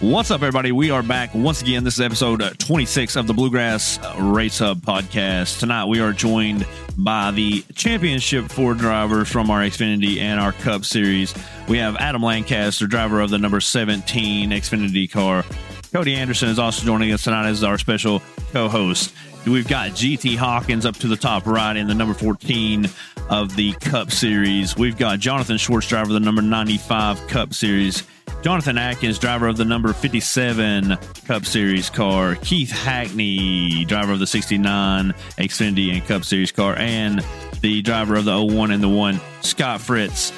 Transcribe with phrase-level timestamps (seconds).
[0.00, 0.70] What's up, everybody?
[0.70, 1.82] We are back once again.
[1.82, 5.58] This is episode uh, 26 of the Bluegrass Race Hub podcast.
[5.58, 6.64] Tonight, we are joined
[6.96, 11.34] by the championship four drivers from our Xfinity and our Cup series.
[11.66, 15.44] We have Adam Lancaster, driver of the number 17 Xfinity car.
[15.92, 18.22] Cody Anderson is also joining us tonight as our special
[18.52, 19.12] co host.
[19.46, 22.88] We've got GT Hawkins up to the top right in the number 14
[23.30, 24.76] of the Cup Series.
[24.76, 28.04] We've got Jonathan Schwartz, driver of the number 95 Cup Series.
[28.42, 30.96] Jonathan Adkins, driver of the number 57
[31.26, 32.36] Cup Series car.
[32.36, 36.76] Keith Hackney, driver of the 69 Xfinity and Cup Series car.
[36.76, 37.24] And
[37.62, 40.32] the driver of the 01 and the 1, Scott Fritz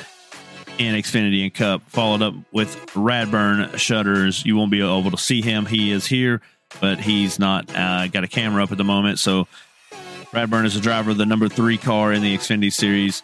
[0.78, 1.82] in Xfinity and Cup.
[1.88, 4.46] Followed up with Radburn Schutters.
[4.46, 5.66] You won't be able to see him.
[5.66, 6.40] He is here,
[6.80, 9.18] but he's not uh, got a camera up at the moment.
[9.18, 9.46] So
[10.32, 13.22] Radburn is the driver of the number three car in the Xfinity series.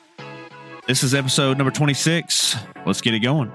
[0.86, 2.56] This is episode number 26.
[2.84, 3.50] Let's get it going.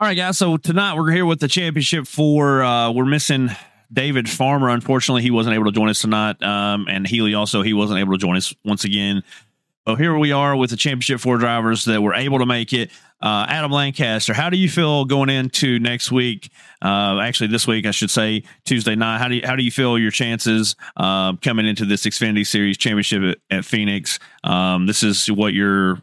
[0.00, 0.38] All right, guys.
[0.38, 3.50] So tonight we're here with the championship four uh, we're missing
[3.92, 4.68] David Farmer.
[4.68, 6.40] Unfortunately, he wasn't able to join us tonight.
[6.40, 9.24] Um, and Healey also he wasn't able to join us once again.
[9.84, 12.92] But here we are with the championship four drivers that were able to make it.
[13.20, 16.52] Uh, Adam Lancaster, how do you feel going into next week?
[16.80, 19.18] Uh, actually, this week I should say Tuesday night.
[19.18, 22.78] How do you, how do you feel your chances uh, coming into this Xfinity Series
[22.78, 24.20] championship at, at Phoenix?
[24.44, 25.94] Um, this is what your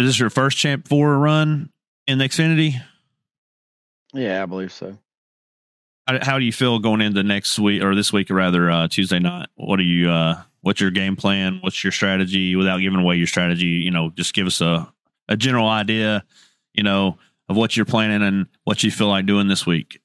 [0.00, 1.70] is this your first champ four run
[2.08, 2.82] in the Xfinity?
[4.12, 4.98] Yeah, I believe so.
[6.08, 8.88] How, how do you feel going into next week or this week, or rather uh,
[8.88, 9.48] Tuesday night?
[9.54, 10.10] What are you?
[10.10, 11.58] Uh, what's your game plan?
[11.60, 12.56] What's your strategy?
[12.56, 14.92] Without giving away your strategy, you know, just give us a
[15.28, 16.24] a general idea,
[16.72, 17.18] you know,
[17.50, 20.00] of what you're planning and what you feel like doing this week.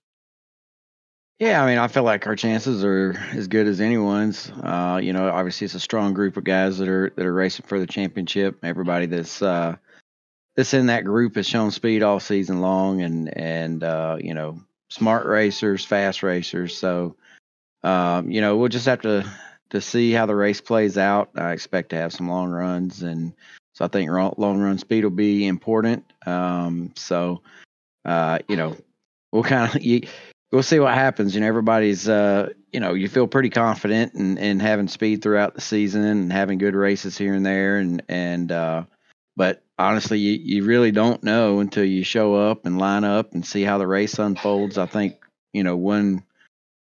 [1.40, 4.52] Yeah, I mean, I feel like our chances are as good as anyone's.
[4.62, 7.66] Uh, you know, obviously it's a strong group of guys that are that are racing
[7.66, 8.60] for the championship.
[8.64, 9.78] Everybody that's uh,
[10.56, 14.60] that's in that group has shown speed all season long, and and uh, you know,
[14.90, 16.78] smart racers, fast racers.
[16.78, 17.16] So,
[17.84, 19.26] um, you know, we'll just have to
[19.72, 21.32] to see how the race plays out.
[21.36, 23.34] I expect to have some long runs, and
[23.74, 26.06] so I think long run speed will be important.
[26.26, 27.42] Um, so,
[28.06, 28.78] uh, you know,
[29.32, 30.10] we'll kind of
[30.52, 31.34] we'll see what happens.
[31.34, 35.56] You know, everybody's uh, you know, you feel pretty confident in, in having speed throughout
[35.56, 38.84] the season and having good races here and there, and and uh,
[39.36, 43.46] but honestly, you, you really don't know until you show up and line up and
[43.46, 44.78] see how the race unfolds.
[44.78, 45.16] I think
[45.54, 46.24] you know one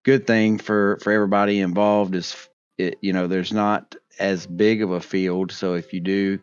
[0.04, 2.36] good thing for for everybody involved is
[2.78, 6.38] it, you know there's not as big of a field, so if you do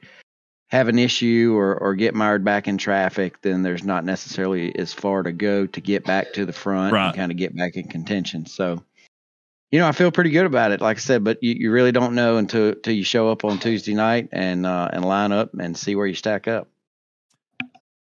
[0.69, 4.93] have an issue or or get mired back in traffic, then there's not necessarily as
[4.93, 7.07] far to go to get back to the front right.
[7.07, 8.45] and kind of get back in contention.
[8.45, 8.83] So
[9.71, 10.81] you know, I feel pretty good about it.
[10.81, 13.59] Like I said, but you, you really don't know until until you show up on
[13.59, 16.67] Tuesday night and uh, and line up and see where you stack up.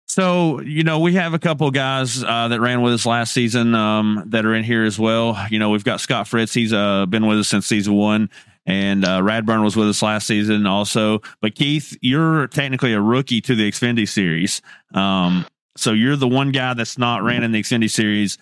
[0.06, 3.74] So you know, we have a couple guys uh, that ran with us last season
[3.74, 5.42] um, that are in here as well.
[5.50, 6.52] You know, we've got Scott Fritz.
[6.52, 8.28] He's uh, been with us since season one,
[8.66, 11.22] and uh, Radburn was with us last season also.
[11.40, 14.60] But Keith, you're technically a rookie to the Xfinity series.
[14.92, 15.46] Um,
[15.76, 18.38] so you're the one guy that's not ran in the Xfinity series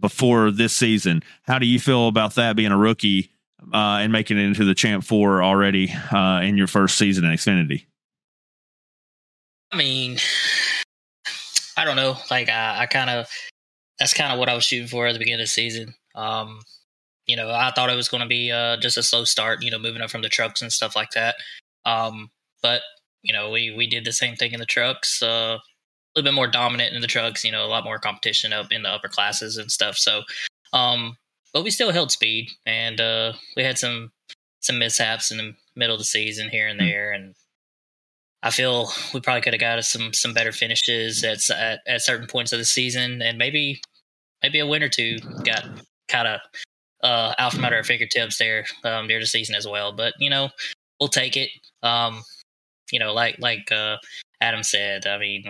[0.00, 1.22] before this season.
[1.42, 3.30] How do you feel about that being a rookie
[3.72, 7.32] uh, and making it into the Champ Four already uh, in your first season in
[7.32, 7.86] Xfinity?
[9.72, 10.18] I mean,
[11.76, 12.16] I don't know.
[12.30, 13.28] Like I, I kind of
[13.98, 15.94] that's kind of what I was shooting for at the beginning of the season.
[16.14, 16.60] Um,
[17.26, 19.62] you know, I thought it was going to be uh, just a slow start.
[19.62, 21.36] You know, moving up from the trucks and stuff like that.
[21.84, 22.30] Um,
[22.62, 22.82] but
[23.22, 25.22] you know, we we did the same thing in the trucks.
[25.22, 25.58] Uh,
[26.16, 27.44] little bit more dominant in the trucks.
[27.44, 29.96] You know, a lot more competition up in the upper classes and stuff.
[29.96, 30.22] So,
[30.72, 31.16] um,
[31.52, 34.12] but we still held speed, and uh, we had some
[34.60, 36.86] some mishaps in the middle of the season here and hmm.
[36.86, 37.34] there, and
[38.42, 42.02] I feel we probably could have got us some some better finishes at, at at
[42.02, 43.80] certain points of the season, and maybe
[44.42, 45.64] maybe a win or two got
[46.08, 46.40] kind of
[47.02, 49.92] uh, out from under our fingertips there um, near the season as well.
[49.92, 50.50] But you know,
[51.00, 51.50] we'll take it.
[51.82, 52.22] Um,
[52.90, 53.96] you know, like like uh,
[54.40, 55.44] Adam said, I mean,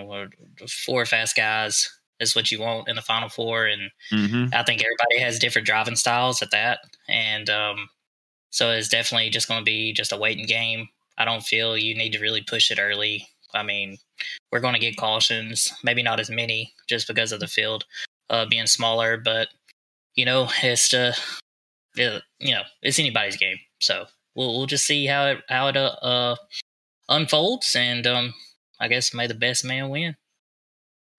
[0.68, 1.90] four fast guys
[2.20, 4.54] is what you want in the final four, and mm-hmm.
[4.54, 7.88] I think everybody has different driving styles at that, and um,
[8.50, 10.88] so it's definitely just going to be just a waiting game.
[11.18, 13.26] I don't feel you need to really push it early.
[13.54, 13.98] I mean,
[14.52, 17.84] we're going to get cautions, maybe not as many, just because of the field
[18.30, 19.48] uh, being smaller, but
[20.14, 21.14] you know, it's uh,
[21.96, 23.58] you know, it's anybody's game.
[23.80, 26.36] So we'll we'll just see how it how it uh, uh
[27.08, 28.34] unfolds, and um,
[28.80, 30.16] I guess may the best man win.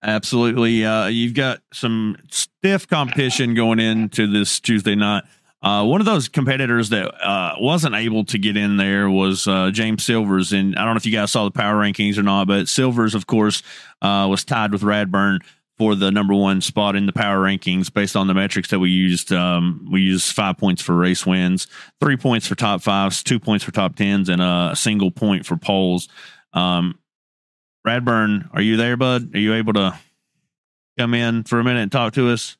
[0.02, 0.84] Absolutely.
[0.84, 5.24] Uh, you've got some stiff competition going into this Tuesday night.
[5.60, 9.70] Uh, one of those competitors that uh, wasn't able to get in there was uh,
[9.72, 12.46] James Silvers, and I don't know if you guys saw the power rankings or not,
[12.46, 13.64] but Silvers, of course,
[14.00, 15.40] uh, was tied with Radburn
[15.76, 18.90] for the number one spot in the power rankings based on the metrics that we
[18.90, 19.32] used.
[19.32, 21.66] Um, we used five points for race wins,
[22.00, 25.56] three points for top fives, two points for top tens, and a single point for
[25.56, 26.08] poles.
[26.52, 26.97] Um,
[27.88, 29.34] Radburn, are you there, bud?
[29.34, 29.98] Are you able to
[30.98, 32.58] come in for a minute and talk to us?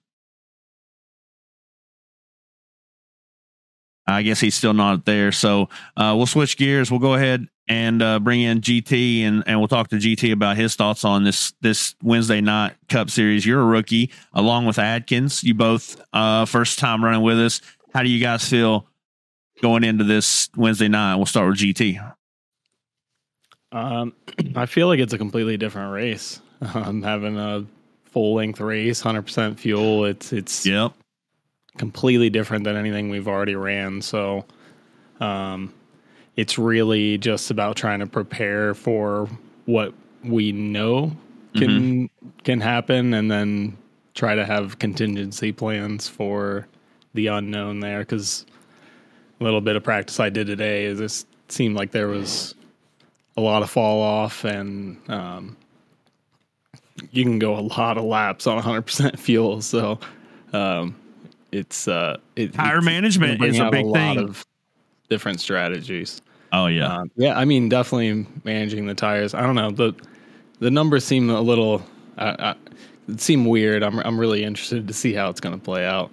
[4.06, 5.30] I guess he's still not there.
[5.32, 6.90] So uh, we'll switch gears.
[6.90, 10.56] We'll go ahead and uh, bring in GT and, and we'll talk to GT about
[10.56, 13.44] his thoughts on this this Wednesday night Cup Series.
[13.44, 15.44] You're a rookie along with Adkins.
[15.44, 17.60] You both uh, first time running with us.
[17.92, 18.86] How do you guys feel
[19.60, 21.16] going into this Wednesday night?
[21.16, 22.14] We'll start with GT.
[23.72, 24.12] Um,
[24.56, 26.40] I feel like it's a completely different race.
[26.74, 27.64] Um, having a
[28.06, 30.06] full length race, hundred percent fuel.
[30.06, 30.92] It's it's yep
[31.78, 34.02] completely different than anything we've already ran.
[34.02, 34.44] So,
[35.20, 35.72] um,
[36.36, 39.28] it's really just about trying to prepare for
[39.66, 39.94] what
[40.24, 41.12] we know
[41.54, 42.28] can mm-hmm.
[42.44, 43.76] can happen, and then
[44.14, 46.66] try to have contingency plans for
[47.14, 48.00] the unknown there.
[48.00, 48.44] Because
[49.40, 52.54] a little bit of practice I did today is this seemed like there was
[53.38, 55.56] a lot of fall off and um,
[57.12, 59.62] you can go a lot of laps on 100% fuel.
[59.62, 60.00] So
[60.52, 60.96] um,
[61.52, 64.18] it's uh it, tire management is a big a thing.
[64.18, 64.44] of
[65.08, 66.20] different strategies.
[66.52, 66.98] Oh yeah.
[66.98, 69.34] Um, yeah i mean definitely managing the tires.
[69.34, 69.94] I don't know the
[70.58, 71.82] the numbers seem a little
[72.18, 72.54] uh, uh,
[73.16, 73.82] seem weird.
[73.82, 76.12] I'm i'm really interested to see how it's going to play out.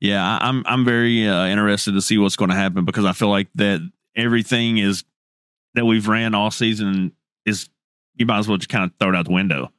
[0.00, 3.28] Yeah i'm i'm very uh, interested to see what's going to happen because i feel
[3.28, 3.80] like that
[4.16, 5.04] everything is
[5.74, 7.12] that we've ran all season
[7.46, 7.68] is
[8.14, 9.70] you might as well just kind of throw it out the window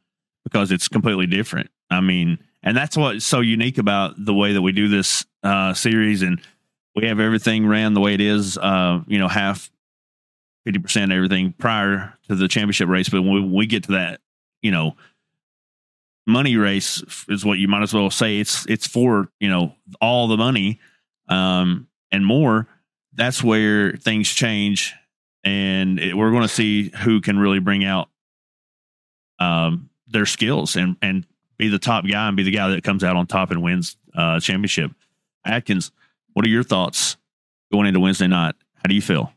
[0.44, 1.70] because it's completely different.
[1.90, 5.74] I mean and that's what's so unique about the way that we do this uh,
[5.74, 6.40] series and
[6.96, 9.72] we have everything ran the way it is uh, you know half
[10.68, 13.10] 50% everything prior to the championship race.
[13.10, 14.22] But when we get to that
[14.62, 14.96] you know
[16.28, 20.28] money race is what you might as well say it's it's for you know all
[20.28, 20.80] the money
[21.30, 22.68] um, and more.
[23.14, 24.94] That's where things change
[25.44, 28.10] and it, we're going to see who can really bring out
[29.40, 31.26] um, their skills and and
[31.58, 33.98] be the top guy and be the guy that comes out on top and wins
[34.16, 34.92] uh, championship.
[35.46, 35.92] Adkins,
[36.34, 37.18] what are your thoughts
[37.72, 38.56] going into Wednesday night?
[38.76, 39.32] How do you feel?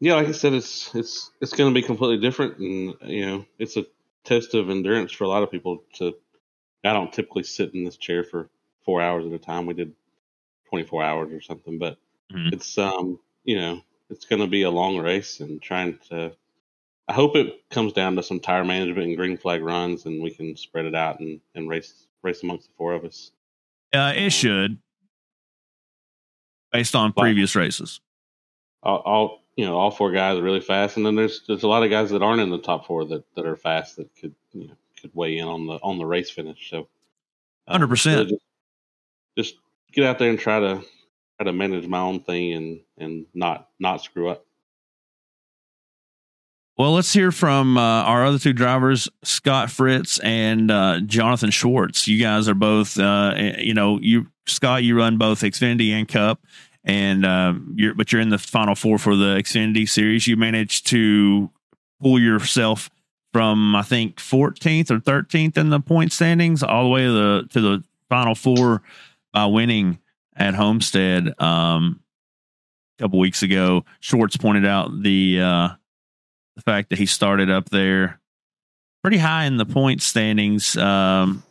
[0.00, 3.44] Yeah, like I said, it's it's it's going to be completely different, and you know,
[3.58, 3.84] it's a
[4.24, 5.84] test of endurance for a lot of people.
[5.94, 6.14] To
[6.84, 8.48] I don't typically sit in this chair for
[8.84, 9.66] four hours at a time.
[9.66, 9.92] We did
[10.68, 11.98] twenty four hours or something, but
[12.32, 12.54] mm-hmm.
[12.54, 16.32] it's um you know it's going to be a long race and trying to
[17.10, 20.30] I hope it comes down to some tire management and green flag runs, and we
[20.30, 23.32] can spread it out and, and race race amongst the four of us.
[23.92, 24.78] Uh, it should,
[26.70, 28.00] based on but previous races.
[28.84, 31.68] All, all, you know, all four guys are really fast, and then there's there's a
[31.68, 34.34] lot of guys that aren't in the top four that, that are fast that could
[34.52, 36.70] you know could weigh in on the on the race finish.
[36.70, 36.86] So,
[37.66, 38.30] uh, hundred percent.
[39.36, 39.56] Just
[39.92, 40.84] get out there and try to
[41.40, 44.44] try to manage my own thing and and not not screw up.
[46.76, 52.08] Well, let's hear from uh, our other two drivers, Scott Fritz and uh, Jonathan Schwartz.
[52.08, 56.08] You guys are both, uh, eh, you know, you Scott, you run both Xfinity and
[56.08, 56.40] Cup,
[56.84, 60.26] and uh, you're but you're in the final four for the Xfinity series.
[60.26, 61.50] You managed to
[62.02, 62.90] pull yourself
[63.32, 67.48] from I think 14th or 13th in the point standings all the way to the
[67.50, 68.82] to the final four
[69.32, 69.98] by winning
[70.40, 72.00] at Homestead um,
[72.98, 73.84] a couple weeks ago.
[74.00, 75.68] Schwartz pointed out the uh,
[76.56, 78.18] the fact that he started up there
[79.02, 81.42] pretty high in the point standings um,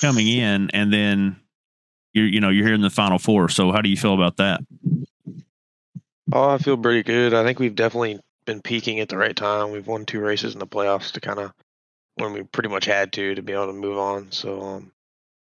[0.00, 1.36] coming in, and then
[2.14, 3.48] you're you know you're here in the final four.
[3.48, 4.60] So how do you feel about that?
[6.32, 7.34] Oh, I feel pretty good.
[7.34, 9.72] I think we've definitely been peaking at the right time.
[9.72, 11.52] We've won two races in the playoffs to kind of
[12.14, 14.30] when we pretty much had to to be able to move on.
[14.30, 14.92] So um,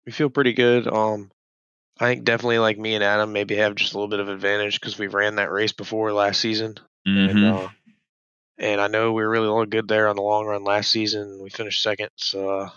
[0.05, 0.89] we feel pretty good.
[0.89, 1.31] Um,
[1.99, 4.81] I think definitely like me and Adam maybe have just a little bit of advantage
[4.81, 7.37] because we ran that race before last season, mm-hmm.
[7.37, 7.69] and uh,
[8.59, 11.41] and I know we were really all good there on the long run last season.
[11.43, 12.71] We finished second, so uh,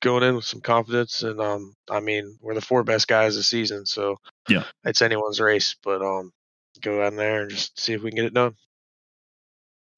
[0.00, 1.22] going in with some confidence.
[1.22, 4.16] And um, I mean, we're the four best guys this season, so
[4.48, 5.76] yeah, it's anyone's race.
[5.82, 6.32] But um,
[6.80, 8.54] go out there and just see if we can get it done.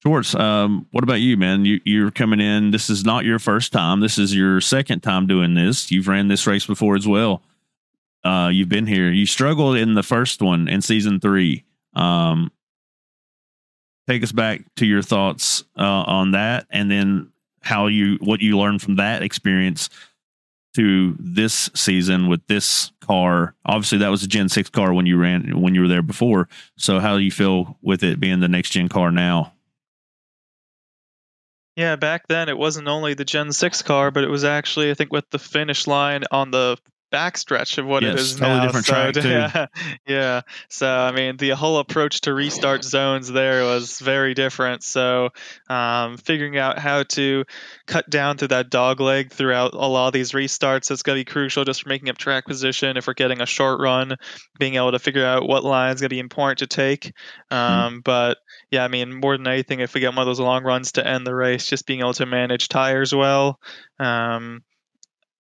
[0.03, 1.65] Schwartz, um, what about you, man?
[1.65, 2.73] You, you're coming in.
[2.73, 4.01] This is not your first time.
[4.01, 5.93] This is your second time doing this.
[5.93, 7.41] You've ran this race before as well.
[8.25, 9.11] Uh, you've been here.
[9.11, 11.65] You struggled in the first one in season three.
[11.95, 12.53] Um,
[14.09, 18.59] take us back to your thoughts uh, on that, and then how you what you
[18.59, 19.89] learned from that experience
[20.75, 23.55] to this season with this car.
[23.67, 26.49] Obviously, that was a Gen Six car when you ran when you were there before.
[26.77, 29.53] So, how do you feel with it being the next gen car now?
[31.77, 34.95] Yeah, back then it wasn't only the Gen 6 car, but it was actually, I
[34.95, 36.77] think, with the finish line on the
[37.13, 38.61] backstretch of what Yes, it is totally now.
[38.61, 39.29] different so, track, too.
[39.29, 39.67] Yeah,
[40.07, 40.41] yeah.
[40.69, 44.83] So I mean, the whole approach to restart zones there was very different.
[44.83, 45.31] So
[45.69, 47.45] um, figuring out how to
[47.87, 51.21] cut down through that dog leg throughout a lot of these restarts is going to
[51.21, 52.97] be crucial just for making up track position.
[52.97, 54.17] If we're getting a short run,
[54.59, 57.13] being able to figure out what line is going to be important to take.
[57.51, 57.57] Hmm.
[57.57, 58.39] Um, But
[58.71, 61.07] yeah, I mean, more than anything, if we get one of those long runs to
[61.07, 63.59] end the race, just being able to manage tires well.
[63.99, 64.63] Um,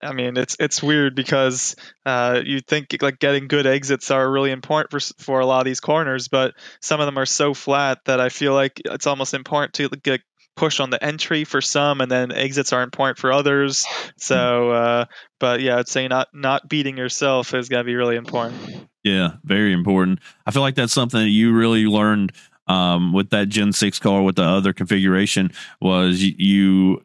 [0.02, 4.50] I mean, it's it's weird because uh, you think like getting good exits are really
[4.50, 8.00] important for for a lot of these corners, but some of them are so flat
[8.06, 10.20] that I feel like it's almost important to get
[10.56, 13.86] push on the entry for some, and then exits are important for others.
[14.16, 15.04] So, uh,
[15.40, 18.88] but yeah, I'd say not not beating yourself is gonna be really important.
[19.02, 20.20] Yeah, very important.
[20.46, 22.32] I feel like that's something that you really learned
[22.68, 27.02] um, with that Gen Six car with the other configuration was you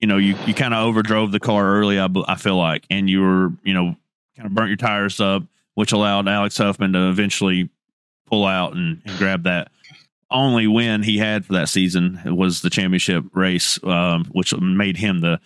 [0.00, 1.98] you, know you you kind of overdrove the car early.
[1.98, 3.96] I, I feel like, and you were you know
[4.36, 5.42] kind of burnt your tires up,
[5.74, 7.70] which allowed Alex Huffman to eventually
[8.26, 9.70] pull out and, and grab that.
[10.30, 15.20] Only win he had for that season was the championship race, um, which made him
[15.20, 15.40] the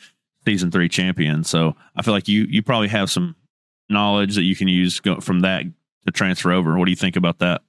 [0.44, 1.44] season three champion.
[1.44, 3.36] So I feel like you you probably have some
[3.88, 5.64] knowledge that you can use from that
[6.06, 6.76] to transfer over.
[6.76, 7.62] What do you think about that?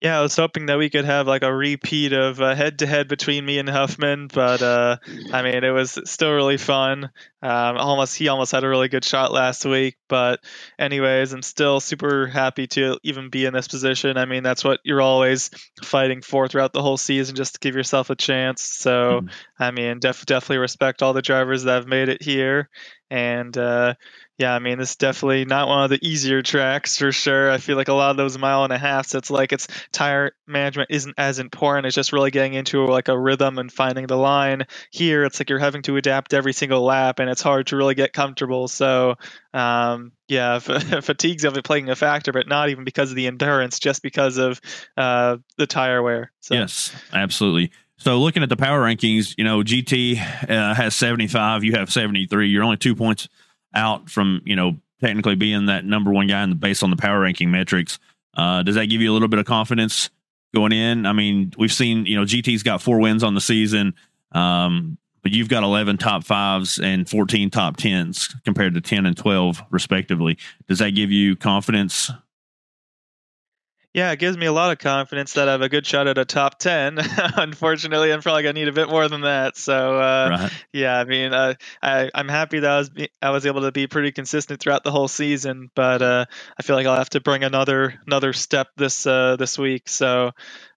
[0.00, 3.08] Yeah, I was hoping that we could have like a repeat of head to head
[3.08, 4.98] between me and Huffman, but uh,
[5.32, 7.10] I mean, it was still really fun.
[7.42, 10.38] Um, almost, he almost had a really good shot last week, but
[10.78, 14.16] anyways, I'm still super happy to even be in this position.
[14.18, 15.50] I mean, that's what you're always
[15.82, 18.62] fighting for throughout the whole season, just to give yourself a chance.
[18.62, 19.30] So, Mhm.
[19.58, 22.68] I mean, def- definitely respect all the drivers that have made it here,
[23.10, 23.94] and uh,
[24.38, 27.50] yeah, I mean, this is definitely not one of the easier tracks for sure.
[27.50, 30.30] I feel like a lot of those mile and a halfs, it's like it's tire
[30.46, 31.86] management isn't as important.
[31.86, 34.66] It's just really getting into like a rhythm and finding the line.
[34.92, 37.96] Here, it's like you're having to adapt every single lap, and it's hard to really
[37.96, 38.68] get comfortable.
[38.68, 39.16] So,
[39.52, 43.80] um, yeah, f- fatigue's it playing a factor, but not even because of the endurance,
[43.80, 44.60] just because of
[44.96, 46.30] uh, the tire wear.
[46.42, 46.54] So.
[46.54, 47.72] Yes, absolutely.
[47.96, 52.48] So looking at the power rankings, you know, GT uh, has 75, you have 73.
[52.48, 53.28] You're only two points
[53.74, 56.96] out from, you know, technically being that number one guy in the, based on the
[56.96, 57.98] power ranking metrics.
[58.36, 60.10] Uh, does that give you a little bit of confidence
[60.54, 61.06] going in?
[61.06, 63.94] I mean, we've seen, you know, GT's got four wins on the season,
[64.32, 69.16] um, but you've got 11 top fives and 14 top tens compared to 10 and
[69.16, 70.38] 12, respectively.
[70.68, 72.10] Does that give you confidence?
[73.98, 76.18] Yeah, it gives me a lot of confidence that I have a good shot at
[76.18, 76.98] a top 10.
[77.36, 79.56] Unfortunately, I'm probably going to need a bit more than that.
[79.56, 80.52] So, uh, right.
[80.72, 83.72] yeah, I mean, uh, I, I'm happy that I was, be, I was able to
[83.72, 86.26] be pretty consistent throughout the whole season, but uh,
[86.56, 89.88] I feel like I'll have to bring another another step this uh, this week.
[89.88, 90.30] So,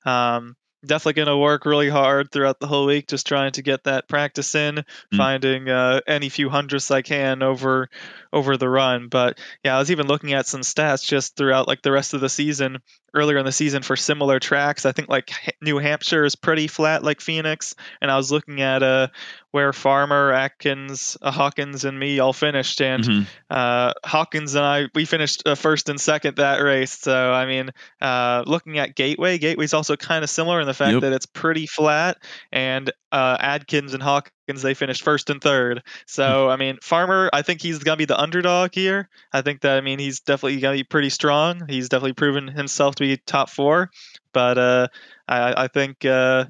[0.04, 3.84] um, definitely going to work really hard throughout the whole week, just trying to get
[3.84, 5.18] that practice in, Mm.
[5.18, 7.90] finding uh, any few hundredths I can over
[8.34, 9.08] over the run.
[9.10, 12.22] But yeah, I was even looking at some stats just throughout like the rest of
[12.22, 12.80] the season.
[13.14, 17.04] Earlier in the season for similar tracks, I think like New Hampshire is pretty flat,
[17.04, 17.76] like Phoenix.
[18.02, 19.08] And I was looking at uh
[19.52, 23.28] where Farmer, Adkins, uh, Hawkins, and me all finished, and Mhm.
[23.50, 26.98] uh, Hawkins and I we finished uh, first and second that race.
[26.98, 30.94] So I mean, uh, looking at Gateway, Gateway's also kind of similar in the fact
[30.94, 31.02] Yep.
[31.02, 32.18] that it's pretty flat,
[32.54, 35.84] and uh, Adkins and Hawkins they finished first and third.
[36.06, 39.10] So I mean, Farmer, I think he's gonna be the underdog here.
[39.32, 41.68] I think that I mean he's definitely gonna be pretty strong.
[41.68, 43.92] He's definitely proven himself to be top four,
[44.34, 44.88] but uh,
[45.28, 46.46] I, I think uh,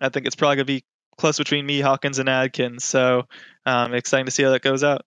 [0.00, 0.84] I think it's probably gonna be
[1.16, 2.84] close between me, Hawkins, and Adkins.
[2.84, 3.24] So
[3.64, 5.04] um, exciting to see how that goes out.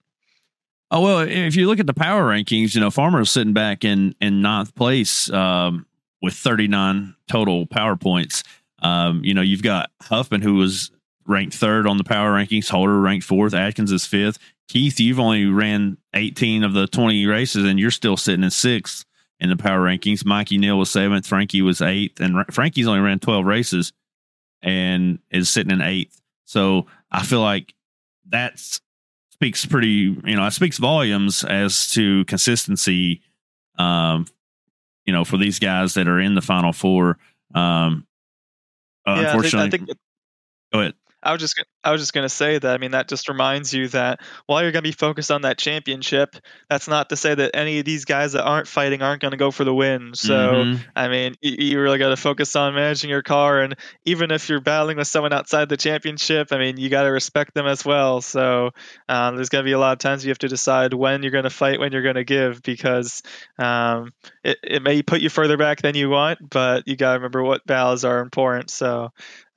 [0.91, 4.15] Oh well, if you look at the power rankings, you know Farmer's sitting back in
[4.19, 5.85] in ninth place um,
[6.21, 8.43] with 39 total power points.
[8.81, 10.91] Um, you know you've got Huffman who was
[11.29, 12.69] ranked third on the power rankings.
[12.69, 13.53] Holder ranked fourth.
[13.53, 14.37] Adkins is fifth.
[14.67, 19.05] Keith, you've only ran 18 of the 20 races, and you're still sitting in sixth
[19.39, 20.25] in the power rankings.
[20.25, 21.25] Mikey Neal was seventh.
[21.25, 23.93] Frankie was eighth, and Ra- Frankie's only ran 12 races
[24.61, 26.19] and is sitting in eighth.
[26.45, 27.73] So I feel like
[28.29, 28.59] that
[29.39, 33.21] speaks pretty you know it speaks volumes as to consistency
[33.77, 34.25] um
[35.05, 37.17] you know for these guys that are in the final four
[37.55, 38.05] um
[39.07, 39.89] uh, yeah, I think, unfortunately I think
[40.73, 43.07] go ahead I was just I was just going to say that I mean that
[43.09, 46.35] just reminds you that while you're going to be focused on that championship,
[46.69, 49.37] that's not to say that any of these guys that aren't fighting aren't going to
[49.37, 50.13] go for the win.
[50.15, 50.85] So Mhm.
[50.95, 54.49] I mean, you, you really got to focus on managing your car, and even if
[54.49, 57.83] you're battling with someone outside the championship, I mean, you got to respect them as
[57.85, 58.21] well.
[58.21, 58.71] So
[59.07, 61.31] um, there's going to be a lot of times you have to decide when you're
[61.31, 63.21] going to fight, when you're going to give, because
[63.57, 64.11] um,
[64.43, 67.43] it it may put you further back than you want, but you got to remember
[67.43, 68.69] what battles are important.
[68.69, 69.09] So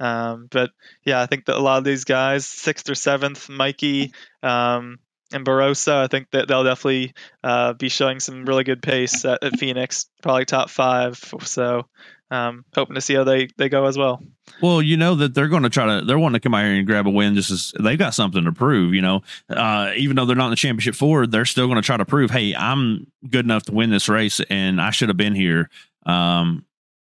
[0.03, 0.73] Um, but
[1.05, 4.99] yeah, I think that a lot of these guys, sixth or seventh, Mikey um,
[5.33, 9.45] and Barossa, I think that they'll definitely uh, be showing some really good pace at,
[9.45, 11.17] at Phoenix, probably top five.
[11.43, 11.87] So
[12.33, 14.21] um, hoping to see how they, they go as well.
[14.61, 16.75] Well, you know that they're going to try to they're wanting to come out here
[16.75, 17.37] and grab a win.
[17.37, 18.95] Just as they've got something to prove.
[18.95, 21.83] You know, uh, even though they're not in the championship four, they're still going to
[21.83, 25.17] try to prove, hey, I'm good enough to win this race, and I should have
[25.17, 25.71] been here.
[26.07, 26.65] Um,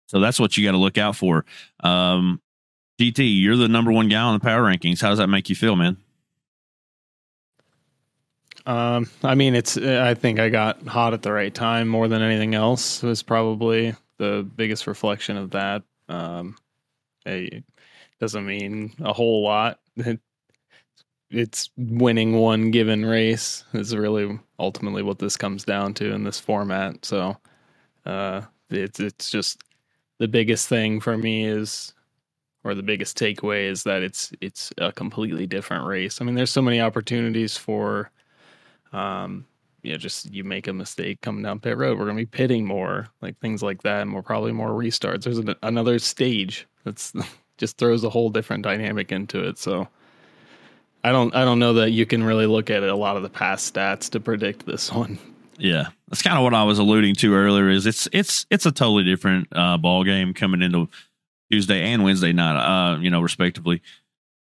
[0.08, 1.46] so that's what you got to look out for.
[1.84, 2.42] Um,
[3.00, 5.02] GT, you're the number one guy on the power rankings.
[5.02, 5.98] How does that make you feel, man?
[8.66, 9.78] Um, I mean, it's.
[9.78, 13.04] I think I got hot at the right time more than anything else.
[13.04, 15.84] Was probably the biggest reflection of that.
[16.10, 16.56] Um,
[17.26, 17.64] it
[18.20, 19.80] doesn't mean a whole lot.
[21.30, 26.40] it's winning one given race is really ultimately what this comes down to in this
[26.40, 27.06] format.
[27.06, 27.38] So,
[28.06, 29.62] uh, it's it's just
[30.18, 31.94] the biggest thing for me is
[32.66, 36.20] or the biggest takeaway is that it's it's a completely different race.
[36.20, 38.12] I mean, there's so many opportunities for
[38.92, 39.46] um
[39.84, 42.66] you know, just you make a mistake coming down pit road, we're gonna be pitting
[42.66, 45.24] more, like things like that, and we're probably more restarts.
[45.24, 47.14] There's an, another stage that's
[47.58, 49.60] just throws a whole different dynamic into it.
[49.60, 49.88] So
[51.04, 53.30] I don't I don't know that you can really look at a lot of the
[53.30, 55.20] past stats to predict this one.
[55.60, 57.70] Yeah, that's kind of what I was alluding to earlier.
[57.70, 60.90] Is it's it's it's a totally different uh, ball game coming into
[61.52, 63.82] Tuesday and Wednesday night, uh, you know, respectively.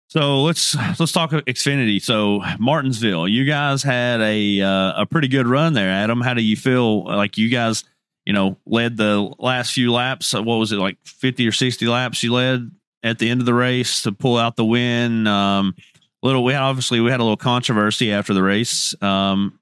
[0.08, 2.01] So let's let's talk Xfinity.
[2.01, 6.19] So Martinsville, you guys had a uh, a pretty good run there, Adam.
[6.22, 7.05] How do you feel?
[7.05, 7.84] Like you guys,
[8.25, 10.34] you know, led the last few laps.
[10.34, 12.24] What was it like, fifty or sixty laps?
[12.24, 12.72] You led
[13.03, 15.27] at the end of the race to pull out the win.
[15.27, 15.75] Um,
[16.24, 18.96] little, we had, obviously we had a little controversy after the race.
[19.03, 19.60] Um,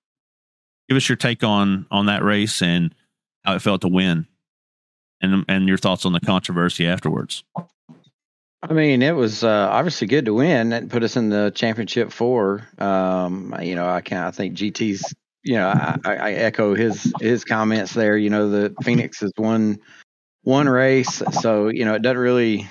[0.88, 2.96] give us your take on on that race and
[3.44, 4.28] how it felt to win,
[5.22, 7.44] and and your thoughts on the controversy afterwards.
[8.64, 10.70] I mean, it was uh, obviously good to win.
[10.70, 12.68] That put us in the championship four.
[12.80, 15.14] Um, you know, I can I think GT's.
[15.44, 15.70] You know,
[16.04, 18.18] I, I echo his his comments there.
[18.18, 19.78] You know, the Phoenix has won
[20.44, 22.68] one race, so you know it doesn't really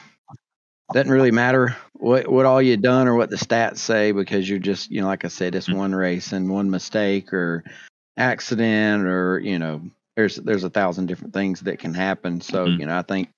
[0.93, 4.59] doesn't really matter what what all you done or what the stats say because you're
[4.59, 7.65] just you know like I said, it's one race and one mistake or
[8.19, 9.81] accident or you know
[10.17, 12.41] there's there's a thousand different things that can happen.
[12.41, 12.81] So Mhm.
[12.81, 13.29] you know I think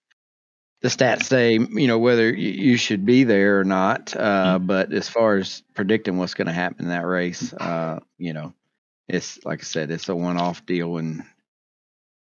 [0.80, 4.14] the stats say you know whether you, you should be there or not.
[4.16, 8.32] Uh, But as far as predicting what's going to happen in that race, uh, you
[8.32, 8.54] know,
[9.08, 10.98] it's like I said, it's a one-off deal.
[10.98, 11.26] And as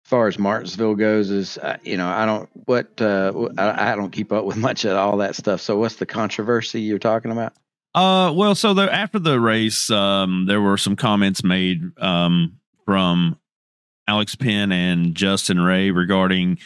[0.10, 4.12] far as Martinsville goes, is uh, you know I don't what uh, I, I don't
[4.12, 5.60] keep up with much of all that stuff.
[5.62, 7.54] So what's the controversy you're talking about?
[7.96, 13.40] Uh, well, so the, after the race, um, there were some comments made um, from
[14.08, 16.60] Alex Penn and Justin Ray regarding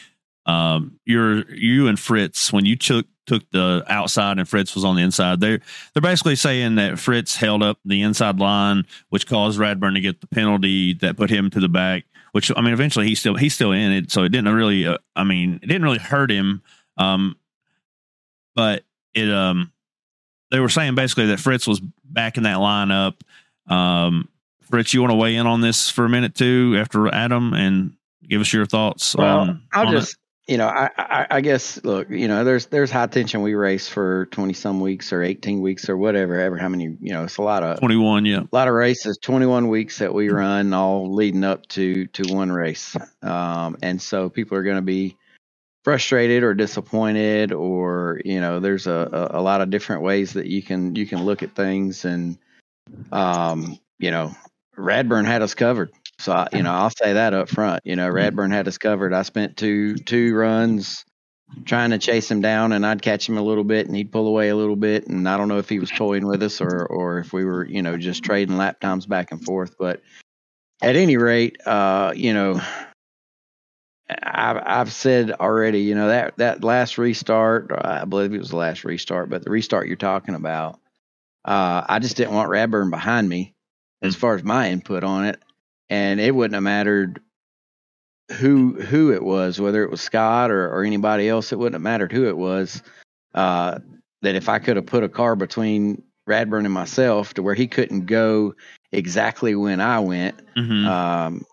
[0.46, 4.96] um, your you and Fritz when you took took the outside and Fritz was on
[4.96, 5.40] the inside.
[5.40, 5.60] They're
[5.92, 10.20] they're basically saying that Fritz held up the inside line, which caused Radburn to get
[10.20, 12.04] the penalty that put him to the back.
[12.32, 14.86] Which I mean, eventually he's still he's still in it, so it didn't really.
[14.86, 16.62] Uh, I mean, it didn't really hurt him.
[16.96, 17.36] Um,
[18.54, 19.72] but it um
[20.50, 23.14] they were saying basically that Fritz was back in that lineup.
[23.66, 24.28] Um,
[24.70, 27.94] Fritz, you want to weigh in on this for a minute too after Adam and
[28.28, 29.98] give us your thoughts Well, on, I'll on it?
[29.98, 33.54] just you know I, I I guess look you know there's there's high tension we
[33.54, 37.24] race for twenty some weeks or eighteen weeks or whatever ever how many you know
[37.24, 38.40] it's a lot of 21, yeah.
[38.40, 42.50] a lot of races 21 weeks that we run all leading up to to one
[42.50, 45.16] race um, and so people are going to be
[45.84, 50.46] frustrated or disappointed or you know there's a, a, a lot of different ways that
[50.46, 52.38] you can you can look at things and
[53.12, 54.34] um, you know
[54.80, 55.90] radburn had us covered.
[56.18, 59.12] So I, you know i'll say that up front you know radburn had us covered.
[59.14, 61.04] I spent two two runs
[61.64, 64.26] trying to chase him down and I'd catch him a little bit and he'd pull
[64.26, 66.86] away a little bit and I don't know if he was toying with us or
[66.86, 69.74] or if we were, you know, just trading lap times back and forth.
[69.78, 70.02] But
[70.82, 72.60] at any rate, uh, you know,
[74.08, 78.56] I've I've said already, you know, that that last restart, I believe it was the
[78.56, 80.78] last restart, but the restart you're talking about,
[81.44, 83.54] uh, I just didn't want Radburn behind me
[84.02, 85.42] as far as my input on it.
[85.88, 87.20] And it wouldn't have mattered
[88.38, 91.82] who who it was, whether it was Scott or, or anybody else, it wouldn't have
[91.82, 92.82] mattered who it was.
[93.34, 93.78] Uh,
[94.22, 97.66] that if I could have put a car between Radburn and myself to where he
[97.66, 98.54] couldn't go
[98.92, 100.86] exactly when I went, Mhm.
[100.86, 101.44] um,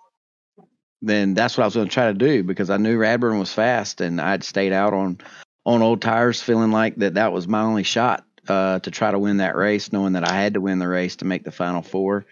[1.02, 3.54] then that's what I was going to try to do because I knew Radburn was
[3.54, 5.18] fast and I'd stayed out on
[5.66, 9.20] on old tires, feeling like that that was my only shot uh, to try to
[9.20, 11.82] win that race, knowing that I had to win the race to make the final
[11.82, 12.26] four.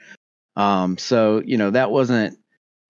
[0.55, 2.37] Um, so you know that wasn't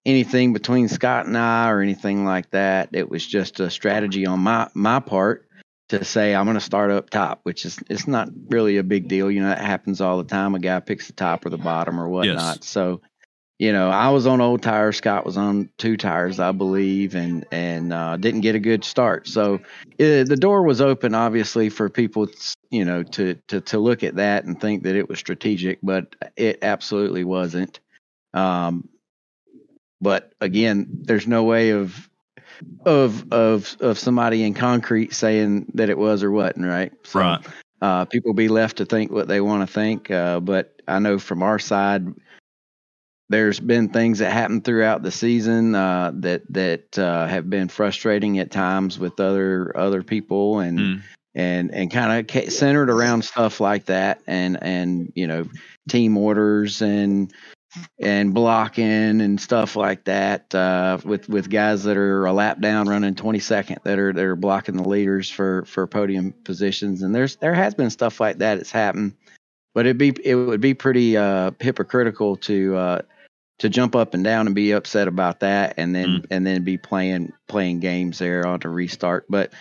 [0.05, 2.89] anything between Scott and I or anything like that.
[2.93, 5.47] It was just a strategy on my my part
[5.89, 9.07] to say I'm going to start up top, which is it's not really a big
[9.07, 9.29] deal.
[9.29, 10.55] You know, that happens all the time.
[10.55, 12.57] A guy picks the top or the bottom or whatnot.
[12.57, 12.67] Yes.
[12.67, 13.01] So,
[13.57, 14.97] you know, I was on old tires.
[14.97, 19.27] Scott was on two tires, I believe, and and uh, didn't get a good start.
[19.27, 19.61] So
[19.97, 22.27] it, the door was open, obviously, for people,
[22.69, 26.15] you know, to to to look at that and think that it was strategic, but
[26.35, 27.79] it absolutely wasn't.
[28.33, 28.89] Um,
[30.01, 32.09] but again, there's no way of
[32.85, 36.91] of of of somebody in concrete saying that it was or wasn't, right?
[37.03, 37.45] So, Right.
[37.81, 40.09] Uh, people be left to think what they want to think.
[40.09, 42.07] Uh, but I know from our side,
[43.29, 48.39] there's been things that happened throughout the season uh, that that uh, have been frustrating
[48.39, 51.01] at times with other other people and Mm.
[51.33, 55.45] and and kind of centered around stuff like that and and you know
[55.89, 57.33] team orders and
[57.99, 62.87] and blocking and stuff like that uh, with with guys that are a lap down
[62.87, 67.35] running 22nd that are that are blocking the leaders for for podium positions and there's
[67.37, 69.13] there has been stuff like that that's happened
[69.73, 73.01] but it'd be it would be pretty uh, hypocritical to uh,
[73.59, 76.77] to jump up and down and be upset about that and then and then be
[76.77, 79.25] playing playing games there on to restart.
[79.29, 79.53] But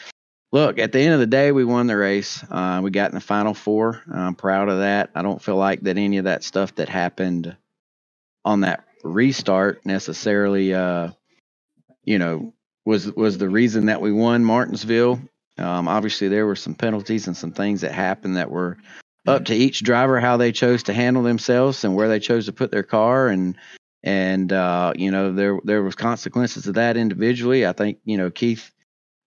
[0.53, 2.45] look at the end of the day we won the race.
[2.51, 4.03] Uh, we got in the final four.
[4.13, 5.11] I'm proud of that.
[5.15, 7.57] I don't feel like that any of that stuff that happened
[8.45, 11.11] on that restart necessarily uh
[12.05, 12.55] you know
[12.87, 15.21] was was the reason that we won martinsville.
[15.57, 18.77] Um obviously there were some penalties and some things that happened that were
[19.27, 22.53] up to each driver how they chose to handle themselves and where they chose to
[22.53, 23.57] put their car and
[24.05, 28.31] and uh you know there there was consequences of that individually i think you know
[28.31, 28.71] keith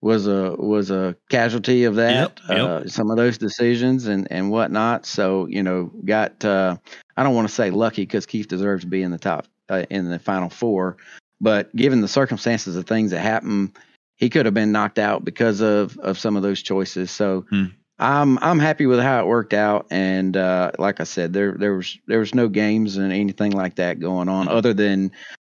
[0.01, 2.59] was a was a casualty of that Yep, yep.
[2.59, 6.77] uh some of those decisions and and whatnot so you know got uh
[7.17, 9.83] i don't want to say lucky because keith deserves to be in the top uh,
[9.89, 10.97] in the final four
[11.41, 13.75] but given the circumstances of things that happened
[14.15, 17.65] he could have been knocked out because of of some of those choices so Hmm.
[17.99, 21.75] I'm I'm happy with how it worked out, and uh, like I said, there there
[21.75, 25.11] was there was no games and anything like that going on, other than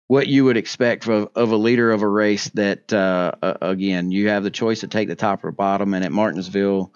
[0.07, 2.49] what you would expect of, of a leader of a race.
[2.49, 6.03] That uh, uh, again, you have the choice to take the top or bottom, and
[6.03, 6.91] at Martinsville,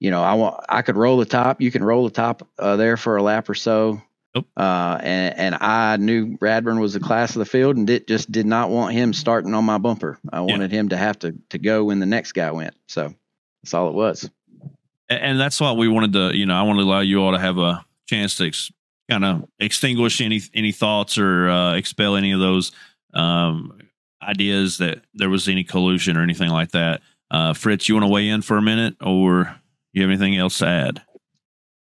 [0.00, 1.60] you know, I want I could roll the top.
[1.60, 4.02] You can roll the top uh, there for a lap or so.
[4.34, 4.44] Yep.
[4.56, 8.30] Uh, and and I knew Radburn was the class of the field, and did, just
[8.32, 10.18] did not want him starting on my bumper.
[10.32, 12.74] I wanted him to have to to go when the next guy went.
[12.88, 13.14] So
[13.62, 14.28] that's all it was.
[15.10, 17.38] And that's why we wanted to you know i want to allow you all to
[17.38, 18.70] have a chance to ex-
[19.10, 22.72] kind of extinguish any any thoughts or uh, expel any of those
[23.14, 23.78] um,
[24.22, 28.12] ideas that there was any collusion or anything like that uh, fritz you want to
[28.12, 29.54] weigh in for a minute or
[29.92, 31.02] you have anything else to add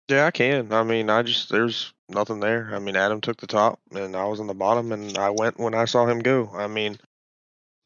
[0.09, 0.73] Yeah, I can.
[0.73, 2.71] I mean, I just there's nothing there.
[2.73, 5.59] I mean, Adam took the top, and I was on the bottom, and I went
[5.59, 6.49] when I saw him go.
[6.55, 6.97] I mean,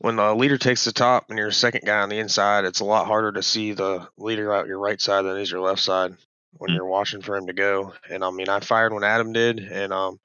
[0.03, 2.81] when the leader takes the top and you're a second guy on the inside, it's
[2.81, 5.61] a lot harder to see the leader out your right side than it is your
[5.61, 6.17] left side
[6.57, 6.73] when Mm.
[6.75, 7.93] you're watching for him to go.
[8.09, 10.19] And I mean, I fired when Adam did, and um,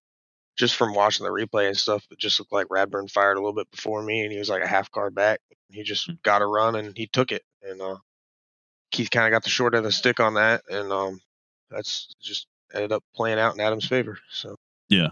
[0.57, 3.55] just from watching the replay and stuff, it just looked like Radburn fired a little
[3.55, 5.39] bit before me, and he was like a half car back.
[5.71, 6.23] He just Mm.
[6.25, 7.99] got a run and he took it, and uh,
[8.91, 11.21] Keith kind of got the short end of the stick on that, and um,
[11.71, 14.19] that's just ended up playing out in Adam's favor.
[14.33, 14.57] So
[14.89, 15.11] Yeah.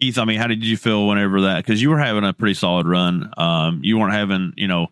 [0.00, 1.64] Keith, I mean, how did you feel whenever that?
[1.64, 3.32] Because you were having a pretty solid run.
[3.36, 4.88] Um, you weren't having, you know,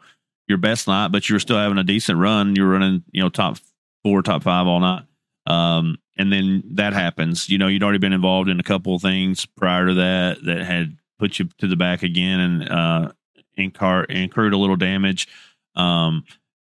[0.49, 2.57] your best night, but you were still having a decent run.
[2.57, 3.59] You were running, you know, top
[4.03, 5.05] four, top five all night.
[5.47, 7.49] Um, and then that happens.
[7.49, 10.63] You know, you'd already been involved in a couple of things prior to that that
[10.63, 13.13] had put you to the back again and uh,
[13.59, 15.29] incar- incurred a little damage.
[15.75, 16.25] Um,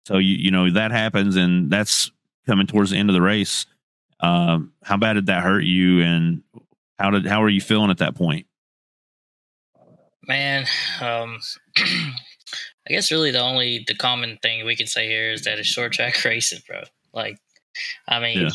[0.06, 2.12] so you you know that happens, and that's
[2.46, 3.66] coming towards the end of the race.
[4.20, 6.44] Um, how bad did that hurt you, and
[7.00, 8.48] how did how are you feeling at that point?
[10.28, 10.66] Man,
[11.02, 11.40] um,
[11.78, 12.14] I
[12.90, 15.94] guess really the only the common thing we can say here is that it's short
[15.94, 16.82] track racing, bro.
[17.14, 17.38] Like,
[18.08, 18.52] I mean, Yeah.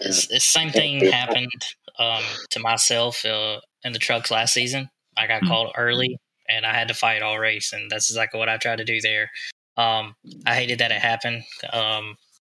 [0.00, 1.50] it's, it's same thing happened
[1.98, 4.88] um, to myself uh, in the trucks last season.
[5.16, 5.48] I got Hmm.
[5.48, 6.18] called early,
[6.48, 9.00] and I had to fight all race, and that's exactly what I tried to do
[9.00, 9.30] there.
[9.76, 10.14] Um,
[10.46, 11.44] I hated that it happened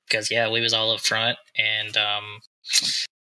[0.08, 2.40] because yeah, we was all up front, and um,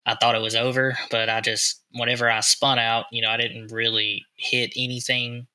[0.05, 3.37] I thought it was over, but I just whenever I spun out, you know, I
[3.37, 5.47] didn't really hit anything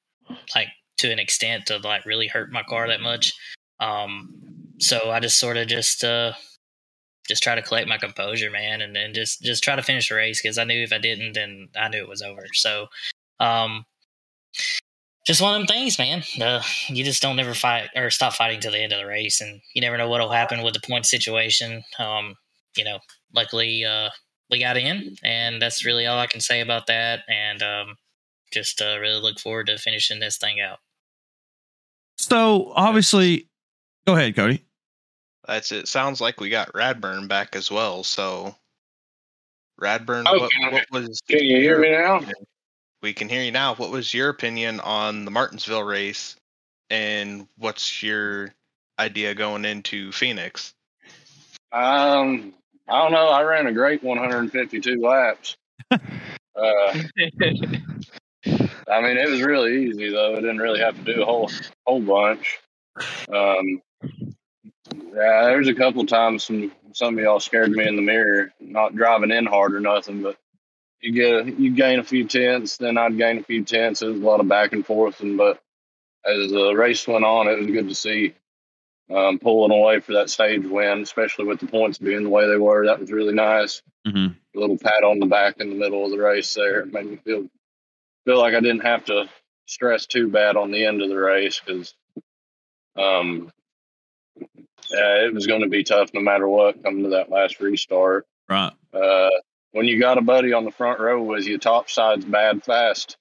[0.54, 3.32] like to an extent to like really hurt my car that much.
[3.80, 4.34] Um,
[4.78, 6.32] so I just sort of just uh
[7.28, 10.14] just try to collect my composure, man, and then just just try to finish the
[10.14, 12.46] race because I knew if I didn't, then I knew it was over.
[12.54, 12.86] So,
[13.38, 13.84] um,
[15.26, 16.22] just one of them things, man.
[16.40, 19.42] Uh, you just don't never fight or stop fighting till the end of the race,
[19.42, 21.84] and you never know what'll happen with the point situation.
[21.98, 22.34] Um,
[22.76, 22.98] you know,
[23.34, 24.08] luckily, uh,
[24.50, 27.20] we got in, and that's really all I can say about that.
[27.28, 27.96] And um,
[28.52, 30.78] just uh, really look forward to finishing this thing out.
[32.18, 33.48] So obviously,
[34.06, 34.64] go ahead, Cody.
[35.46, 35.88] That's it.
[35.88, 38.04] Sounds like we got Radburn back as well.
[38.04, 38.54] So,
[39.80, 41.22] Radburn, Oh, what, what was?
[41.28, 42.20] Can you hear me now?
[43.02, 43.74] We can hear you now.
[43.76, 46.36] What was your opinion on the Martinsville race,
[46.90, 48.52] and what's your
[48.98, 50.74] idea going into Phoenix?
[51.72, 52.54] Um,
[52.88, 53.28] I don't know.
[53.28, 55.56] I ran a great 152 laps.
[55.90, 55.98] uh,
[58.88, 60.32] I mean, it was really easy though.
[60.32, 61.50] I didn't really have to do a whole
[61.86, 62.58] whole bunch.
[63.32, 63.82] Um,
[65.14, 68.52] yeah, there was a couple times some some of y'all scared me in the mirror,
[68.60, 70.36] not driving in hard or nothing, but
[71.00, 74.02] you get a, you gain a few tenths, then I'd gain a few tenths.
[74.02, 75.60] It was a lot of back and forth, and but
[76.24, 78.34] as the race went on, it was good to see
[79.14, 82.56] um, pulling away for that stage win, especially with the points being the way they
[82.56, 82.86] were.
[82.86, 83.82] That was really nice.
[84.06, 84.34] Mhm.
[84.54, 87.06] A little pat on the back in the middle of the race there it made
[87.06, 87.48] me feel
[88.24, 89.28] feel like I didn't have to
[89.66, 91.94] stress too bad on the end of the race because
[92.96, 93.52] um,
[94.90, 98.26] yeah, it was going to be tough no matter what coming to that last restart.
[98.48, 98.72] Right.
[98.92, 99.30] Uh,
[99.72, 103.16] when you got a buddy on the front row with you, top side's bad fast.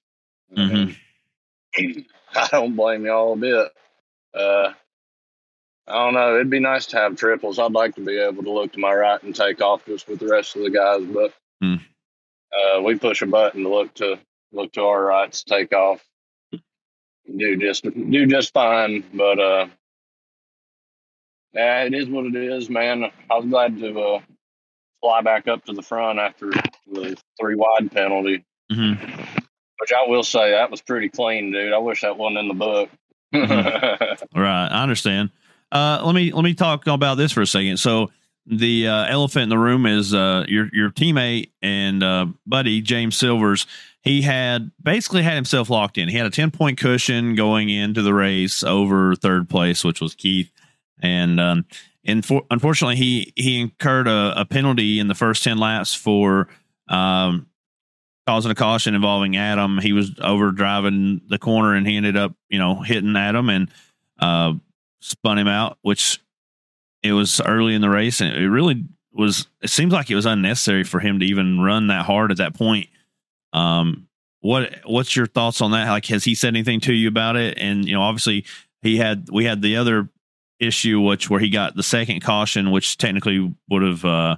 [0.56, 0.96] Mhm.
[2.34, 3.72] I don't blame y'all a bit.
[4.34, 4.72] Uh,
[5.88, 6.34] I don't know.
[6.34, 7.58] It'd be nice to have triples.
[7.58, 10.18] I'd like to be able to look to my right and take off just with
[10.20, 11.76] the rest of the guys, but Hmm.
[12.76, 14.18] uh, we push a button to look to
[14.52, 16.04] look to our rights, take off,
[16.52, 19.02] do just do just fine.
[19.14, 19.66] But uh,
[21.52, 23.04] yeah, it is what it is, man.
[23.30, 24.20] I was glad to uh,
[25.00, 26.50] fly back up to the front after
[26.92, 28.44] the three wide penalty.
[28.70, 28.92] hmm
[29.80, 31.72] Which I will say that was pretty clean, dude.
[31.72, 32.90] I wish that wasn't in the book.
[33.32, 35.30] Right, I understand.
[35.70, 37.76] Uh, let me let me talk about this for a second.
[37.78, 38.10] So
[38.46, 43.16] the uh, elephant in the room is uh, your your teammate and uh, buddy James
[43.16, 43.66] Silvers.
[44.00, 46.08] He had basically had himself locked in.
[46.08, 50.14] He had a ten point cushion going into the race over third place, which was
[50.14, 50.50] Keith,
[51.02, 51.66] and um,
[52.04, 56.48] and for, unfortunately he he incurred a, a penalty in the first ten laps for
[56.88, 57.46] um,
[58.26, 59.78] causing a caution involving Adam.
[59.78, 63.70] He was over driving the corner and he ended up, you know, hitting Adam and
[64.18, 64.52] uh,
[65.00, 66.20] spun him out, which
[67.02, 68.20] it was early in the race.
[68.20, 71.88] And it really was, it seems like it was unnecessary for him to even run
[71.88, 72.88] that hard at that point.
[73.52, 74.08] Um,
[74.40, 75.88] what, what's your thoughts on that?
[75.88, 77.58] Like, has he said anything to you about it?
[77.58, 78.44] And, you know, obviously
[78.82, 80.08] he had, we had the other
[80.60, 84.36] issue, which where he got the second caution, which technically would have, uh,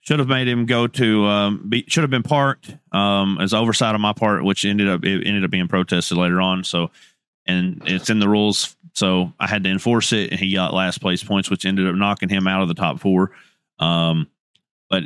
[0.00, 3.92] should have made him go to um, be, should have been parked um, as oversight
[3.92, 6.62] on my part, which ended up it ended up being protested later on.
[6.62, 6.92] So,
[7.44, 11.00] and it's in the rules, so I had to enforce it, and he got last
[11.00, 13.30] place points, which ended up knocking him out of the top four.
[13.78, 14.28] Um,
[14.90, 15.04] but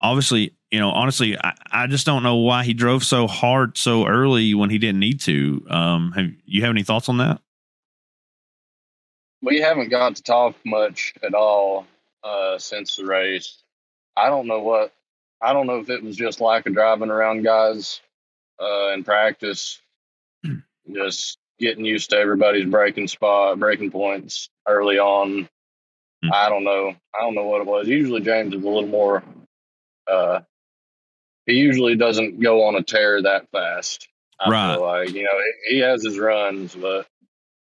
[0.00, 4.06] obviously, you know, honestly, I, I just don't know why he drove so hard so
[4.06, 5.66] early when he didn't need to.
[5.68, 7.40] Um, have you have any thoughts on that?
[9.42, 11.86] we haven't got to talk much at all
[12.24, 13.62] uh, since the race.
[14.16, 14.92] I don't know what.
[15.42, 18.00] I don't know if it was just lack of driving around guys
[18.60, 19.80] uh, in practice,
[20.92, 25.48] just getting used to everybody's braking spot, braking points early on.
[26.22, 26.30] Hmm.
[26.32, 26.94] I don't know.
[27.14, 27.88] I don't know what it was.
[27.88, 29.22] Usually James is a little more.
[30.10, 30.40] Uh,
[31.46, 34.08] he usually doesn't go on a tear that fast.
[34.40, 34.76] I Right.
[34.76, 37.06] like you know he, he has his runs, but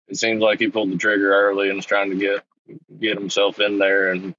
[0.08, 2.44] it seems like he pulled the trigger early and was trying to get
[3.00, 4.34] get himself in there and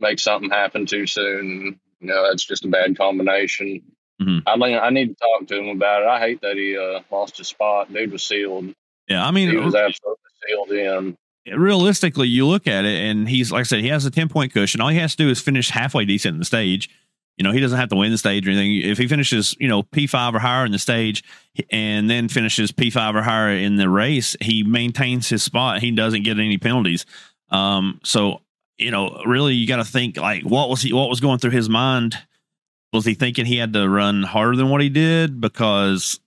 [0.00, 1.80] make something happen too soon.
[2.00, 3.82] You know, that's just a bad combination.
[4.20, 4.42] Mhm.
[4.46, 6.08] I mean, I need to talk to him about it.
[6.08, 7.92] I hate that he uh, lost his spot.
[7.92, 8.74] Dude was sealed.
[9.08, 11.16] Yeah, I mean, He was absolutely sealed in.
[11.58, 14.52] realistically, you look at it, and he's like I said, he has a ten point
[14.52, 14.80] cushion.
[14.80, 16.88] All he has to do is finish halfway decent in the stage.
[17.38, 18.90] You know, he doesn't have to win the stage or anything.
[18.90, 21.24] If he finishes, you know, P five or higher in the stage,
[21.70, 25.80] and then finishes P five or higher in the race, he maintains his spot.
[25.80, 27.06] He doesn't get any penalties.
[27.50, 28.42] Um, so
[28.78, 30.92] you know, really, you got to think like, what was he?
[30.92, 32.16] What was going through his mind?
[32.92, 36.20] Was he thinking he had to run harder than what he did because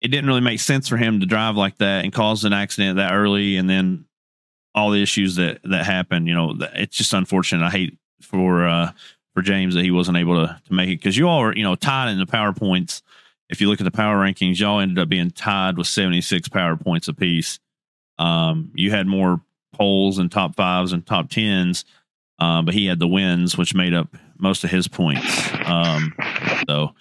[0.00, 2.96] it didn't really make sense for him to drive like that and cause an accident
[2.96, 4.06] that early, and then
[4.74, 6.28] all the issues that that happened.
[6.28, 7.64] You know, it's just unfortunate.
[7.64, 8.92] I hate for uh
[9.34, 11.62] for James that he wasn't able to to make it because you all are you
[11.62, 13.02] know tied in the power points.
[13.48, 16.48] If you look at the power rankings, y'all ended up being tied with seventy six
[16.48, 17.58] power points apiece.
[18.18, 19.40] Um, you had more
[19.74, 21.84] poles and top fives and top tens,
[22.38, 24.08] uh, but he had the wins, which made up
[24.38, 25.50] most of his points.
[25.64, 26.14] Um,
[26.68, 26.94] so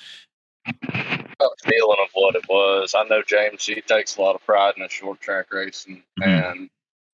[1.39, 2.93] Got a feeling of what it was.
[2.97, 3.65] I know James.
[3.65, 6.51] He takes a lot of pride in his short track racing, Mhm.
[6.51, 6.69] and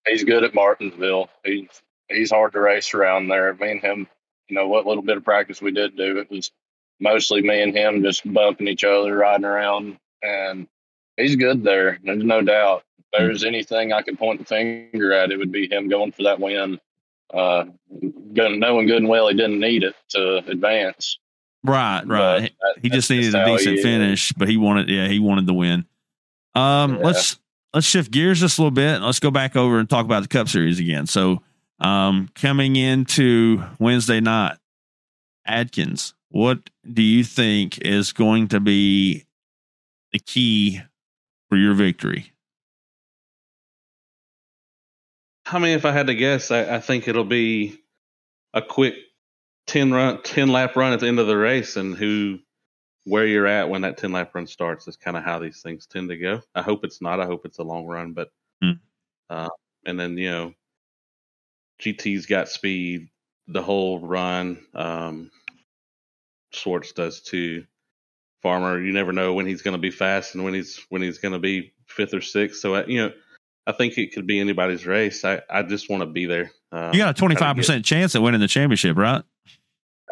[0.08, 1.30] he's good at Martinsville.
[1.44, 3.54] He's he's hard to race around there.
[3.56, 4.08] Me and him,
[4.48, 6.52] you know, what little bit of practice we did do, it was
[7.00, 10.68] mostly me and him just bumping each other, riding around, and
[11.18, 12.00] he's good there.
[12.04, 12.84] There's no doubt.
[13.00, 16.24] If there's anything I could point the finger at, it would be him going for
[16.24, 16.80] that win.
[17.34, 21.18] Uh, knowing good and well he didn't need it to advance.
[21.66, 22.52] Right, right.
[22.62, 25.86] But He- just needed a decent finish, but he wanted, yeah, he wanted the win.
[26.54, 27.02] Um, Yeah.
[27.04, 27.40] let's
[27.74, 29.02] let's shift gears just a little bit.
[29.02, 31.08] Let's go back over and talk about the Cup Series again.
[31.08, 31.42] So,
[31.80, 34.58] um, coming into Wednesday night,
[35.46, 39.26] Adkins, what do you think is going to be
[40.14, 40.82] the key
[41.50, 42.32] for your victory?
[45.48, 47.80] I mean, if I had to guess, I, I think it'll be
[48.54, 48.96] a quick
[49.68, 52.40] ten run, ten lap run at the end of the race, and who,
[53.06, 55.86] where you're at when that ten lap run starts is kind of how these things
[55.86, 56.42] tend to go.
[56.54, 57.20] I hope it's not.
[57.20, 58.30] I hope it's a long run, but,
[58.62, 58.72] Hmm.
[59.30, 59.50] uh,
[59.86, 60.54] and then you know,
[61.82, 63.10] GT's got speed
[63.48, 64.66] the whole run.
[64.74, 65.32] Um,
[66.52, 67.66] Schwartz does too.
[68.42, 71.18] Farmer, you never know when he's going to be fast and when he's when he's
[71.18, 72.60] going to be fifth or sixth.
[72.62, 73.12] So uh, you know,
[73.68, 75.26] I think it could be anybody's race.
[75.26, 76.52] I, I just want to be there.
[76.72, 79.24] Uh, You got a 25% get, chance at winning the championship, right?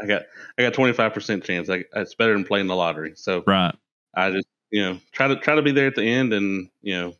[0.03, 0.23] I got
[0.57, 1.69] I got twenty five percent chance.
[1.69, 3.13] I, it's better than playing the lottery.
[3.15, 3.73] So Right.
[4.13, 6.95] I just you know try to try to be there at the end and you
[6.99, 7.13] know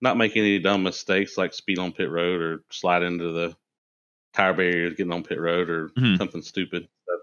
[0.00, 3.56] not make any dumb mistakes like speed on pit road or slide into the
[4.34, 6.18] tire barriers getting on pit road or Mhm.
[6.18, 6.86] something stupid.
[7.06, 7.18] So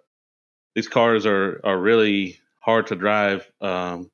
[0.74, 4.10] these cars are are really hard to drive um,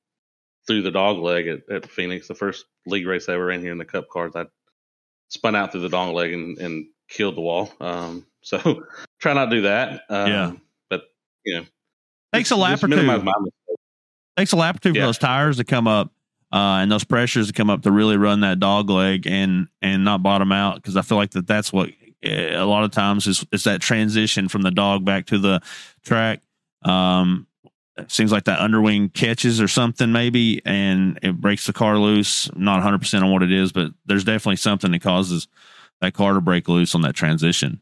[0.67, 2.27] through the dog leg at, at Phoenix.
[2.27, 4.45] The first league race I ever ran here in the Cup cars, I
[5.29, 7.71] spun out through the dog leg and, and killed the wall.
[7.79, 8.83] Um, so
[9.19, 10.03] try not to do that.
[10.09, 10.51] Um, Yeah.
[11.45, 11.65] You know,
[12.33, 12.95] Takes a lap or two.
[12.95, 13.81] minimize my mistakes.
[14.37, 15.05] takes a lap or two for Yeah.
[15.05, 16.11] those tires to come up
[16.53, 20.03] uh, and those pressures to come up to really run that dog leg and and
[20.03, 21.89] not bottom out because I feel like that that's what
[22.23, 25.61] eh, a lot of times is is that transition from the dog back to the
[26.03, 26.41] track.
[26.83, 27.47] Um,
[28.07, 32.49] seems like that underwing catches or something maybe and it breaks the car loose.
[32.55, 35.47] Not 100 percent on what it is, but there's definitely something that causes
[35.99, 37.81] that car to break loose on that transition.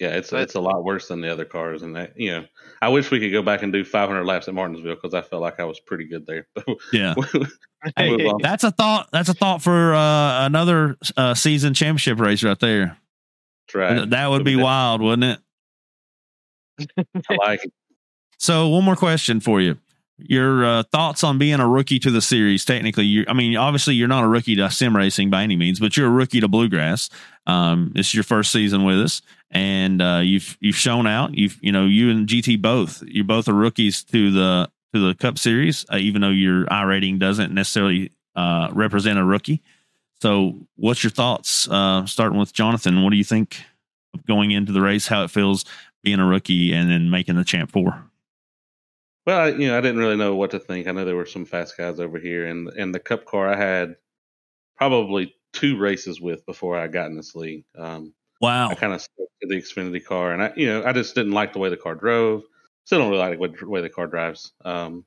[0.00, 2.44] Yeah, it's But- it's a lot worse than the other cars, and that you know,
[2.80, 5.42] I wish we could go back and do 500 laps at Martinsville because I felt
[5.42, 6.46] like I was pretty good there.
[6.92, 7.14] Yeah.
[7.16, 7.28] We'll
[8.18, 8.42] move on.
[8.42, 9.08] That's a thought.
[9.12, 12.96] That's a thought for uh, another uh, season championship race right there.
[13.68, 14.10] That's right.
[14.10, 17.04] That would be wild, wouldn't it?
[17.28, 17.72] I like it.
[18.38, 19.76] So, one more question for you.
[20.18, 22.64] Your uh, thoughts on being a rookie to the series?
[22.64, 25.80] Technically, you I mean, obviously, you're not a rookie to sim racing by any means,
[25.80, 27.08] but you're a rookie to bluegrass.
[27.46, 31.34] Um, this is your first season with us, and uh, you've you've shown out.
[31.34, 33.02] You've you know you and GT both.
[33.06, 37.18] You both are rookies to the to the Cup Series, uh, even though your iRating
[37.18, 39.62] doesn't necessarily uh, represent a rookie.
[40.20, 41.68] So, what's your thoughts?
[41.68, 43.62] Uh, starting with Jonathan, what do you think
[44.14, 45.06] of going into the race?
[45.06, 45.64] How it feels
[46.02, 48.04] being a rookie and then making the champ four?
[49.26, 50.86] Well, I, you know, I didn't really know what to think.
[50.86, 53.56] I know there were some fast guys over here, and and the Cup car I
[53.56, 53.96] had
[54.76, 57.64] probably two races with before I got in this league.
[57.76, 58.70] Um, Wow.
[58.70, 61.32] I kind of stuck to the Xfinity car, and I, you know, I just didn't
[61.32, 62.42] like the way the car drove.
[62.84, 64.52] Still don't really like the way- the car drives.
[64.64, 65.04] Um,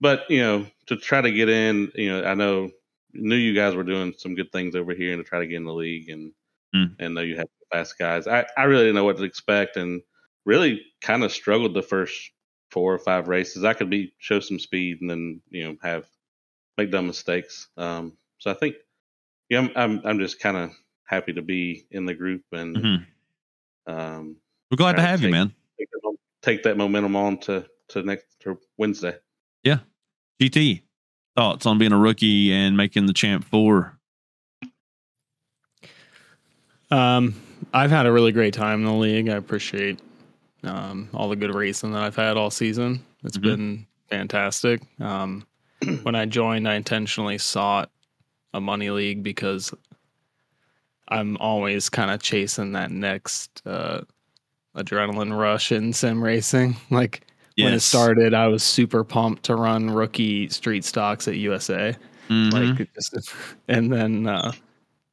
[0.00, 2.70] but you know, to try to get in, you know, I know
[3.12, 5.56] knew you guys were doing some good things over here, and to try to get
[5.56, 6.32] in the league, and
[6.74, 7.00] Hmm.
[7.00, 8.26] and know you had fast guys.
[8.28, 10.02] I I really didn't know what to expect, and
[10.46, 12.32] really kind of struggled the first
[12.70, 13.64] four or five races.
[13.64, 16.06] I could be show some speed, and then you know have
[16.78, 17.68] make dumb mistakes.
[17.76, 18.76] Um, so I think,
[19.50, 20.70] yeah, I'm I'm, I'm just kind of
[21.10, 23.06] happy to be in the group and Mhm.
[23.88, 24.36] um,
[24.70, 25.52] We're glad to Trying to have you, man.
[25.76, 29.16] take, that, take that momentum on to to next to Wednesday.
[29.64, 29.80] Yeah,
[30.40, 30.82] GT,
[31.34, 33.98] thoughts on being a rookie and making the champ four?
[36.92, 37.34] Um,
[37.74, 39.28] I've had a really great time in the league.
[39.28, 39.98] I appreciate
[40.62, 43.04] um, all the good racing that I've had all season.
[43.24, 43.42] It's Mhm.
[43.42, 44.82] been fantastic.
[45.00, 45.46] Um,
[46.02, 47.90] when I joined, I intentionally sought
[48.54, 49.72] a money league because
[51.10, 54.02] I'm always kind of chasing that next uh,
[54.76, 56.76] adrenaline rush in sim racing.
[56.90, 57.22] Like
[57.56, 61.96] when it started, I was super pumped to run rookie street stocks at USA
[62.28, 62.52] Mhm.
[62.78, 63.34] like just
[63.68, 64.52] and then uh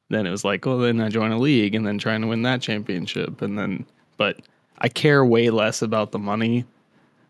[0.10, 2.44] then it was like well then i join a league and then trying to win
[2.44, 3.84] that championship and then
[4.18, 4.40] but
[4.78, 6.64] i care way less about the money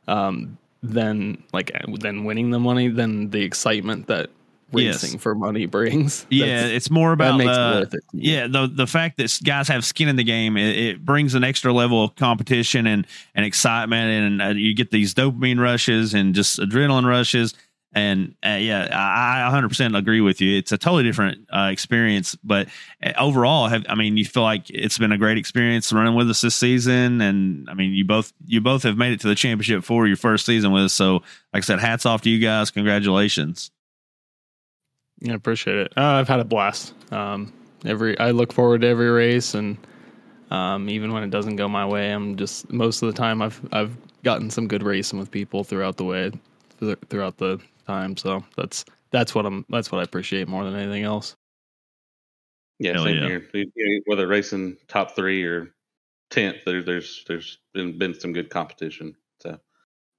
[0.10, 4.30] um than like than winning the money than the excitement that
[4.74, 5.04] Yes.
[5.04, 6.26] racing for money brings.
[6.38, 9.86] Yeah, it's more about uh, it worth it yeah the the fact that guys have
[9.86, 14.10] skin in the game it, it brings an extra level of competition and and excitement
[14.10, 17.54] and uh, you get these dopamine rushes and just adrenaline rushes.
[17.94, 20.58] And uh, yeah I, I 100% agree with you.
[20.58, 22.68] It's a totally different uh, experience but
[23.02, 26.30] uh, overall have i mean you feel like it's been a great experience running with
[26.30, 27.22] us this season.
[27.22, 30.18] And i mean you both you both have made it to the championship for your
[30.18, 30.94] first season with us.
[30.94, 31.14] So
[31.54, 32.70] like i said hats off to you guys.
[32.70, 33.72] Congratulations
[35.20, 35.94] Yeah, I appreciate it.
[35.98, 36.94] Uh, I've had a blast.
[37.12, 37.52] Um,
[37.86, 39.78] every I look forward to every race, and
[40.52, 43.60] Um, even when it doesn't go my way, I'm just most of the time I've
[43.74, 46.32] I've gotten some good racing with people throughout the way,
[47.10, 48.18] throughout the time.
[48.18, 51.36] So that's that's what I'm that's what I appreciate more than anything else.
[52.80, 53.28] Yeah, Hell same yeah.
[53.28, 53.50] here.
[53.54, 55.74] You- you- Whether racing top three or
[56.30, 59.16] tenth, there, there's there's been, been some good competition.
[59.42, 59.60] So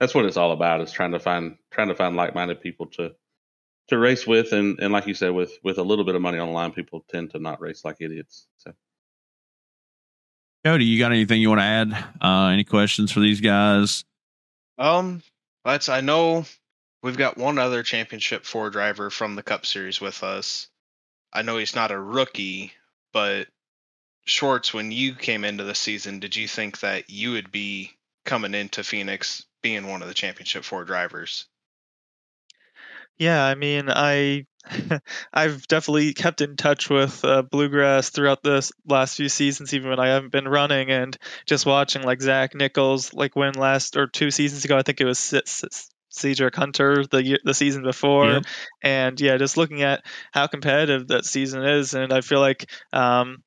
[0.01, 2.87] that's what it's all about is trying to find trying to find like minded people
[2.99, 3.15] to
[3.89, 6.39] to race with, and and like you said, with with a little bit of money
[6.39, 8.47] on the line, people tend to not race like idiots.
[8.59, 8.73] So
[10.65, 12.05] Cody, you got anything you want to add?
[12.21, 14.05] Uh, any questions for these guys?
[14.77, 15.23] Um,
[15.65, 15.89] let's.
[15.89, 16.45] I know
[17.03, 20.69] we've got one other championship four driver from the Cup Series with us.
[21.33, 22.73] I know he's not a rookie,
[23.13, 23.49] but
[24.25, 27.93] Schwartz, when you came into the season, did you think that you would be
[28.25, 31.47] coming into Phoenix being one of the championship four drivers?
[33.19, 34.47] Yeah, I mean, I
[35.33, 39.99] I've definitely kept in touch with uh, bluegrass throughout the last few seasons, even when
[40.01, 41.17] I haven't been running, and
[41.47, 45.05] just watching like Zach Nichols, like when last or two seasons ago, I think it
[45.07, 45.35] was
[46.11, 48.45] Cedric Hunter the year, the season before, Yep.
[48.83, 53.43] and yeah, just looking at how competitive that season is, and I feel like um,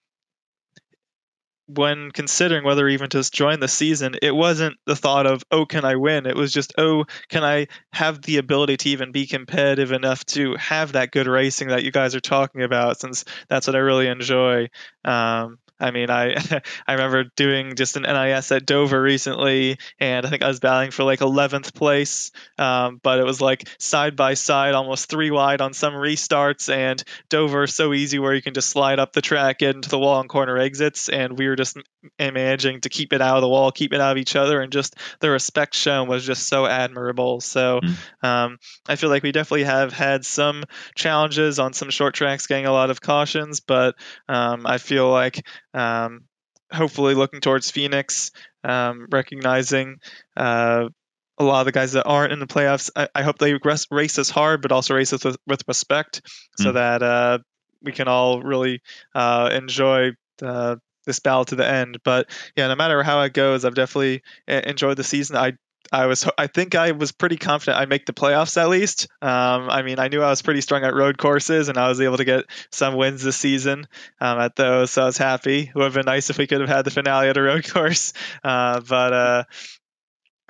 [1.75, 5.85] when considering whether even to join the season, it wasn't the thought of, oh, can
[5.85, 6.25] I win?
[6.25, 10.55] It was just, oh, can I have the ability to even be competitive enough to
[10.55, 14.07] have that good racing that you guys are talking about, since that's what I really
[14.07, 14.69] enjoy.
[15.05, 16.35] Um, I mean, I
[16.87, 20.91] I remember doing just an NIS at Dover recently, and I think I was battling
[20.91, 25.59] for like 11th place, um, but it was like side by side, almost three wide
[25.61, 29.59] on some restarts, and Dover so easy where you can just slide up the track,
[29.59, 31.77] get into the wall and corner exits, and we were just
[32.19, 34.71] managing to keep it out of the wall, keep it out of each other, and
[34.71, 37.41] just the respect shown was just so admirable.
[37.41, 38.27] So Mm.
[38.27, 38.57] um,
[38.87, 40.63] I feel like we definitely have had some
[40.95, 43.95] challenges on some short tracks, getting a lot of cautions, but
[44.27, 46.25] um, I feel like um,
[46.71, 48.31] hopefully looking towards Phoenix,
[48.63, 49.97] um, recognizing.
[50.35, 50.89] Uh,
[51.37, 53.87] a lot of the guys that aren't in the playoffs, I, I hope they race,
[53.89, 56.21] race us hard, but also race us with, with respect,
[56.57, 56.73] so Mm.
[56.75, 57.39] that uh,
[57.81, 58.81] we can all really
[59.15, 60.11] uh, enjoy
[60.43, 61.97] uh, this battle to the end.
[62.03, 65.35] But yeah, no matter how it goes, I've definitely e- enjoyed the season.
[65.35, 65.53] I
[65.91, 69.07] I was I think I was pretty confident I'd make the playoffs at least.
[69.21, 71.99] Um, I mean, I knew I was pretty strong at road courses, and I was
[71.99, 73.87] able to get some wins this season
[74.19, 75.63] um, at those, so I was happy.
[75.63, 77.67] It would have been nice if we could have had the finale at a road
[77.73, 78.13] course,
[78.43, 79.43] uh, but uh,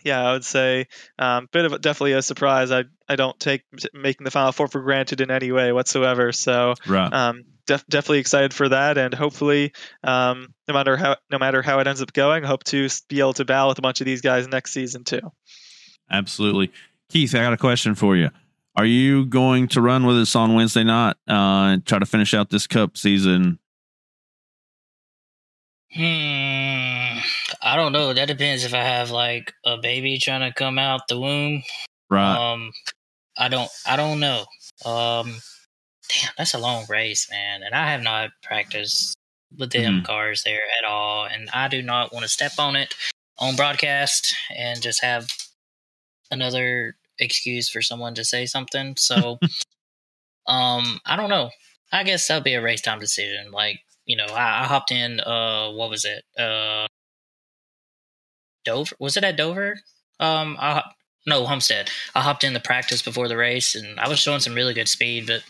[0.04, 0.88] yeah, I would say
[1.20, 2.72] um, bit of a, definitely a surprise.
[2.72, 6.32] I I don't take making the final four for granted in any way whatsoever.
[6.32, 7.12] So Right.
[7.12, 9.74] um, def- definitely excited for that, and hopefully,
[10.04, 13.34] um, no matter how no matter how it ends up going, hope to be able
[13.34, 15.32] to battle with a bunch of these guys next season too.
[16.10, 16.72] Absolutely.
[17.10, 18.30] Keith, I got a question for you.
[18.76, 22.34] Are you going to run with us on Wednesday night uh, and try to finish
[22.34, 23.60] out this cup season?
[25.94, 26.71] Hmm.
[27.62, 28.14] I don't know.
[28.14, 31.64] That depends if I have like a baby trying to come out the womb.
[32.10, 32.36] Right.
[32.36, 32.72] Um,
[33.38, 33.70] I don't.
[33.86, 34.46] I don't know.
[34.86, 35.38] Um,
[36.10, 39.16] damn, that's a long race, man, and I have not practiced
[39.58, 42.96] with them cars there at all, and I do not want to step on it
[43.38, 45.28] on broadcast and just have
[46.30, 48.96] another excuse for someone to say something.
[48.98, 49.40] So,
[50.48, 51.50] um, I don't know.
[51.92, 53.52] I guess that'll be a race time decision.
[53.52, 55.20] Like, you know, I, I hopped in.
[55.20, 56.24] Uh, what was it?
[56.42, 56.88] Uh,
[58.64, 58.96] Dover.
[59.00, 59.80] Was it at Dover?
[60.20, 60.84] Um, I
[61.28, 61.90] no Homestead.
[62.16, 64.90] I hopped in the practice before the race, and I was showing some really good
[64.90, 65.44] speed, but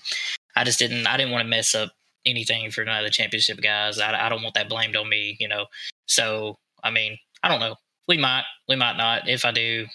[0.56, 1.08] I just didn't.
[1.08, 1.92] I didn't want to mess up
[2.26, 4.00] anything for none of the championship guys.
[4.00, 5.66] I, I don't want that blamed on me, you know.
[6.08, 7.76] So, I mean, I don't know.
[8.08, 9.28] We might, we might not.
[9.30, 9.88] If I do,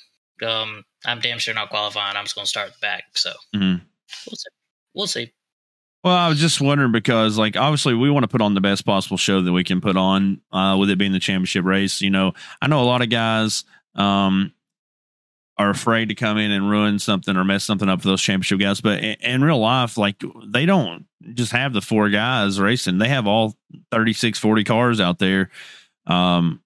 [0.45, 2.17] um, I'm damn sure not qualifying.
[2.17, 3.05] I'm just going to start back.
[3.15, 3.81] So Mhm.
[4.27, 4.49] we'll see.
[4.95, 5.33] We'll see.
[6.07, 8.87] Well, I was just wondering because, like, obviously, we want to put on the best
[8.87, 12.01] possible show that we can put on, uh, with it being the championship race.
[12.01, 12.33] You know,
[12.63, 13.65] I know a lot of guys
[13.97, 14.53] um,
[15.59, 18.61] are afraid to come in and ruin something or mess something up for those championship
[18.61, 22.99] guys, but in, in real life, like, they don't just have the four guys racing;
[22.99, 23.57] they have all
[23.91, 25.51] 36, 40 cars out there.
[26.07, 26.63] Um,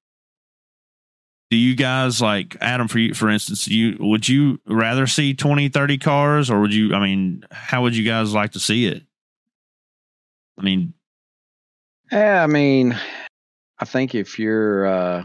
[1.49, 5.71] do you guys like Adam for you, for instance, you would you rather see 20,
[5.71, 9.03] 30 cars or would you, I mean, how would you guys like to see it?
[10.61, 10.93] I mean,
[12.13, 12.99] Yeah, I mean,
[13.79, 15.25] I think if you're uh,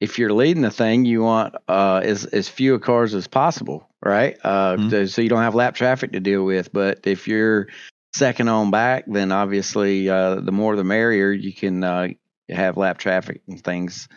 [0.00, 4.38] if you're leading the thing, you want uh, as as few cars as possible, right?
[4.42, 4.90] Uh, Mhm.
[4.90, 6.72] to- so you don't have lap traffic to deal with.
[6.72, 7.66] But if you're
[8.14, 11.30] second on back, then obviously uh, the more the merrier.
[11.32, 12.08] You can uh,
[12.48, 14.08] have lap traffic and things,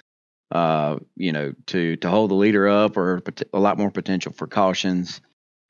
[0.51, 4.31] uh, you know, to to hold the leader up, or pot- a lot more potential
[4.31, 5.19] for cautions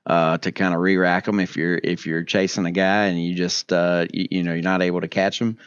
[0.06, 3.36] uh, to kind of re-rack them if you're if you're chasing a guy and you
[3.36, 5.58] just uh, you, you know you're not able to catch them.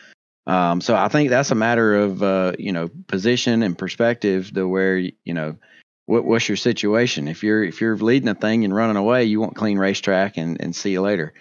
[0.46, 4.68] Um, so I think that's a matter of uh, you know position and perspective to
[4.68, 5.56] where you know
[6.06, 7.28] what, what's your situation.
[7.28, 10.60] If you're if you're leading a thing and running away, you want clean racetrack and
[10.60, 11.34] and see you later.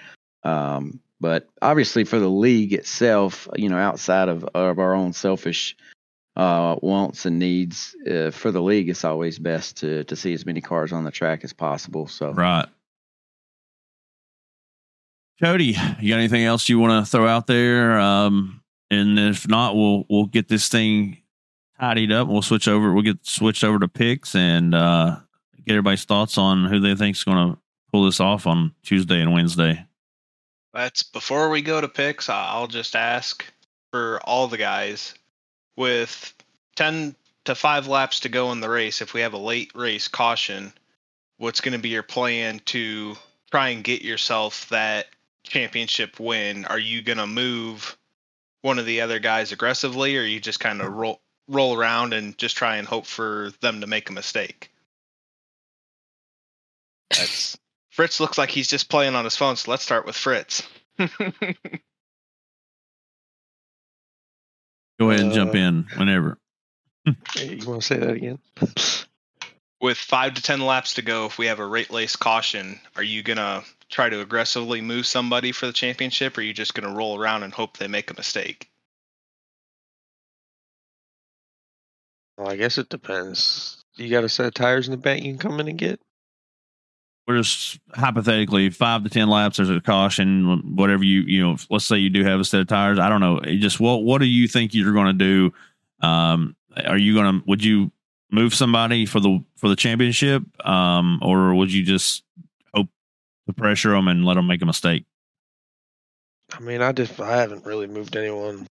[0.44, 5.76] Um, but obviously for the league itself, you know, outside of of our own selfish
[6.36, 10.46] uh, wants and needs uh, for the league, it's always best to to see as
[10.46, 12.08] many cars on the track as possible.
[12.08, 12.68] So Right.
[15.42, 18.00] Cody, you got anything else you want to throw out there?
[18.00, 21.18] Um, and if not, we'll we'll get this thing
[21.80, 22.28] tidied up.
[22.28, 22.94] We'll switch over.
[22.94, 25.18] We'll get switched over to picks and uh,
[25.66, 27.60] get everybody's thoughts on who they think's going to
[27.92, 29.86] pull this off on Tuesday and Wednesday.
[30.74, 32.30] That's before we go to picks.
[32.30, 33.46] I'll just ask
[33.92, 35.14] for all the guys
[35.78, 36.34] with
[36.76, 37.16] 10
[37.46, 39.02] to 5 laps to go in the race.
[39.02, 40.74] If we have a late race caution,
[41.38, 43.16] what's going to be your plan to
[43.52, 45.08] try and get yourself that
[45.46, 46.66] championship win?
[46.66, 47.98] Are you going to move
[48.62, 52.14] one of the other guys aggressively, or are you just kind of roll roll around
[52.14, 54.72] and just try and hope for them to make a mistake?
[57.12, 57.58] That's
[57.92, 60.64] Fritz looks like he's just playing on his phone, so let's start with Fritz.
[65.00, 66.38] Go ahead and jump Uh, in whenever.
[67.06, 68.40] You want to say that again?
[69.82, 73.04] With five to ten laps to go, if we have a rate lace caution, are
[73.04, 76.94] you gonna try to aggressively move somebody for the championship, or are you just gonna
[76.94, 78.70] roll around and hope they make a mistake?
[82.38, 83.84] Well, I guess it depends.
[83.96, 86.02] You got a set of tires in the bank you can come in and get?
[87.28, 89.58] We're just hypothetically five to ten laps.
[89.58, 91.58] There's a caution, whatever you you know.
[91.70, 93.00] Let's say you do have a set of tires.
[93.00, 93.38] I don't know.
[93.40, 96.08] It just what what do you think you're going to do?
[96.08, 96.56] Um,
[96.86, 97.92] are you going to would you
[98.32, 102.45] move somebody for the for the championship, um, or would you just hope
[103.48, 105.06] to pressure them and let them make a mistake?
[106.54, 108.68] I mean, I just I haven't really moved anyone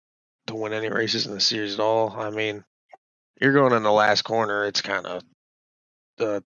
[0.47, 2.11] to win any races in the series at all.
[2.11, 2.63] I mean,
[3.39, 4.65] you're going in the last corner.
[4.65, 5.23] It's kind of
[6.17, 6.43] the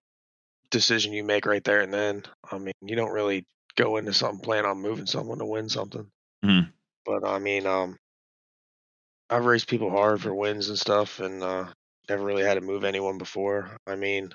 [0.72, 2.24] decision you make right there and then.
[2.52, 6.10] I mean, you don't really go into something plan on moving someone to win something.
[6.44, 6.72] Mhm.
[7.06, 7.98] But I mean, um,
[9.30, 11.68] I've raced people hard for wins and stuff, and uh,
[12.10, 13.78] never really had to move anyone before.
[13.86, 14.32] I mean,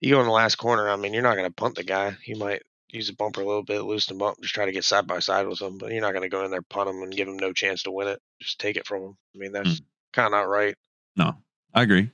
[0.00, 0.88] you go in the last corner.
[0.88, 2.16] I mean, you're not going to punt the guy.
[2.24, 4.84] You might use a bumper a little bit, loosen the bump, just try to get
[4.84, 5.78] side by side with them.
[5.78, 7.82] But you're not going to go in there punt them, and give them no chance
[7.84, 8.20] to win it.
[8.40, 9.16] Just take it from them.
[9.34, 9.82] I mean, that's
[10.12, 10.74] kind of not right.
[11.16, 11.34] No,
[11.74, 12.10] I agree.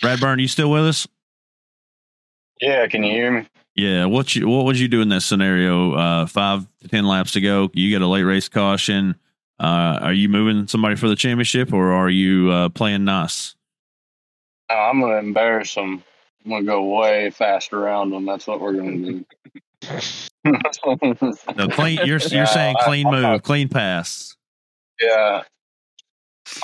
[0.00, 1.06] Radburn, you still with us?
[2.60, 3.46] Yeah, can you hear me?
[3.74, 4.06] Yeah.
[4.06, 5.94] What you what would you do in this scenario?
[5.94, 7.70] Uh, five to ten laps to go.
[7.74, 9.16] You get a late race caution.
[9.58, 13.54] Uh, are you moving somebody for the championship, or are you uh, playing nice?
[14.70, 16.02] Uh, I'm gonna embarrass them.
[16.44, 18.26] I'm gonna go way fast around them.
[18.26, 19.24] That's what we're gonna do.
[20.44, 22.00] No, clean.
[22.04, 24.36] You're you're saying clean I'm move, not- clean pass.
[25.00, 25.42] yeah,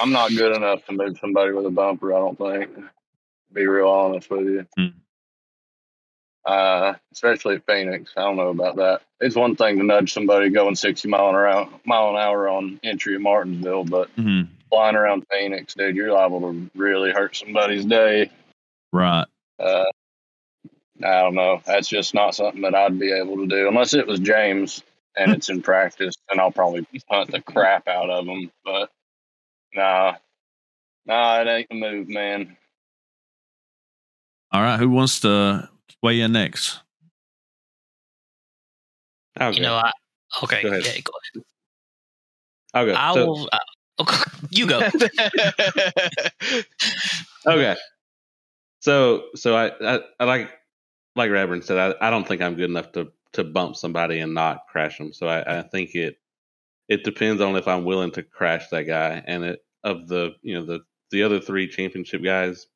[0.00, 2.12] I'm not good enough to move somebody with a bumper.
[2.12, 2.70] I don't think.
[3.52, 4.66] Be real honest with you.
[4.76, 4.86] Hmm.
[6.44, 9.02] Uh, especially at Phoenix, I don't know about that.
[9.20, 12.80] It's one thing to nudge somebody going 60 mile an hour, mile an hour on
[12.82, 17.86] entry at Martinsville, but hmm flying around Phoenix, dude, you're liable to really hurt somebody's
[17.86, 18.30] day.
[18.92, 19.24] Right.
[19.58, 19.84] Uh,
[21.02, 21.60] I don't know.
[21.64, 24.82] That's just not something that I'd be able to do unless it was James
[25.16, 26.14] and it's in practice.
[26.30, 28.50] And I'll probably punt the crap out of him.
[28.64, 28.90] But
[29.74, 30.14] nah,
[31.06, 32.56] nah, it ain't the move, man.
[34.52, 34.78] All right.
[34.78, 35.68] Who wants to
[36.02, 36.80] weigh in next?
[39.36, 39.66] I'll You go.
[39.68, 39.92] know, I
[40.42, 40.62] okay.
[40.62, 40.84] Go ahead.
[40.84, 41.44] Yeah, go ahead.
[42.74, 42.94] I'll go.
[42.96, 43.48] I So- will.
[43.52, 43.58] Uh,
[44.00, 44.80] okay, you go.
[47.46, 47.76] okay.
[48.88, 50.50] So so I, I, I like
[51.14, 54.32] like Reverend said, I, I don't think I'm good enough to to bump somebody and
[54.32, 55.12] not crash them.
[55.12, 56.16] So I, I think it
[56.88, 59.22] it depends on if I'm willing to crash that guy.
[59.26, 60.80] And it of the you know the
[61.10, 62.66] the other three championship guys,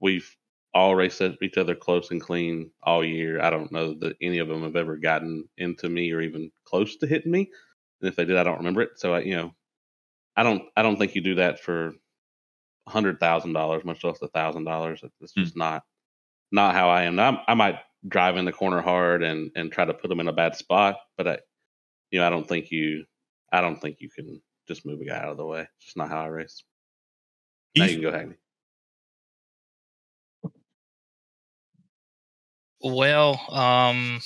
[0.00, 0.34] we've
[0.72, 3.42] all raced each other close and clean all year.
[3.42, 6.96] I don't know that any of them have ever gotten into me or even close
[6.96, 7.50] to hitting me.
[8.00, 8.92] And if they did, I don't remember it.
[8.96, 9.54] So I, you know,
[10.36, 11.96] I don't I don't think you do that for
[12.88, 15.02] hundred thousand dollars, much less a thousand dollars.
[15.20, 15.82] It's just not
[16.52, 17.18] not how I am.
[17.18, 17.78] I'm, I might
[18.08, 20.96] drive in the corner hard and and try to put them in a bad spot,
[21.16, 21.38] but I,
[22.10, 23.04] you know, I don't think you,
[23.52, 25.60] I don't think you can just move a guy out of the way.
[25.60, 26.62] It's just not how I race.
[27.76, 28.36] Now you can go, Hackney.
[32.82, 34.20] Well, um,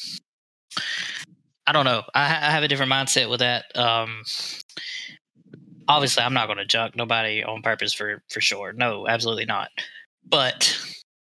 [1.66, 2.02] I don't know.
[2.14, 3.64] I, I have a different mindset with that.
[3.76, 4.24] Um,
[5.88, 8.72] obviously, I'm not going to junk nobody on purpose for for sure.
[8.72, 9.70] No, absolutely not.
[10.26, 10.78] But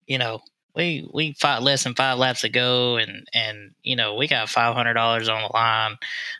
[0.07, 0.41] you know,
[0.75, 4.75] we we fought less than five laps ago, and and you know, we got five
[4.75, 5.97] hundred dollars on the line.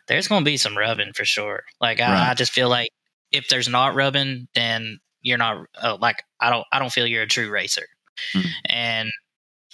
[0.08, 1.64] There's going to be some rubbing for sure.
[1.80, 2.30] Like I, Right.
[2.30, 2.90] I just feel like
[3.32, 7.22] if there's not rubbing, then you're not uh, like I don't I don't feel you're
[7.22, 7.86] a true racer.
[8.34, 8.50] Mhm.
[8.66, 9.10] And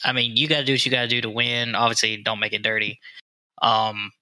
[0.04, 1.74] I mean, you got to do what you got to do to win.
[1.74, 3.00] Obviously, don't make it dirty.
[3.62, 4.12] Um,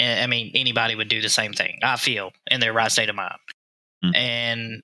[0.00, 1.78] I mean, anybody would do the same thing.
[1.82, 3.36] I feel in their right state of mind.
[4.04, 4.16] Mm.
[4.16, 4.82] And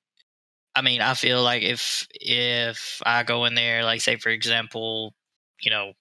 [0.74, 5.14] I mean, I feel like if if I go in there, like say for example,
[5.60, 5.92] you know,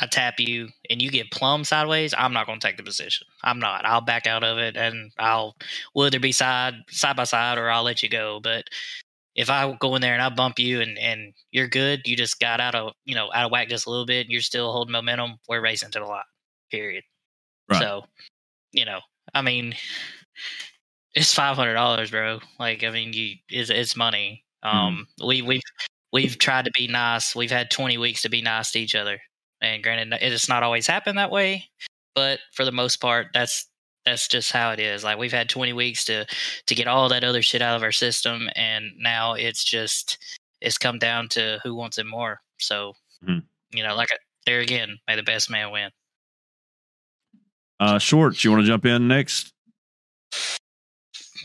[0.00, 3.26] I tap you and you get plumb sideways, I'm not going to take the position.
[3.42, 3.86] I'm not.
[3.86, 5.56] I'll back out of it and I'll
[5.96, 8.40] either be side side by side or I'll let you go.
[8.42, 8.64] But
[9.34, 12.40] if I go in there and I bump you and and you're good, you just
[12.40, 14.72] got out of you know out of whack just a little bit, and you're still
[14.72, 15.36] holding momentum.
[15.48, 16.24] We're racing to the lot.
[16.70, 17.04] Period.
[17.70, 17.80] Right.
[17.80, 18.04] So,
[18.72, 19.00] you know,
[19.34, 19.74] I mean,
[21.16, 22.38] it's five hundred dollars, bro.
[22.60, 24.44] Like, I mean, you it's it's money.
[24.62, 25.62] Um, we we've
[26.12, 27.34] we've tried to be nice.
[27.34, 29.18] We've had twenty weeks to be nice to each other,
[29.60, 31.64] and granted, it's not always happened that way,
[32.14, 33.66] but for the most part, that's
[34.04, 35.02] that's just how it is.
[35.02, 36.26] Like, we've had twenty weeks to
[36.66, 40.18] to get all that other shit out of our system, and now it's just
[40.60, 42.40] it's come down to who wants it more.
[42.58, 42.94] So,
[43.26, 43.42] Mhm.
[43.72, 44.08] you know, like
[44.44, 45.90] there again, may the best man win.
[47.80, 49.52] Uh, Schwartz, you want to jump in next?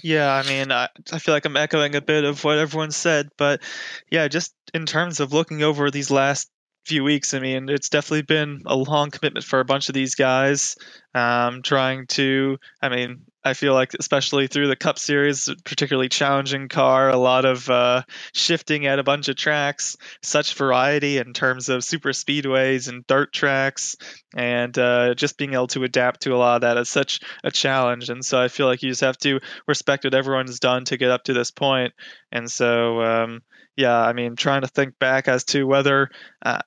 [0.03, 3.29] Yeah, I mean, I, I feel like I'm echoing a bit of what everyone said,
[3.37, 3.61] but
[4.09, 6.49] yeah, just in terms of looking over these last
[6.85, 10.15] few weeks, I mean, it's definitely been a long commitment for a bunch of these
[10.15, 10.75] guys.
[11.13, 16.67] Um, trying to, I mean, I feel like especially through the Cup Series, particularly challenging
[16.67, 21.69] car, a lot of uh, shifting at a bunch of tracks, such variety in terms
[21.69, 23.95] of super speedways and dirt tracks,
[24.35, 27.49] and uh, just being able to adapt to a lot of that is such a
[27.49, 28.09] challenge.
[28.09, 31.09] And so I feel like you just have to respect what everyone's done to get
[31.11, 31.93] up to this point.
[32.31, 33.41] And so, um,
[33.75, 36.09] yeah, I mean, trying to think back as to whether,
[36.45, 36.59] uh,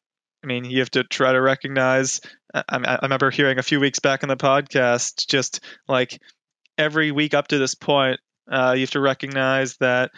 [0.43, 2.21] I mean, you have to try to recognize.
[2.53, 6.21] I, I I remember hearing a few weeks back in the podcast, just like
[6.79, 8.21] every week up to this point,
[8.51, 10.11] uh, you have to recognize that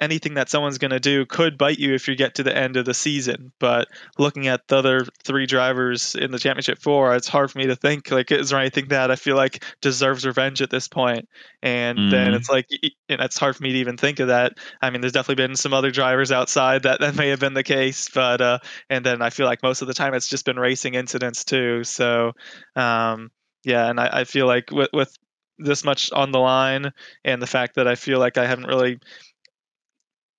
[0.00, 2.76] anything that someone's going to do could bite you if you get to the end
[2.76, 3.52] of the season.
[3.60, 3.86] But
[4.18, 7.76] looking at the other three drivers in the championship four, it's hard for me to
[7.76, 11.28] think like, is there anything that I feel like deserves revenge at this point?
[11.62, 12.34] And then Mhm.
[12.34, 12.66] it's like,
[13.08, 14.54] and it's hard for me to even think of that.
[14.80, 17.62] I mean, there's definitely been some other drivers outside that that may have been the
[17.62, 18.58] case, but uh,
[18.90, 21.84] and then I feel like most of the time it's just been racing incidents too.
[21.84, 22.32] So,
[22.74, 23.30] um,
[23.64, 25.16] yeah, and I, I feel like with with
[25.58, 26.92] this much on the line
[27.24, 28.98] and the fact that I feel like I haven't really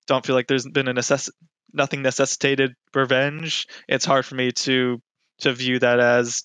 [0.06, 1.30] don't feel like there's been a necess-
[1.72, 3.66] nothing necessitated revenge.
[3.88, 5.00] It's hard for me to
[5.38, 6.44] to view that as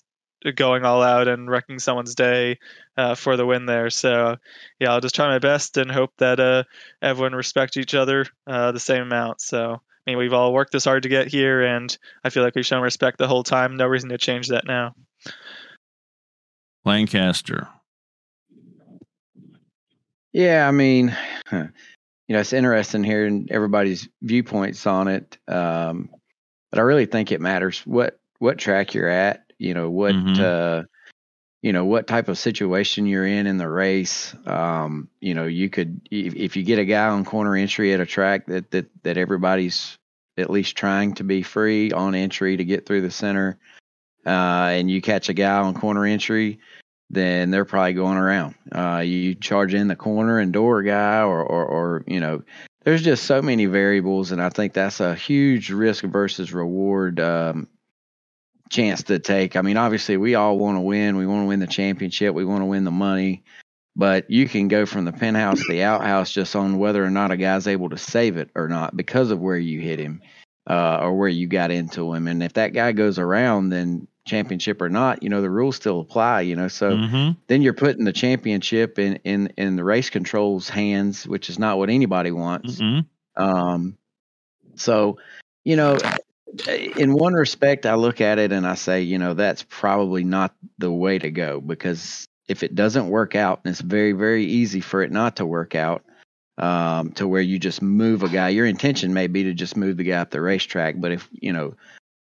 [0.56, 2.58] going all out and wrecking someone's day
[2.96, 3.90] uh, for the win there.
[3.90, 4.36] So
[4.78, 6.64] yeah, I'll just try my best and hope that uh,
[7.02, 9.40] everyone respects each other uh, the same amount.
[9.40, 12.54] So I mean, we've all worked this hard to get here, and I feel like
[12.54, 13.76] we've shown respect the whole time.
[13.76, 14.94] No reason to change that now.
[16.84, 17.68] Lancaster.
[20.32, 21.16] Yeah, I mean,
[21.52, 21.68] you
[22.28, 25.38] know, it's interesting hearing everybody's viewpoints on it.
[25.48, 26.10] Um,
[26.70, 29.44] but I really think it matters what what track you're at.
[29.58, 30.38] You know what Mhm.
[30.40, 30.84] uh,
[31.62, 34.34] you know what type of situation you're in in the race.
[34.46, 38.00] Um, you know, you could if, if you get a guy on corner entry at
[38.00, 39.98] a track that that that everybody's
[40.38, 43.58] at least trying to be free on entry to get through the center,
[44.24, 46.60] uh, and you catch a guy on corner entry
[47.10, 48.54] then they're probably going around.
[48.72, 52.42] Uh, you charge in the corner and door guy, or, or, or, you know,
[52.84, 57.68] there's just so many variables, and I think that's a huge risk versus reward um,
[58.70, 59.56] chance to take.
[59.56, 61.16] I mean, obviously, we all want to win.
[61.16, 62.34] We want to win the championship.
[62.34, 63.42] We want to win the money,
[63.96, 67.32] but you can go from the penthouse to the outhouse just on whether or not
[67.32, 70.22] a guy's able to save it or not because of where you hit him
[70.68, 72.28] uh, or where you got into him.
[72.28, 76.00] And if that guy goes around, then championship or not, you know, the rules still
[76.00, 76.68] apply, you know.
[76.68, 77.36] So Mhm.
[77.48, 81.78] then you're putting the championship in in in the race control's hands, which is not
[81.78, 82.80] what anybody wants.
[82.80, 83.04] Mhm.
[83.36, 83.96] Um,
[84.76, 85.18] so,
[85.64, 85.98] you know,
[86.96, 90.54] in one respect, I look at it and I say, you know, that's probably not
[90.78, 94.80] the way to go because if it doesn't work out, and it's very very easy
[94.80, 96.04] for it not to work out.
[96.58, 98.50] Um, to where you just move a guy.
[98.50, 101.54] Your intention may be to just move the guy up the racetrack, but if you
[101.54, 101.72] know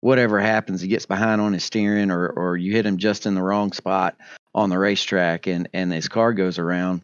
[0.07, 3.34] whatever happens, he gets behind on his steering, or or you hit him just in
[3.34, 4.16] the wrong spot
[4.54, 7.02] on the racetrack, and and his car goes around,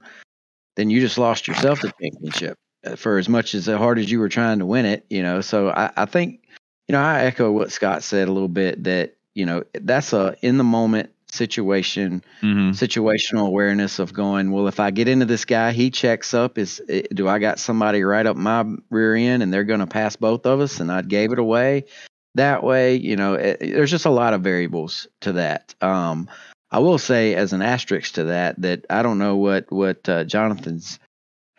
[0.76, 4.20] then you just lost yourself the championship uh, for as much as hard as you
[4.20, 5.04] were trying to win it.
[5.10, 6.44] You know, so I, I think
[6.86, 10.36] you know I echo what Scott said a little bit that you know that's a
[10.40, 12.72] in the moment situation Mhm.
[12.72, 16.82] situational awareness of going well if i get into this guy he checks up is
[16.90, 20.14] eh, do i got somebody right up my rear end and they're going to pass
[20.14, 21.86] both of us and i gave it away
[22.34, 26.28] that way you know it, there's just a lot of variables to that um
[26.70, 30.24] i will say as an asterisk to that that i don't know what what uh,
[30.24, 30.98] jonathan's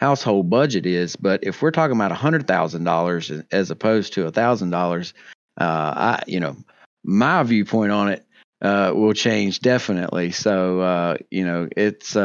[0.03, 1.15] household budget is.
[1.15, 5.13] But if we're talking about a hundred thousand dollars as opposed to a thousand dollars,
[5.59, 6.57] uh, I you know
[7.05, 8.25] my viewpoint on it
[8.61, 10.31] uh, will change definitely.
[10.31, 12.15] So uh, you know it's.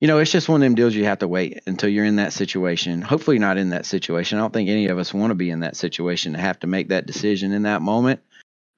[0.00, 2.16] You know, it's just one of them deals you have to wait until you're in
[2.16, 3.02] that situation.
[3.02, 4.38] Hopefully, not in that situation.
[4.38, 6.68] I don't think any of us want to be in that situation to have to
[6.68, 8.20] make that decision in that moment.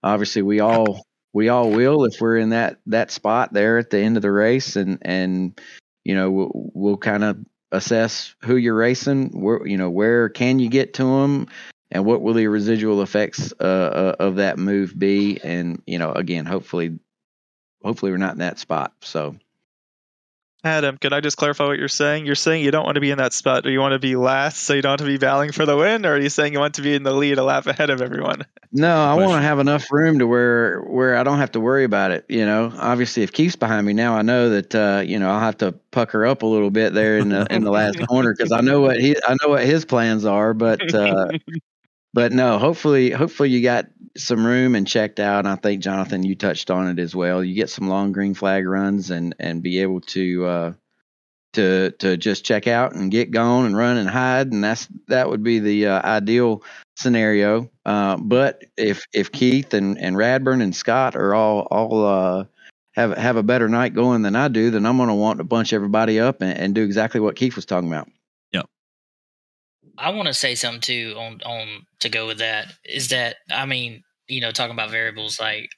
[0.02, 1.04] Obviously, we all
[1.34, 4.32] we all will if we're in that that spot there at the end of the
[4.32, 5.60] race, and and
[6.04, 7.38] you know we'll, we'll kind of
[7.70, 9.42] assess who you're racing.
[9.42, 11.48] Where you know where can you get to them,
[11.90, 15.38] and what will the residual effects uh, uh, of that move be?
[15.44, 16.98] And you know, again, hopefully,
[17.84, 18.94] hopefully we're not in that spot.
[19.02, 19.36] So.
[20.62, 22.26] Adam, can I just clarify what you're saying?
[22.26, 23.64] You're saying you don't want to be in that spot.
[23.64, 25.76] Do you want to be last so you don't have to be battling for the
[25.76, 27.88] win, or are you saying you want to be in the lead a lap ahead
[27.88, 28.44] of everyone?
[28.72, 31.84] No, I want to have enough room to where where I don't have to worry
[31.84, 32.26] about it.
[32.28, 35.40] You know, obviously, if Keith's behind me now, I know that uh, you know I'll
[35.40, 38.52] have to pucker up a little bit there in the in the last corner because
[38.52, 40.52] I know what he I know what his plans are.
[40.52, 41.28] But uh,
[42.12, 43.86] but no, hopefully hopefully you got
[44.16, 45.40] some room and checked out.
[45.40, 47.44] And I think Jonathan, you touched on it as well.
[47.44, 50.72] You get some long green flag runs and and be able to uh,
[51.54, 55.28] to to just check out and get going and run and hide, and that's that
[55.28, 56.62] would be the uh, ideal
[56.96, 57.70] scenario.
[57.84, 62.44] Uh, but if if Keith and and Radburn and Scott are all all uh,
[62.92, 65.44] have have a better night going than I do, then I'm going to want to
[65.44, 68.08] bunch everybody up and, and do exactly what Keith was talking about.
[70.00, 73.66] I want to say something too on on to go with that is that I
[73.66, 75.70] mean you know talking about variables like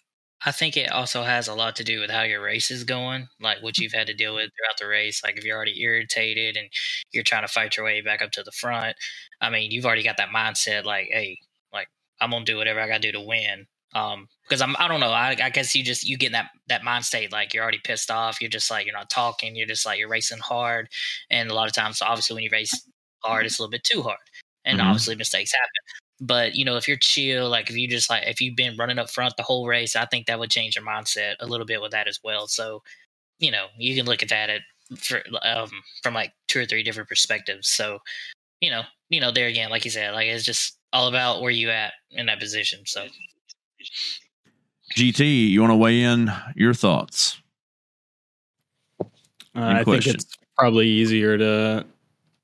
[0.45, 3.29] I think it also has a lot to do with how your race is going,
[3.41, 5.23] like what you've had to deal with throughout the race.
[5.23, 6.69] Like if you're already irritated and
[7.13, 8.97] you're trying to fight your way back up to the front,
[9.41, 11.39] I mean, you've already got that mindset like, hey,
[11.73, 11.87] like
[12.21, 13.67] I'm gonna do whatever I gotta do to win.
[13.95, 16.83] Um, because I'm, I don't know, I, I guess you just you get that that
[16.83, 18.41] mind state like you're already pissed off.
[18.41, 19.55] You're just like you're not talking.
[19.55, 20.89] You're just like you're racing hard,
[21.31, 22.73] and a lot of times, obviously, when you race
[23.25, 24.19] hard, it's a little bit too hard,
[24.65, 24.85] and Mhm.
[24.85, 25.69] obviously mistakes happen.
[26.21, 28.99] But you know, if you're chill, like if you just like if you've been running
[28.99, 31.81] up front the whole race, I think that would change your mindset a little bit
[31.83, 32.47] with that as well.
[32.49, 32.83] So,
[33.39, 34.63] you know, you can look at that at
[34.99, 35.71] for, um,
[36.03, 37.69] from like two or three different perspectives.
[37.69, 37.99] So,
[38.61, 41.51] you know, you know, there again, like you said, like it's just all about where
[41.53, 42.81] you at in that position.
[42.87, 43.09] So,
[44.95, 47.39] GT, you want to weigh in your thoughts?
[49.55, 51.87] Uh, In I think it's probably easier to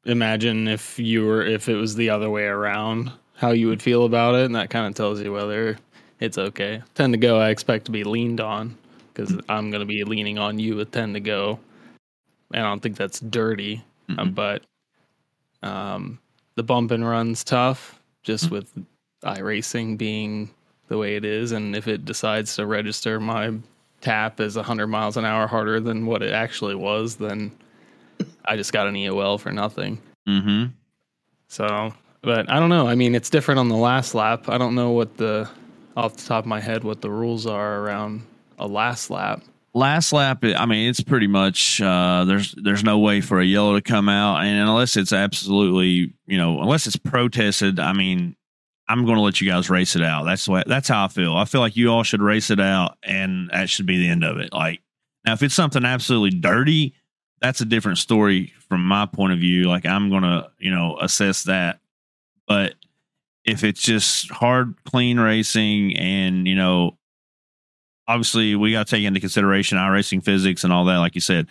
[0.09, 4.05] imagine if you were if it was the other way around, how you would feel
[4.05, 5.79] about it, and that kind of tells you whether
[6.19, 6.83] it's okay.
[6.95, 8.77] Ten to go, I expect to be leaned on
[9.13, 11.61] because I'm going to be leaning on you with ten to go,
[12.53, 14.35] and I don't think that's dirty, uh, Mm-mm.
[14.35, 14.63] but
[15.63, 16.19] um,
[16.57, 18.73] the bump and run's tough, just with
[19.23, 20.51] iRacing being
[20.89, 23.53] the way it is, and if it decides to register my
[24.01, 27.51] tap is 100 miles an hour harder than what it actually was, then
[28.45, 30.01] I just got an EOL for nothing.
[30.29, 30.73] Mm-hmm.
[31.49, 31.93] So,
[32.23, 32.87] but I don't know.
[32.87, 34.49] I mean, it's different on the last lap.
[34.49, 35.49] I don't know what the,
[35.97, 38.23] off the top of my head, what the rules are around
[38.59, 39.43] a last lap.
[39.75, 43.75] last lap i mean it's pretty much uh there's there's no way for a yellow
[43.77, 48.35] to come out and unless it's absolutely you know unless it's protested i mean
[48.89, 51.37] i'm going to let you guys race it out that's what that's how i feel
[51.37, 54.25] i feel like you all should race it out and that should be the end
[54.25, 54.81] of it like
[55.25, 56.95] now if it's something absolutely dirty
[57.41, 61.45] that's a different story from my point of view like i'm to you know assess
[61.45, 61.81] that
[62.47, 62.75] but
[63.45, 66.99] if it's just hard clean racing and you know
[68.09, 71.21] obviously we got to take into consideration our racing physics and all that, like you
[71.21, 71.47] said.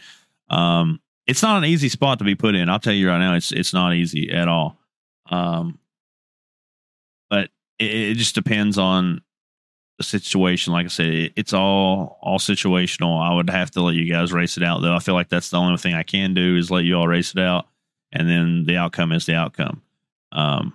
[0.49, 2.67] Um, it's not an easy spot to be put in.
[2.67, 4.77] I'll tell you right now, it's it's not easy at all.
[5.29, 5.77] Um,
[7.29, 9.21] but it, it just depends on
[10.03, 10.73] situation.
[10.73, 13.21] Like I said, it's all all situational.
[13.21, 14.95] I would have to let you guys race it out, though.
[14.95, 17.31] I feel like that's the only thing I can do is let you all race
[17.31, 17.67] it out,
[18.11, 19.81] and then the outcome is the outcome.
[20.31, 20.73] Um,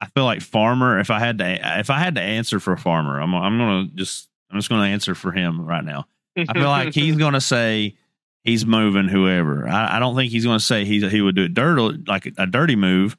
[0.00, 0.98] I feel like Farmer.
[0.98, 4.28] If I had to, if I had to answer for Farmer, I'm I'm gonna just
[4.50, 6.06] I'm just gonna answer for him right now.
[6.36, 7.96] I feel like he's gonna say
[8.42, 9.68] he's moving whoever.
[9.68, 12.46] I, I don't think he's gonna say he's he would do it dirty like a
[12.46, 13.16] dirty move,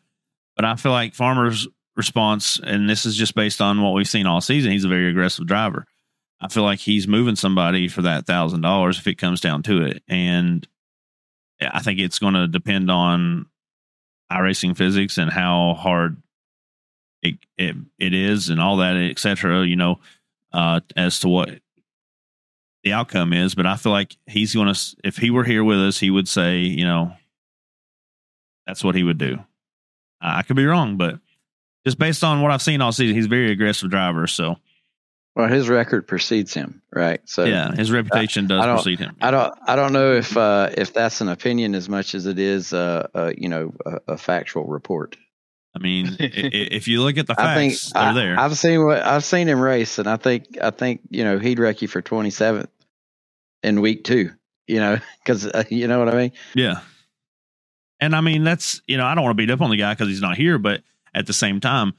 [0.56, 4.26] but I feel like Farmer's response, and this is just based on what we've seen
[4.26, 4.72] all season.
[4.72, 5.86] He's a very aggressive driver.
[6.42, 9.84] I feel like he's moving somebody for that thousand dollars if it comes down to
[9.84, 10.68] it, and
[11.62, 13.48] I think it's going to depend on
[14.32, 16.22] iRacing physics and how hard
[17.22, 19.66] it, it it is and all that, etc.
[19.66, 20.00] You know,
[20.52, 21.60] uh, as to what
[22.84, 23.56] the outcome is.
[23.56, 26.28] But I feel like he's going to, if he were here with us, he would
[26.28, 27.14] say, you know,
[28.68, 29.40] that's what he would do.
[30.22, 31.20] I could be wrong, but
[31.86, 34.28] just based on what I've seen all season, he's a very aggressive driver.
[34.28, 34.58] So
[35.36, 37.22] Well, his record precedes him, right?
[37.26, 39.16] So yeah, his reputation does I don't- precede him.
[39.22, 42.40] I don't I don't know if uh, if that's an opinion as much as it
[42.40, 45.18] is uh, uh you know a, a factual report.
[45.76, 46.30] I mean, i- i-
[46.72, 48.40] if you look at the I think facts, they're I, there.
[48.40, 51.60] I've seen what I've seen him race, and I think I think you know he'd
[51.60, 52.70] wreck you for twenty seventh
[53.64, 54.32] in week two.
[54.68, 56.32] You know, because uh, you know what I mean.
[56.54, 56.82] Yeah.
[58.00, 59.94] And I mean, that's, you know, I don't want to beat up on the guy
[59.94, 60.82] because he's not here, but
[61.16, 61.94] at the same time,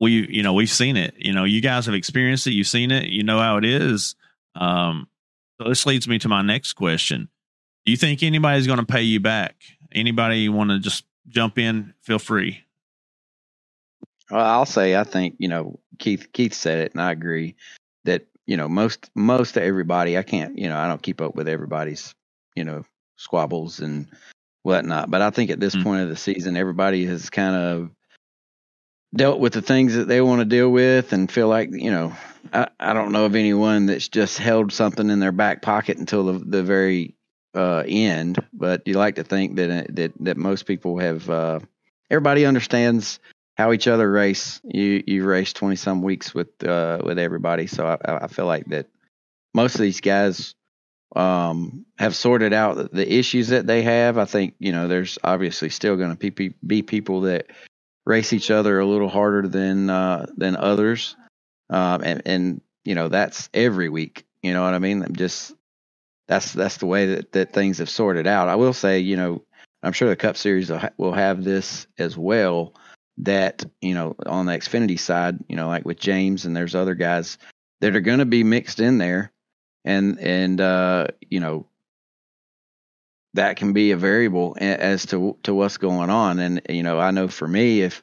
[0.00, 1.14] we, you know, we've seen it.
[1.18, 2.52] You know, you guys have experienced it.
[2.52, 3.04] You've seen it.
[3.06, 4.16] You know how it is.
[4.54, 5.08] Um,
[5.60, 7.28] so this leads me to my next question.
[7.84, 9.56] Do you think anybody's going to pay you back?
[9.92, 11.94] Anybody want to just jump in?
[12.02, 12.60] Feel free.
[14.30, 17.56] Well, I'll say I think you know Keith Keith said it, and I agree
[18.04, 20.16] that you know most most of everybody.
[20.16, 22.14] I can't you know I don't keep up with everybody's
[22.56, 22.84] you know
[23.16, 24.08] squabbles and
[24.62, 25.82] whatnot, but I think at this Mm.
[25.84, 27.90] point of the season, everybody has kind of
[29.14, 32.14] dealt with the things that they want to deal with and feel like you know
[32.52, 36.24] I, I don't know of anyone that's just held something in their back pocket until
[36.24, 37.14] the, the very
[37.54, 41.60] uh, end but you like to think that uh, that that most people have uh,
[42.10, 43.20] everybody understands
[43.56, 44.60] how each other race.
[44.64, 48.66] You you race 20 some weeks with uh, with everybody so I, I feel like
[48.66, 48.88] that
[49.54, 50.54] most of these guys
[51.14, 54.18] um, have sorted out the- issues that they have.
[54.18, 57.46] I think you know there's obviously still going to be people that
[58.06, 61.16] race each other a little harder than uh, than others,
[61.70, 64.24] um, and and you know that's every week.
[64.42, 65.02] You know what I mean?
[65.02, 65.54] I'm just
[66.28, 68.48] that's that's the way that that things have sorted out.
[68.48, 69.42] I will say, you know,
[69.82, 72.74] I'm sure the Cup Series will, ha- will have this as well.
[73.18, 76.94] That you know on the Xfinity side, you know, like with James and there's other
[76.94, 77.38] guys
[77.80, 79.32] that are going to be mixed in there,
[79.84, 81.66] and and uh, you know
[83.34, 86.38] that can be a variable as to to what's going on.
[86.38, 88.02] And you know, I know for me, if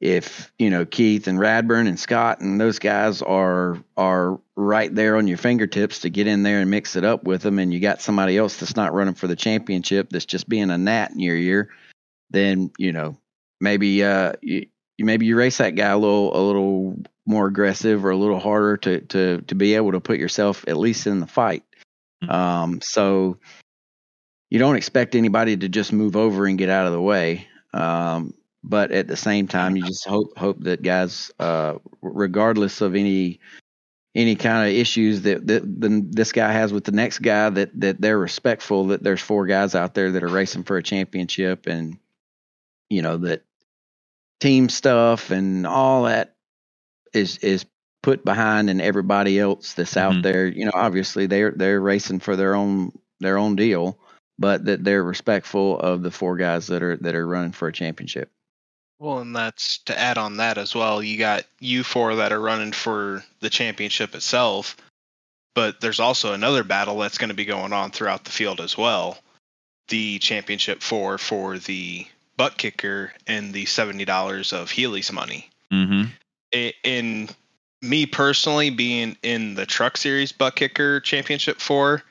[0.00, 5.16] if you know Keith and Radburn and Scott and those guys are are right there
[5.16, 7.80] on your fingertips to get in there and mix it up with them, and you
[7.80, 11.20] got somebody else that's not running for the championship that's just being a gnat in
[11.20, 11.70] your ear,
[12.30, 13.16] then you know
[13.60, 14.66] maybe uh you,
[14.98, 18.40] you maybe you race that guy a little a little more aggressive or a little
[18.40, 21.62] harder to to to be able to put yourself at least in the fight.
[22.28, 23.38] Um, so
[24.52, 27.48] you don't expect anybody to just move over and get out of the way.
[27.72, 32.94] Um, but at the same time, you just hope hope that guys, uh, regardless of
[32.94, 33.40] any
[34.14, 37.80] any kind of issues that, that the, this guy has with the next guy, that
[37.80, 38.88] that they're respectful.
[38.88, 41.96] That there's four guys out there that are racing for a championship, and
[42.90, 43.44] you know that
[44.38, 46.34] team stuff and all that
[47.14, 47.64] is is
[48.02, 50.22] put behind and everybody else that's out Mhm.
[50.24, 53.98] there you know obviously they're they're racing for their own their own deal
[54.38, 57.72] but that they're respectful of the four guys that are that are running for a
[57.72, 58.30] championship
[58.98, 61.02] Well, and that's to add on that as well.
[61.02, 64.76] You got you four that are running for the championship itself,
[65.54, 68.76] but there's also another battle that's going to be going on throughout the field as
[68.78, 69.18] well.
[69.88, 72.06] The championship four for the
[72.36, 75.50] butt kicker and the seventy dollars of Healey's money.
[75.72, 76.04] Mm-hmm.
[76.54, 77.28] I- In
[77.82, 82.02] me personally being in the truck series butt kicker championship four,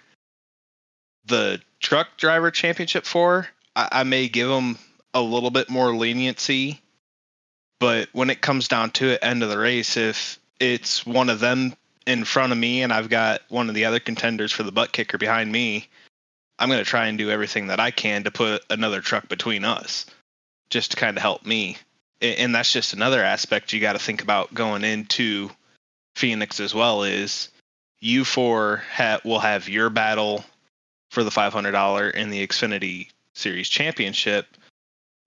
[1.26, 4.78] the truck driver championship for, I, I may give them
[5.14, 6.80] a little bit more leniency.
[7.80, 11.40] But when it comes down to it, end of the race, if it's one of
[11.40, 11.74] them
[12.06, 14.92] in front of me and I've got one of the other contenders for the butt
[14.92, 15.88] kicker behind me,
[16.60, 19.66] I'm going to try and do everything that I can to put another truck between
[19.66, 20.06] us
[20.70, 21.78] just to kind of help me.
[22.22, 25.50] And that's just another aspect you got to think about going into
[26.16, 27.50] Phoenix as well is
[28.00, 30.46] you four ha- will have your battle
[31.12, 34.48] for the $500 in the Xfinity Series Championship.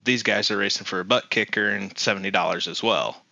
[0.03, 3.23] These guys are racing for a butt kicker and $70 as well.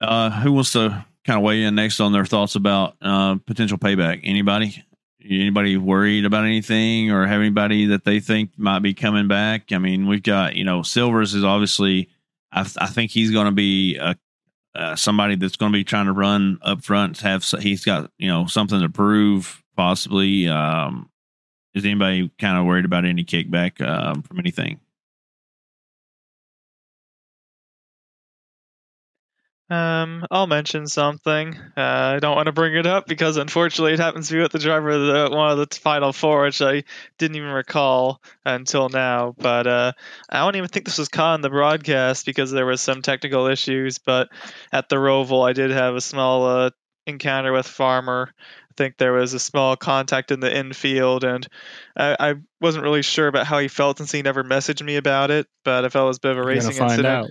[0.00, 3.78] Uh, who wants to kind of weigh in next on their thoughts about uh, potential
[3.78, 4.20] payback?
[4.24, 4.82] Anybody?
[5.22, 9.70] Anybody worried about anything or have anybody that they think might be coming back?
[9.72, 12.08] I mean, we've got, you know, Silvers is obviously,
[12.52, 14.16] I, I think he's going to be a,
[14.74, 17.20] uh, somebody that's going to be trying to run up front.
[17.20, 20.48] Have he's got you know something to prove possibly.
[20.48, 21.10] Um,
[21.74, 24.80] is anybody kind of worried about any kickback um, from anything?
[29.70, 31.54] Um, I'll mention something.
[31.76, 31.80] Uh,
[32.16, 34.58] I don't want to bring it up because unfortunately it happens to be with the
[34.58, 36.84] driver of the one of the final four, which I
[37.16, 39.34] didn't even recall until now.
[39.38, 39.92] But uh,
[40.28, 43.46] I don't even think this was caught on the broadcast because there was some technical
[43.46, 43.96] issues.
[43.98, 44.28] But
[44.70, 46.70] at the Roval, I did have a small uh,
[47.06, 48.34] encounter with Farmer.
[48.38, 51.46] I think there was a small contact in the infield, and
[51.96, 55.30] I, I wasn't really sure about how he felt since he never messaged me about
[55.30, 55.46] it.
[55.64, 57.06] But I felt it was a bit of a You're racing incident.
[57.06, 57.30] out.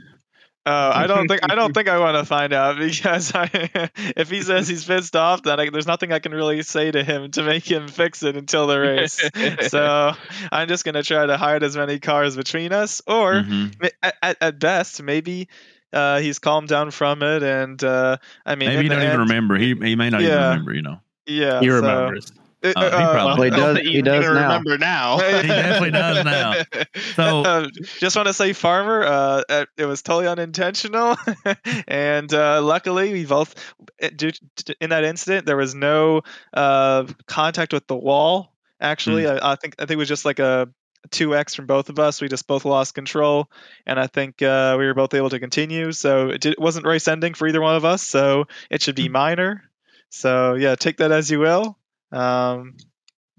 [0.65, 3.49] Uh, I don't think I don't think I want to find out because I,
[4.15, 7.03] if he says he's pissed off, then I, there's nothing I can really say to
[7.03, 9.21] him to make him fix it until the race.
[9.69, 10.13] so
[10.51, 13.91] I'm just gonna try to hide as many cars between us, or Mhm.
[14.21, 15.49] at, at, best, maybe
[15.91, 19.55] uh, he's calmed down from it, and uh, I mean, Maybe he don't even remember.
[19.57, 20.73] He he may not even remember.
[20.73, 20.99] You know.
[21.25, 22.31] Yeah, He so- remembers.
[22.63, 23.79] Uh, Uh, he uh, probably Well, does.
[23.85, 24.31] He does now.
[24.33, 25.17] remember now.
[25.17, 26.53] He definitely does now.
[27.15, 27.67] So Uh,
[27.99, 31.17] just want to say, Farmer, uh, uh, it was totally unintentional,
[31.87, 33.53] and uh, luckily we both,
[34.01, 36.21] uh, due to- in that incident, there was no
[36.53, 38.53] uh, contact with the wall.
[38.79, 40.67] Actually, I, I think I think it was just like a
[41.11, 42.21] two X from both of us.
[42.21, 43.49] We just both lost control,
[43.85, 45.91] and I think uh, we were both able to continue.
[45.91, 48.01] So it, did, it wasn't race ending for either one of us.
[48.01, 49.63] So it should be minor.
[50.09, 51.77] So yeah, take that as you will.
[52.13, 52.77] Um,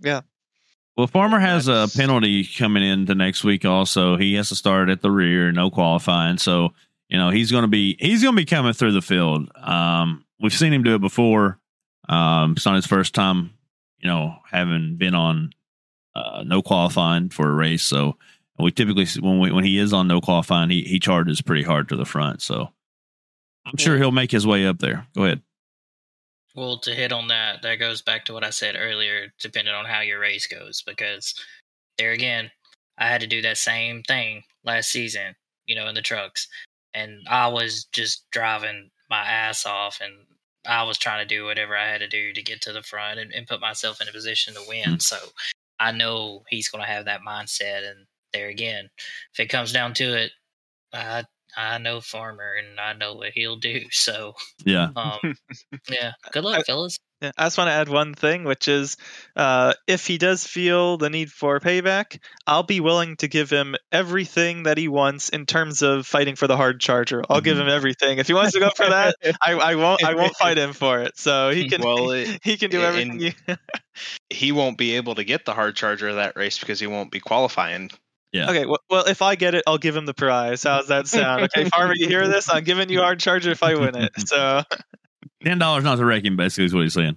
[0.01, 0.23] yeah.
[0.97, 3.65] Well, Farmer has a penalty coming in the next week.
[3.65, 6.39] Also, he has to start at the rear, no qualifying.
[6.39, 6.73] So,
[7.09, 9.51] you know, he's going to be he's going to be coming through the field.
[9.57, 11.59] Um, we've seen him do it before.
[12.09, 13.55] Um, it's not his first time,
[13.99, 15.51] you know, having been on
[16.15, 17.83] uh, no qualifying for a race.
[17.83, 18.17] So,
[18.59, 21.89] we typically when we, when he is on no qualifying, he he charges pretty hard
[21.89, 22.41] to the front.
[22.41, 22.69] So,
[23.67, 25.09] I'm sure he'll make his way up there.
[25.17, 25.43] Go ahead.
[26.55, 29.87] Well, to hit on that, that goes back to what I said earlier, depending on
[29.87, 31.35] how your race goes, because
[31.99, 32.51] there again,
[32.97, 35.35] I had to do that same thing last season,
[35.67, 36.49] you know, in the trucks.
[36.95, 40.13] And I was just driving my ass off and
[40.67, 43.19] I was trying to do whatever I had to do to get to the front
[43.19, 44.95] and, and put myself in a position to win.
[44.95, 45.03] Mm.
[45.03, 45.19] So
[45.81, 47.89] I know he's going to have that mindset.
[47.89, 48.89] And there again,
[49.33, 50.31] if it comes down to it,
[50.93, 51.25] I
[51.57, 53.83] I know Farmer and I know what he'll do.
[53.91, 54.35] So
[54.65, 54.89] Yeah.
[54.97, 55.19] um,
[55.91, 56.99] yeah, good luck, fellas.
[57.23, 58.97] Yeah, I just want to add one thing, which is
[59.37, 63.77] uh, if he does feel the need for payback, I'll be willing to give him
[63.93, 67.23] everything that he wants in terms of fighting for the hard charger.
[67.31, 68.19] I'll give him everything.
[68.19, 70.05] If he wants to go for that, I, I won't.
[70.05, 71.17] I won't fight him for it.
[71.17, 71.81] So he can.
[71.81, 73.21] Well, it- he can do in- everything.
[73.21, 73.57] You,
[74.29, 77.11] he won't be able to get the hard charger of that race because he won't
[77.13, 77.91] be qualifying.
[78.35, 78.51] Yeah.
[78.51, 78.67] okay.
[78.67, 80.65] Well, well, if I get it, I'll give him the prize.
[80.65, 81.45] How's that sound?
[81.45, 82.51] Okay, Farmer, you hear this?
[82.51, 84.11] I'm giving you hard charger if I win it.
[84.27, 84.63] So
[85.45, 86.37] Ten dollars not to wreck him.
[86.37, 87.17] Basically, is what he's saying.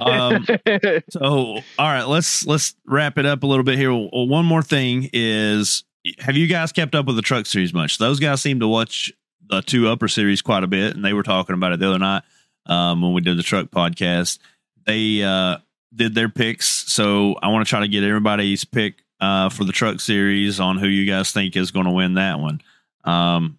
[0.00, 0.46] Um,
[1.10, 3.92] so, all right, let's let's wrap it up a little bit here.
[3.92, 5.82] Well, one more thing is,
[6.18, 7.98] have you guys kept up with the truck series much?
[7.98, 9.12] Those guys seem to watch
[9.48, 11.98] the two upper series quite a bit, and they were talking about it the other
[11.98, 12.22] night
[12.66, 14.38] um, when we did the truck podcast.
[14.86, 15.58] They uh,
[15.94, 19.72] did their picks, so I want to try to get everybody's pick uh, for the
[19.72, 22.60] truck series on who you guys think is going to win that one.
[23.04, 23.58] Um,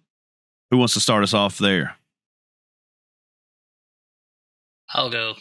[0.70, 1.96] who wants to start us off there?
[4.90, 5.34] I'll go,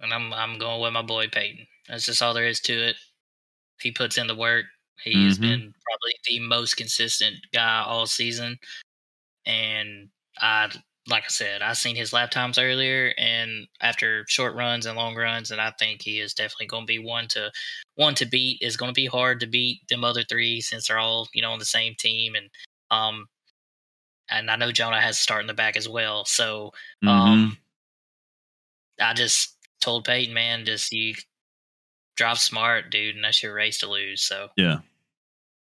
[0.00, 1.66] and I'm I'm going with my boy Peyton.
[1.88, 2.96] That's just all there is to it.
[3.80, 4.66] He puts in the work.
[5.02, 5.42] He has Mhm.
[5.42, 8.58] been probably the most consistent guy all season,
[9.46, 10.08] and
[10.40, 10.70] I
[11.08, 15.14] like I said, I seen his lap times earlier, and after short runs and long
[15.14, 17.50] runs, and I think he is definitely going to be one to
[17.96, 18.58] one to beat.
[18.62, 21.52] Is going to be hard to beat them other three since they're all you know
[21.52, 22.48] on the same team, and
[22.90, 23.26] um,
[24.30, 26.72] and I know Jonah has to start in the back as well, so
[27.06, 27.58] um,
[29.00, 31.14] I just told Peyton, man, just you
[32.16, 34.22] drive smart, dude, and that's your race to lose.
[34.22, 34.78] So Yeah.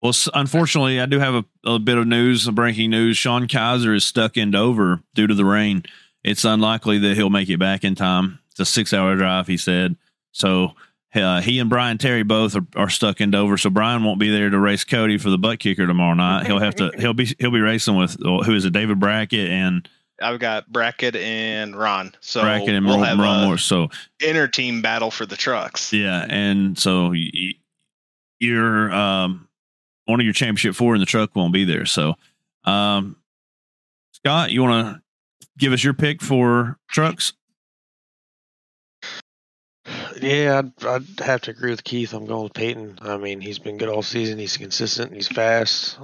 [0.03, 3.15] Well, unfortunately, I do have a, a bit of news, some breaking news.
[3.17, 5.83] Sean Kaiser is stuck in Dover due to the rain.
[6.25, 8.39] It's unlikely that he'll make it back in time.
[8.51, 9.95] It's a six hour drive, he said.
[10.33, 10.73] So
[11.15, 13.57] uh, he and Brian Terry both are, are stuck in Dover.
[13.57, 16.47] So Brian won't be there to race Cody for the butt kicker tomorrow night.
[16.47, 16.91] He'll have to.
[16.97, 17.33] He'll be.
[17.39, 18.73] He'll be racing with uh, who is it?
[18.73, 19.87] David Brackett and
[20.21, 22.13] I've got Brackett and Ron.
[22.19, 23.63] So Brackett and we'll Ron, have Ron a Morse.
[23.63, 23.89] So
[24.21, 25.93] inner team battle for the trucks.
[25.93, 27.53] Yeah, and so y- y-
[28.39, 29.47] your um
[30.05, 31.85] one of your championship four in the truck won't be there.
[31.85, 32.15] So,
[32.65, 33.15] um,
[34.11, 35.01] Scott, you want to
[35.57, 37.33] give us your pick for trucks?
[40.21, 42.13] Yeah, I'd, I'd have to agree with Keith.
[42.13, 42.99] I'm going with Peyton.
[43.01, 44.39] I mean, he's been good all season.
[44.39, 45.13] He's consistent.
[45.13, 45.97] He's fast.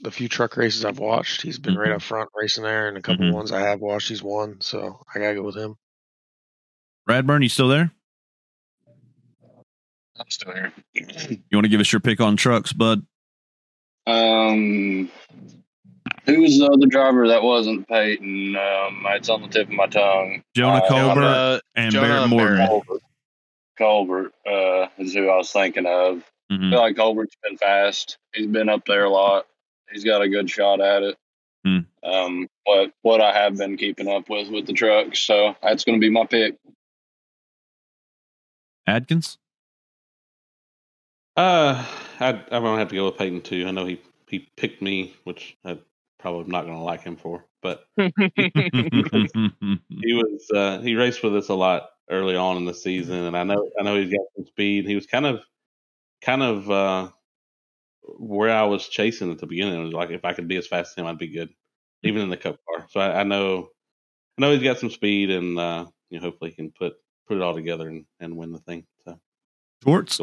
[0.00, 1.96] The few truck races I've watched, he's been right Mhm.
[1.96, 3.32] up front racing there, and a couple Mhm.
[3.32, 4.60] ones I have watched, he's won.
[4.60, 5.76] So I gotta go with him.
[7.08, 7.92] Radburn, you still there?
[10.18, 10.72] I'm still here.
[10.94, 13.06] You want to give us your pick on trucks, bud?
[14.06, 15.10] Um,
[16.24, 18.56] who was the other driver that wasn't Peyton?
[18.56, 20.42] Um, it's on the tip of my tongue.
[20.54, 22.56] Jonah Uh, Colbert Uh, and Jonah Barrett Morgan.
[22.56, 22.68] Barrett.
[22.70, 23.02] Colbert.
[23.78, 26.24] Colbert uh, is who I was thinking of.
[26.50, 26.70] I Mhm.
[26.70, 28.18] feel like Colbert's been fast.
[28.32, 29.46] He's been up there a lot.
[29.92, 31.16] He's got a good shot at it.
[31.64, 31.78] Hmm.
[32.04, 36.00] Um, what what I have been keeping up with with the trucks, so that's going
[36.00, 36.56] to be my pick.
[38.86, 39.38] Adkins.
[41.36, 41.84] Uh,
[42.18, 43.66] I I'm gonna have to go with Peyton too.
[43.66, 45.78] I know he he picked me, which I
[46.18, 47.44] probably not going to like him for.
[47.62, 48.12] But he
[50.12, 53.44] was uh, he raced with us a lot early on in the season, and I
[53.44, 54.86] know I know he's got some speed.
[54.86, 55.40] He was kind of
[56.22, 57.08] kind of uh,
[58.02, 59.80] where I was chasing at the beginning.
[59.80, 61.50] It was like if I could be as fast as him, I'd be good,
[62.02, 62.86] even in the cup car.
[62.90, 63.68] So I, I know
[64.38, 66.94] I know he's got some speed, and uh, you know, hopefully he can put
[67.28, 68.86] put it all together and, and win the thing.
[69.04, 69.18] So
[69.82, 70.20] Schwartz.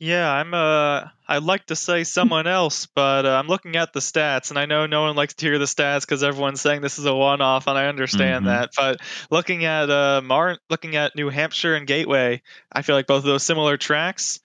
[0.00, 4.00] Yeah, I'm uh I'd like to say someone else, but uh, I'm looking at the
[4.00, 6.98] stats and I know no one likes to hear the stats cuz everyone's saying this
[7.00, 8.48] is a one-off and I understand Mhm.
[8.48, 8.70] that.
[8.76, 12.42] But looking at uh Mar- looking at New Hampshire and Gateway,
[12.72, 14.38] I feel like both of those similar tracks,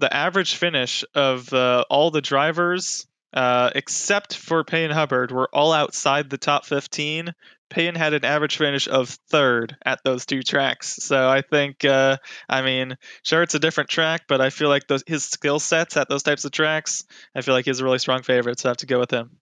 [0.00, 5.72] the average finish of uh, all the drivers uh, except for Payne Hubbard were all
[5.72, 7.34] outside the top 15.
[7.70, 10.96] Payne had an average finish of third at those two tracks.
[11.02, 12.16] So I think, uh,
[12.48, 15.96] I mean, sure it's a different track, but I feel like those, his skill sets
[15.96, 17.04] at those types of tracks,
[17.34, 18.58] I feel like he's a really strong favorite.
[18.60, 19.38] So I have to go with him.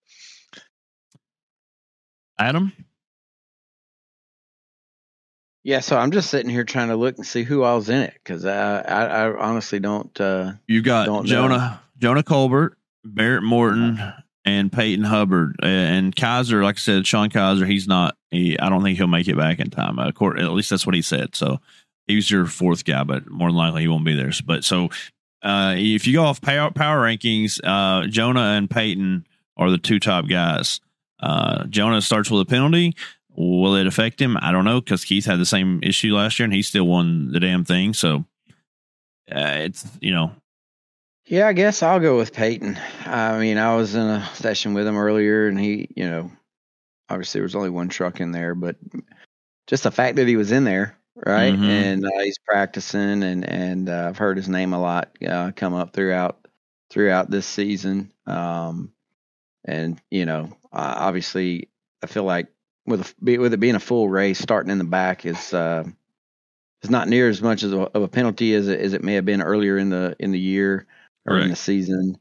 [2.38, 2.72] Adam.
[5.62, 8.14] Yeah, so I'm just sitting here trying to look and see who all's in it
[8.14, 10.20] because I, I, I honestly don't.
[10.20, 11.28] Uh, You got Don't know.
[11.28, 14.00] Jonah Jonah Colbert, Barrett Morton,
[14.46, 16.62] and Peyton Hubbard, and Kaiser.
[16.62, 17.66] Like I said, Sean Kaiser.
[17.66, 18.16] He's not.
[18.30, 19.98] He, I don't think he'll make it back in time.
[19.98, 21.34] Uh, court, at least that's what he said.
[21.34, 21.58] So
[22.06, 24.30] he was your fourth guy, but more than likely he won't be there.
[24.44, 24.88] But so
[25.42, 29.26] uh, if you go off power, power rankings, uh, Jonah and Peyton
[29.56, 30.80] are the two top guys.
[31.20, 32.94] Uh, Jonah starts with a penalty.
[33.36, 34.38] Will it affect him?
[34.40, 37.32] I don't know because Keith had the same issue last year and he still won
[37.32, 37.92] the damn thing.
[37.94, 38.24] So
[39.30, 40.32] uh, it's you know
[41.26, 42.78] yeah, I guess I'll go with Peyton.
[43.04, 46.30] I mean, I was in a session with him earlier, and he, you know,
[47.08, 48.76] obviously there was only one truck in there, but
[49.66, 51.68] just the fact that he was in there, right, Mhm.
[51.68, 55.74] and uh, he's practicing, and and uh, I've heard his name a lot uh, come
[55.74, 56.46] up throughout
[56.90, 58.12] throughout this season.
[58.26, 58.92] Um,
[59.64, 61.68] and you know, uh, obviously,
[62.02, 62.46] I feel like
[62.86, 65.82] with a, with it being a full race, starting in the back is uh,
[66.82, 69.14] is not near as much as a, of a penalty as it, as it may
[69.14, 70.86] have been earlier in the in the year
[71.26, 72.18] or in the season.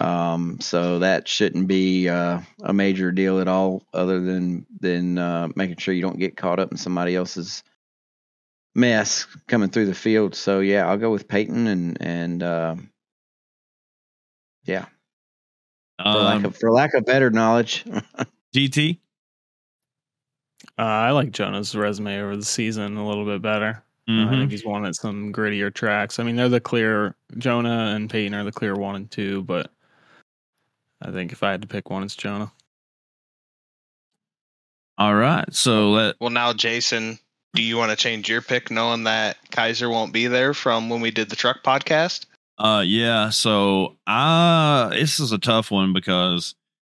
[0.00, 5.48] Um, so that shouldn't be uh, a major deal at all, other than than uh,
[5.54, 7.62] making sure you don't get caught up in somebody else's
[8.74, 10.34] mess coming through the field.
[10.34, 12.90] So yeah, I'll go with Peyton and and um
[14.64, 14.86] yeah,
[16.02, 17.84] for lack um, of for lack of better knowledge.
[18.54, 18.98] GT.
[20.78, 23.82] Uh, I like Jonah's resume over the season a little bit better.
[24.08, 26.20] Uh, I think he's won at some grittier tracks.
[26.20, 29.70] I mean, they're the clear Jonah and Peyton are the clear one and two, but
[31.02, 32.52] I think if I had to pick one, it's Jonah.
[34.96, 35.52] All right.
[35.52, 37.18] So let Well, now, Jason,
[37.54, 41.00] do you want to change your pick knowing that Kaiser won't be there from when
[41.00, 42.26] we did the truck podcast?
[42.58, 46.54] uh yeah, so uh this is a tough one because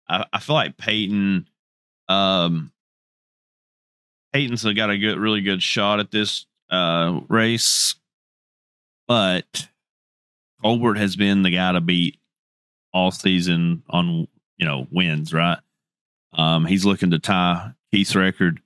[0.07, 1.47] I, I feel like Peyton
[2.09, 2.71] um
[4.33, 7.95] Peyton's got a good really good shot at this uh race,
[9.07, 9.67] but
[10.61, 12.17] Colbert has been the guy to beat
[12.93, 15.59] all season on you know wins, right?
[16.33, 18.59] Um he's looking to tie Keith's record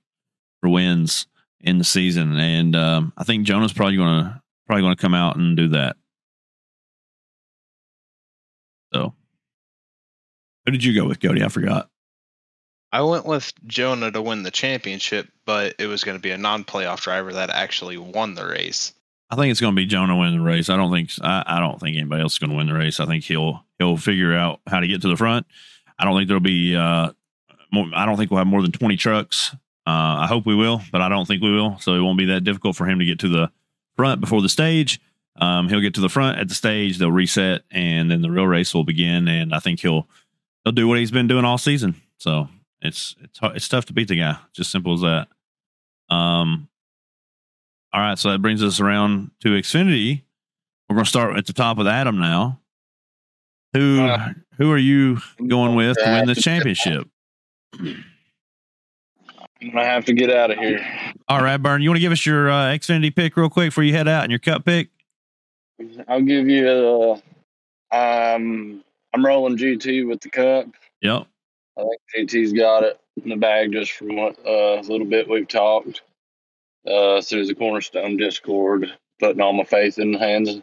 [0.60, 1.26] for wins
[1.60, 2.36] in the season.
[2.38, 5.96] And um I think Jonah's probably gonna probably gonna come out and do that.
[8.92, 9.14] So,
[10.66, 11.42] who did you go with, Cody?
[11.42, 11.88] I forgot.
[12.92, 16.38] I went with Jonah to win the championship, but it was going to be a
[16.38, 18.92] non-playoff driver that actually won the race.
[19.30, 20.68] I think it's going to be Jonah winning the race.
[20.68, 23.00] I don't think I, I don't think anybody else is going to win the race.
[23.00, 25.46] I think he'll he'll figure out how to get to the front.
[25.98, 26.76] I don't think there'll be.
[26.76, 27.12] Uh,
[27.72, 29.56] more, I don't think we'll have more than twenty trucks.
[29.86, 31.78] Uh, I hope we will, but I don't think we will.
[31.80, 33.50] So it won't be that difficult for him to get to the
[33.96, 35.00] front before the stage.
[35.36, 36.98] Um, he'll get to the front at the stage.
[36.98, 39.28] They'll reset, and then the real race will begin.
[39.28, 40.06] And I think he'll
[40.62, 41.94] he'll do what he's been doing all season.
[42.18, 42.48] So
[42.82, 44.36] it's it's it's tough to beat the guy.
[44.52, 45.28] Just simple as that.
[46.14, 46.68] Um.
[47.94, 50.22] All right, so that brings us around to Xfinity.
[50.88, 52.58] We're going to start at the top with Adam now.
[53.74, 57.08] Who Uh, who are you going with to win the championship?
[59.62, 60.84] I'm gonna have to get out of here.
[61.28, 63.84] All right, Burn, you want to give us your uh, Xfinity pick real quick before
[63.84, 64.88] you head out and your cup pick?
[66.08, 67.12] I'll give you a.
[67.94, 68.82] Um,
[69.14, 70.66] I'm rolling GT with the cup.
[71.00, 71.26] Yep.
[71.78, 71.82] I
[72.14, 76.02] think GT's got it in the bag just from what uh, little bit we've talked
[76.86, 80.62] uh, through the Cornerstone Discord, putting all my faith in the hands of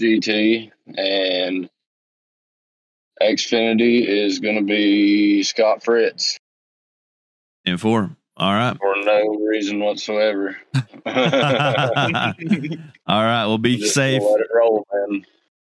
[0.00, 0.70] GT.
[0.96, 1.70] And
[3.22, 6.36] Xfinity is going to be Scott Fritz
[7.64, 8.10] And four.
[8.38, 8.76] All right.
[8.76, 10.58] for no reason whatsoever.
[10.74, 10.82] All
[13.24, 13.46] right.
[13.46, 14.22] Well, be Just safe.
[14.22, 15.24] Let it roll, man.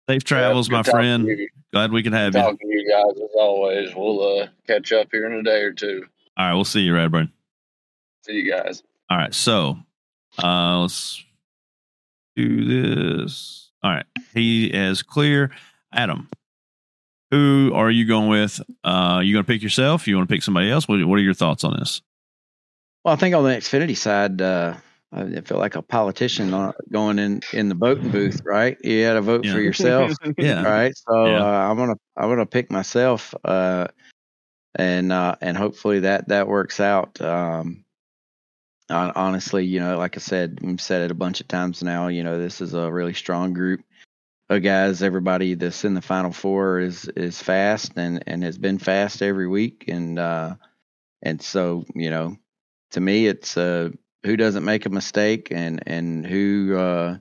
[0.09, 1.27] Safe travels, Yep, my friend.
[1.73, 2.43] Glad we could have Good you.
[2.45, 3.95] talking to you guys as always.
[3.95, 6.05] We'll uh, catch up here in a day or two.
[6.37, 7.31] All right, we'll see you, Radburn.
[8.23, 8.83] See you guys.
[9.09, 9.77] All right, so
[10.43, 11.23] uh, let's
[12.35, 12.65] do
[13.25, 13.71] this.
[13.81, 15.51] All right, he is clear.
[15.91, 16.29] Adam,
[17.31, 18.59] who are you going with?
[18.83, 20.07] Uh, you going to pick yourself?
[20.07, 20.87] You want to pick somebody else?
[20.87, 22.01] What, what are your thoughts on this?
[23.03, 24.75] Well, I think on the Xfinity side, uh,
[25.15, 28.77] I feel like a politician uh, going in in the voting booth, right?
[28.83, 29.53] You had to vote Yeah.
[29.53, 30.93] for yourself, Yeah, right?
[30.95, 31.41] So Yeah.
[31.41, 33.87] uh, I'm gonna I'm gonna pick myself, uh,
[34.75, 37.21] and uh, and hopefully that that works out.
[37.21, 37.85] Um,
[38.89, 42.07] honestly, you know, like I said, we've said it a bunch of times now.
[42.09, 43.81] You know, this is a really strong group
[44.49, 45.01] of guys.
[45.01, 49.47] Everybody that's in the final four is is fast and and has been fast every
[49.47, 50.55] week, and uh,
[51.21, 52.37] and so you know,
[52.91, 53.91] to me, it's uh,
[54.25, 57.17] who doesn't make a mistake and and who uh,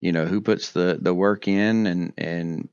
[0.00, 2.68] you know who puts the the work in and and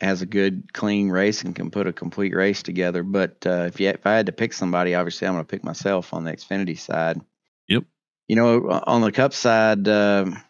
[0.00, 3.02] has a good clean race and can put a complete race together.
[3.02, 5.62] But uh, if you if I had to pick somebody, obviously I'm going to pick
[5.62, 7.20] myself on the Xfinity side.
[7.68, 7.84] Yep.
[8.26, 10.42] You know, on the Cup side, um,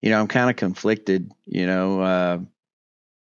[0.00, 1.30] you know I'm kind of conflicted.
[1.46, 2.38] You know, uh,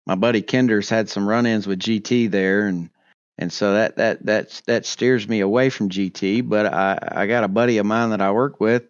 [0.07, 2.89] my buddy Kinder's had some run-ins with GT there, and
[3.37, 6.47] and so that that that that steers me away from GT.
[6.47, 8.83] But I I got a buddy of mine that I work with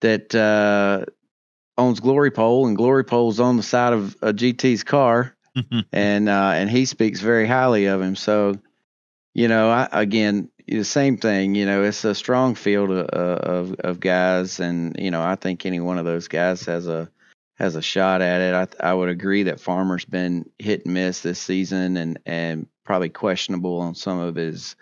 [0.00, 1.04] that uh,
[1.78, 5.36] owns Glory Pole, and Glory Pole's on the side of a GT's car,
[5.92, 8.16] and uh, and he speaks very highly of him.
[8.16, 8.54] So,
[9.34, 11.54] you know, I, again, the same thing.
[11.54, 15.66] You know, it's a strong field of, of of guys, and you know, I think
[15.66, 17.10] any one of those guys has a
[17.56, 18.76] has a shot at it.
[18.80, 23.08] I I would agree that Farmer's been hit and miss this season, and and probably
[23.10, 24.76] questionable on some of his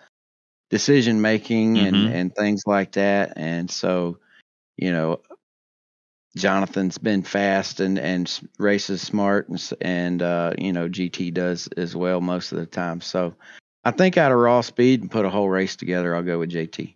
[0.69, 2.13] decision making and Mhm.
[2.13, 3.33] and things like that.
[3.37, 4.17] And so,
[4.75, 5.21] you know,
[6.35, 11.95] Jonathan's been fast and and races smart and and uh, you know GT does as
[11.95, 13.01] well most of the time.
[13.01, 13.35] So
[13.83, 16.49] I think out of raw speed and put a whole race together, I'll go with
[16.49, 16.95] JT.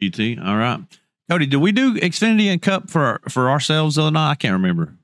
[0.00, 0.38] GT.
[0.42, 0.80] All right,
[1.30, 1.46] Cody.
[1.46, 4.32] Did we do Xfinity and Cup for for ourselves the other night?
[4.32, 4.96] I can't remember.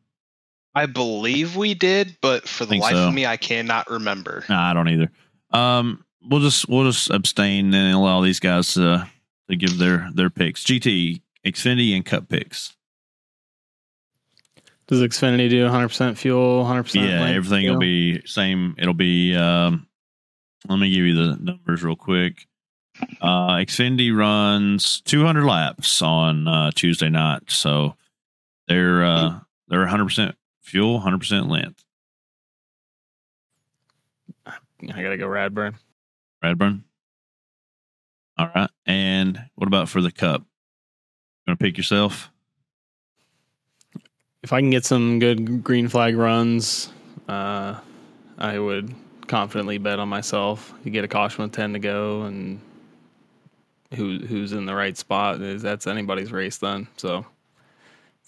[0.74, 3.08] I believe we did, but for the life so.
[3.08, 4.44] of me, I cannot remember.
[4.48, 5.10] Nah, I don't either.
[5.52, 9.08] Um, we'll just we'll just abstain and allow these guys to
[9.48, 10.64] to give their their picks.
[10.64, 12.74] GT, Xfinity, and Cup picks.
[14.88, 17.74] Does Xfinity do 100% fuel, 100% Yeah, everything fuel?
[17.74, 18.74] will be same.
[18.78, 19.36] It'll be.
[19.36, 19.86] Um,
[20.68, 22.48] let me give you the numbers real quick.
[23.20, 27.94] Uh, Xfinity runs 200 laps on uh, Tuesday night, so
[28.68, 31.84] they're uh, they're 100 percent fuel, 100 percent length.
[34.46, 35.74] I gotta go Radburn.
[36.42, 36.82] Radburn.
[38.38, 40.44] All right, and what about for the Cup?
[41.46, 42.30] Gonna pick yourself?
[44.42, 46.90] If I can get some good green flag runs,
[47.28, 47.80] uh,
[48.38, 48.94] I would
[49.26, 50.72] confidently bet on myself.
[50.84, 52.60] You get a caution with 10 to go, and
[53.94, 56.88] who who's in the right spot is that's anybody's race then.
[56.96, 57.24] So,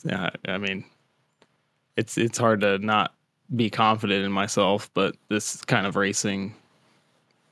[0.04, 0.84] yeah, I mean,
[1.96, 3.14] it's it's hard to not
[3.54, 6.54] be confident in myself, but this kind of racing,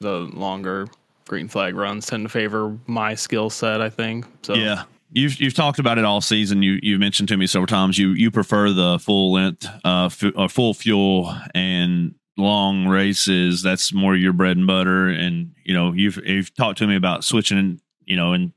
[0.00, 0.88] the longer
[1.26, 3.80] green flag runs tend to favor my skill set.
[3.80, 4.54] I think so.
[4.54, 4.84] Yeah.
[5.12, 6.62] You've you've talked about it all season.
[6.62, 10.32] You you mentioned to me several times you you prefer the full length, uh, fu-
[10.36, 13.62] uh full fuel and long races.
[13.62, 15.08] That's more your bread and butter.
[15.08, 17.80] And you know you've you've talked to me about switching.
[18.06, 18.52] You know in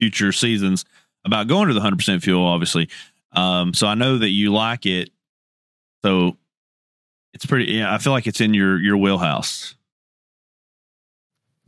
[0.00, 0.84] future seasons
[1.24, 2.44] about going to the hundred percent fuel.
[2.44, 2.88] Obviously,
[3.32, 5.10] um, so I know that you like it.
[6.04, 6.36] So
[7.32, 7.72] it's pretty.
[7.72, 9.74] Yeah, I feel like it's in your your wheelhouse.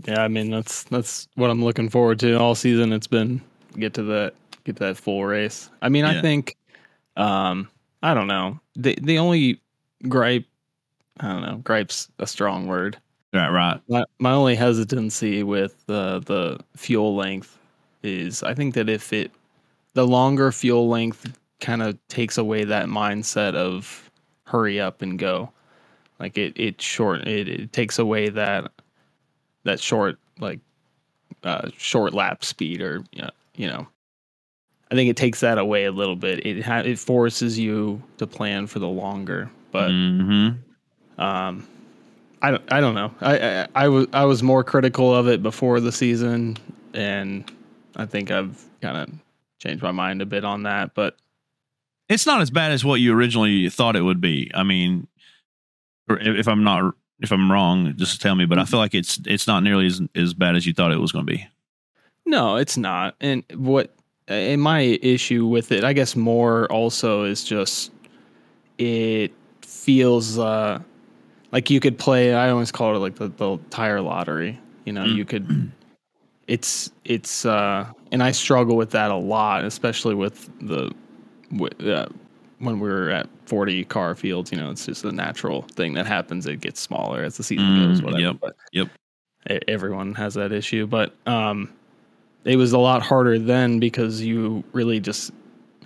[0.04, 2.92] Yeah, I mean that's that's what I'm looking forward to all season.
[2.92, 3.40] It's been
[3.78, 4.34] get to that
[4.64, 5.68] get to that full race.
[5.82, 6.18] I mean, Yeah.
[6.18, 6.56] I think
[7.16, 7.68] um
[8.02, 8.60] I don't know.
[8.76, 9.60] The the only
[10.08, 10.44] gripe
[11.18, 12.96] I don't know, gripe's a strong word.
[13.32, 13.80] Right, right.
[13.88, 17.58] My my only hesitancy with the the fuel length
[18.02, 19.32] is I think that if it
[19.94, 24.10] the longer fuel length kind of takes away that mindset of
[24.44, 25.50] hurry up and go.
[26.18, 28.72] Like it it short it, it takes away that
[29.64, 30.60] that short like
[31.44, 33.86] uh short lap speed or you know, you know
[34.90, 36.46] I think it takes that away a little bit.
[36.46, 40.50] It ha- it forces you to plan for the longer, but hmm
[41.18, 41.66] um,
[42.40, 43.12] I don't, I don't know.
[43.20, 46.56] I, I, I was, I was more critical of it before the season,
[46.94, 47.50] and
[47.96, 49.10] I think I've kind of
[49.58, 50.94] changed my mind a bit on that.
[50.94, 51.16] But
[52.08, 54.50] it's not as bad as what you originally thought it would be.
[54.54, 55.08] I mean,
[56.08, 58.44] if I'm not if I'm wrong, just tell me.
[58.44, 61.00] But I feel like it's it's not nearly as as bad as you thought it
[61.00, 61.46] was going to be.
[62.24, 63.14] no, it's not.
[63.20, 63.94] And what,
[64.28, 67.90] and my issue with it, I guess, more also is just
[68.76, 69.32] it
[69.62, 70.80] feels uh,
[71.52, 72.34] like you could play.
[72.34, 74.58] I always call it like the, the tire lottery.
[74.84, 75.14] You know, Mm.
[75.16, 75.72] you could.
[76.46, 80.92] It's it's uh, and I struggle with that a lot, especially with the
[81.52, 82.06] with, uh,
[82.58, 84.50] when we were at 40 car fields.
[84.50, 86.46] You know, it's just a natural thing that happens.
[86.46, 88.02] It gets smaller as the season Mm, goes.
[88.02, 88.20] Whatever.
[88.22, 88.88] yep, But yep.
[89.68, 91.70] everyone has that issue, but um,
[92.44, 95.32] it was a lot harder then because you really just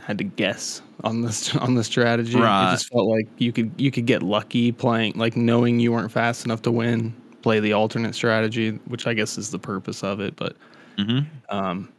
[0.03, 2.37] had to guess on this on the strategy.
[2.39, 2.69] Right.
[2.69, 6.13] It just felt like you could you could get lucky playing like knowing you weren't
[6.13, 10.21] fast enough to win, play the alternate strategy, which I guess is the purpose of
[10.21, 10.37] it.
[10.37, 10.57] But
[10.99, 11.93] hmm um,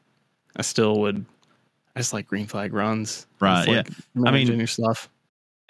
[0.55, 1.25] I still would.
[1.95, 3.27] I just like green flag runs.
[3.39, 3.87] Right, like
[4.25, 5.09] I mean- your stuff.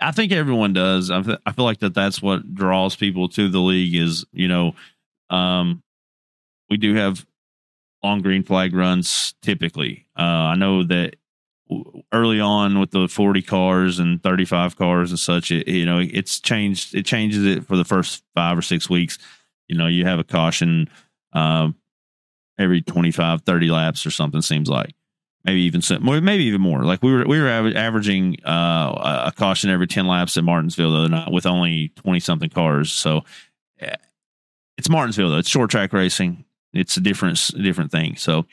[0.01, 1.11] I think everyone does.
[1.11, 4.49] I, th- I feel like that that's what draws people to the league is, you
[4.49, 4.73] know,
[5.29, 5.81] um,
[6.69, 7.25] we do have
[8.03, 10.05] long green flag runs typically.
[10.17, 11.15] Uh, I know that
[12.11, 16.39] early on with the 40 cars and 35 cars and such, it, you know, it's
[16.39, 16.95] changed.
[16.95, 19.17] It changes it for the first five or six weeks.
[19.67, 20.89] You know, you have a caution
[21.33, 21.75] um,
[22.57, 24.93] every 25, 30 laps or something, seems like
[25.45, 26.83] maybe even more, maybe even more.
[26.83, 30.91] Like we were we were aver- averaging uh, a caution every ten laps at Martinsville
[30.91, 32.91] the other night with only twenty something cars.
[32.91, 33.21] So
[33.79, 33.95] eh,
[34.77, 35.37] it's Martinsville though.
[35.37, 36.45] It's short track racing.
[36.73, 38.15] It's a different different thing.
[38.15, 38.45] So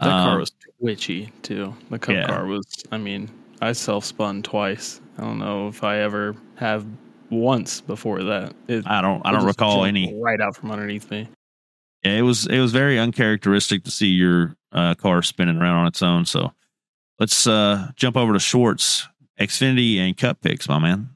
[0.00, 1.74] That car um, was twitchy too.
[1.90, 2.26] The cup yeah.
[2.26, 2.64] car was.
[2.92, 3.30] I mean,
[3.60, 5.00] I self spun twice.
[5.18, 6.86] I don't know if I ever have
[7.30, 8.54] once before that.
[8.68, 10.14] It, I don't I don't recall any.
[10.20, 11.28] right out from underneath me.
[12.04, 15.86] Yeah, it was it was very uncharacteristic to see your uh, car spinning around on
[15.86, 16.24] its own.
[16.24, 16.52] So
[17.18, 19.08] let's uh, jump over to Schwartz,
[19.40, 21.10] Xfinity, and Cup picks, my man.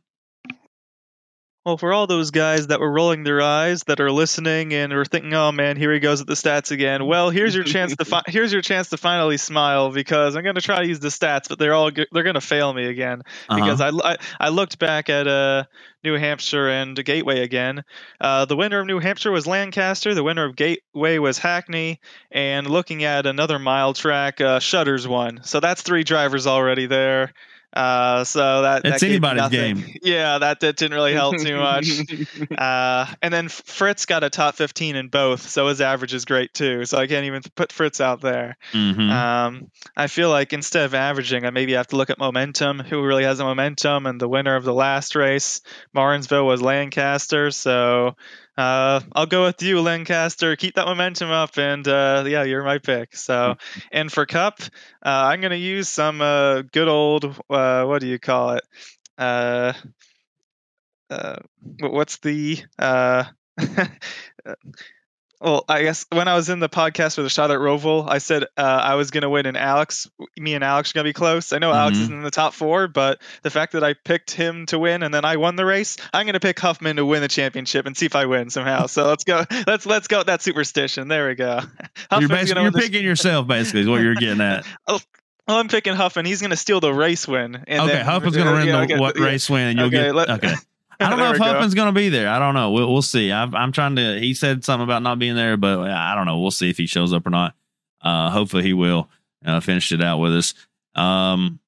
[1.64, 5.05] Well, for all those guys that were rolling their eyes, that are listening and are
[5.05, 8.05] thinking, "Oh man, here he goes with the stats again." Well, here's your chance to
[8.05, 11.06] fi- here's your chance to finally smile because I'm going to try to use the
[11.09, 13.60] stats, but they're all g- they're going to fail me again Uh-huh.
[13.60, 15.64] because I, I I looked back at uh
[16.02, 17.84] New Hampshire and Gateway again.
[18.20, 20.14] Uh, the winner of New Hampshire was Lancaster.
[20.14, 22.01] The winner of Gateway was Hackney.
[22.32, 25.44] And looking at another mile track, uh, Schutters won.
[25.44, 27.32] So that's three drivers already there.
[27.73, 29.85] Uh, so that It's that anybody's game.
[30.03, 31.89] Yeah, that, that didn't really help too much.
[32.57, 36.53] Uh, and then Fritz got a top 15 in both, so his average is great
[36.53, 36.85] too.
[36.85, 38.57] So I can't even put Fritz out there.
[38.73, 39.11] Mhm.
[39.11, 42.78] Um, I feel like instead of averaging, I maybe have to look at momentum.
[42.81, 44.07] Who really has the momentum?
[44.07, 45.61] And the winner of the last race,
[45.94, 47.51] Martinsville, was Lancaster.
[47.51, 48.16] So
[48.62, 50.56] uh, I'll go with you, Lancaster.
[50.56, 53.16] Keep that momentum up, and uh, yeah, you're my pick.
[53.16, 53.56] So,
[53.93, 54.60] and for Cup,
[55.05, 58.64] uh, I'm gonna use some uh, good old uh, what do you call it?
[59.18, 59.72] Uh,
[61.10, 61.36] uh,
[61.80, 63.24] what's the uh,
[65.43, 68.19] well, I guess when I was in the podcast with the shot at Roval, I
[68.19, 70.09] said uh, I was going to win, and Alex,
[70.39, 71.52] me and Alex are going to be close.
[71.52, 72.01] I know Alex Mhm.
[72.02, 75.12] isn't in the top four, but the fact that I picked him to win and
[75.12, 77.97] then I won the race, I'm going to pick Huffman to win the championship and
[77.97, 78.86] see if I win somehow.
[78.86, 79.44] So let's go.
[79.66, 81.09] Let's let's go with that superstition.
[81.09, 81.60] There we go.
[82.12, 84.64] You're, Huffman's you're the- picking yourself, basically, is what you're getting at.
[85.48, 86.24] Well, I'm picking Huffman.
[86.24, 87.64] He's going to steal the race win.
[87.66, 89.24] And okay, then, Huffman's going to win the yeah.
[89.24, 90.55] race win, and you'll Okay, get let- okay.
[91.01, 91.39] I don't know if.
[91.39, 92.28] Huffman's going to be there.
[92.28, 92.70] I don't know.
[92.70, 93.32] We'll, we'll see.
[93.32, 94.19] I'm, I'm trying to.
[94.19, 96.39] He said something about not being there, but I don't know.
[96.39, 97.55] We'll see if he shows up or not.
[98.01, 99.09] Uh, hopefully he will.
[99.44, 100.55] Uh, finish it out with us.
[100.94, 101.59] Um,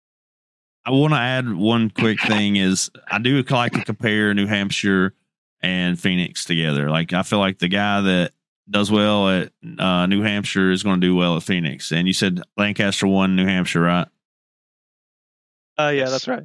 [0.86, 5.14] I want to add one quick thing is I do like to compare New Hampshire
[5.60, 6.90] and Phoenix together.
[6.90, 8.32] Like I feel like the guy that
[8.68, 11.90] does well at uh, New Hampshire is going to do well at Phoenix.
[11.90, 14.08] And you said Lancaster won New Hampshire, right?
[15.78, 16.44] Uh, yeah, that's right.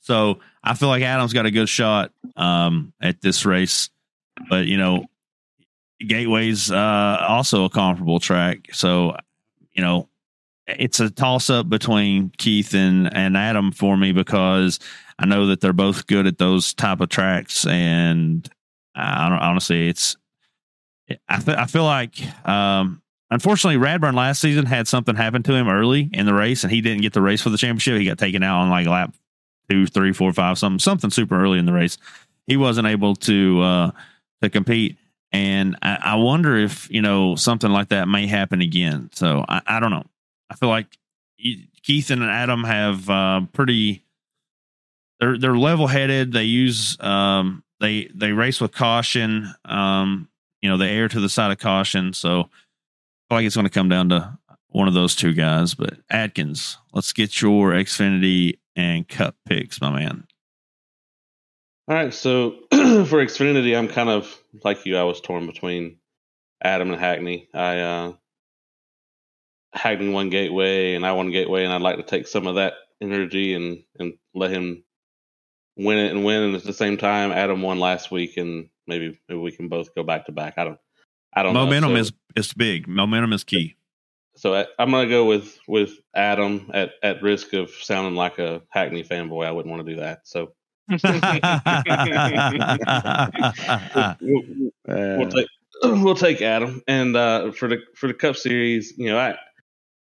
[0.00, 3.90] So I feel like Adam's got a good shot um, at this race,
[4.48, 5.06] but you know,
[6.00, 8.68] Gateway's uh, also a comparable track.
[8.72, 9.16] So
[9.72, 10.08] you know,
[10.66, 14.78] it's a toss up between Keith and and Adam for me because
[15.18, 18.48] I know that they're both good at those type of tracks, and
[18.94, 20.16] I don't honestly, it's
[21.28, 22.16] I fe- I feel like.
[22.48, 26.72] Um, Unfortunately, Radburn last season had something happen to him early in the race, and
[26.72, 27.98] he didn't get the race for the championship.
[27.98, 29.14] He got taken out on like lap
[29.68, 31.98] two, three, four, five, something, something super early in the race.
[32.46, 33.90] He wasn't able to uh,
[34.42, 34.96] to compete,
[35.32, 39.10] and I, I wonder if you know something like that may happen again.
[39.12, 40.06] So I, I don't know.
[40.50, 40.96] I feel like
[41.82, 44.04] Keith and Adam have uh, pretty.
[45.20, 46.32] They're they're level headed.
[46.32, 49.52] They use um they they race with caution.
[49.64, 50.28] Um,
[50.62, 52.12] you know they err to the side of caution.
[52.12, 52.48] So
[53.30, 54.38] I like it's going to come down to
[54.68, 55.74] one of those two guys.
[55.74, 60.24] But Adkins, let's get your Xfinity and Cup picks, my man.
[61.88, 64.96] All right, so for Xfinity, I'm kind of like you.
[64.96, 65.96] I was torn between
[66.62, 67.48] Adam and Hackney.
[67.52, 68.12] I uh,
[69.72, 72.74] Hackney won Gateway, and I won Gateway, and I'd like to take some of that
[73.00, 74.84] energy and and let him
[75.76, 79.18] win it and win, and at the same time, Adam won last week, and maybe
[79.28, 80.54] maybe we can both go back to back.
[80.56, 80.78] I don't.
[81.34, 81.54] I don't.
[81.54, 82.02] Momentum know.
[82.02, 82.86] So, is is big.
[82.86, 83.74] Momentum is key.
[84.38, 88.62] So I, I'm gonna go with with Adam at at risk of sounding like a
[88.70, 89.46] Hackney fanboy.
[89.46, 90.20] I wouldn't want to do that.
[90.26, 90.54] So
[94.20, 94.42] we'll,
[95.16, 95.48] we'll Uh, take
[95.82, 99.36] we'll take Adam, and uh, for the for the Cup Series, you know, I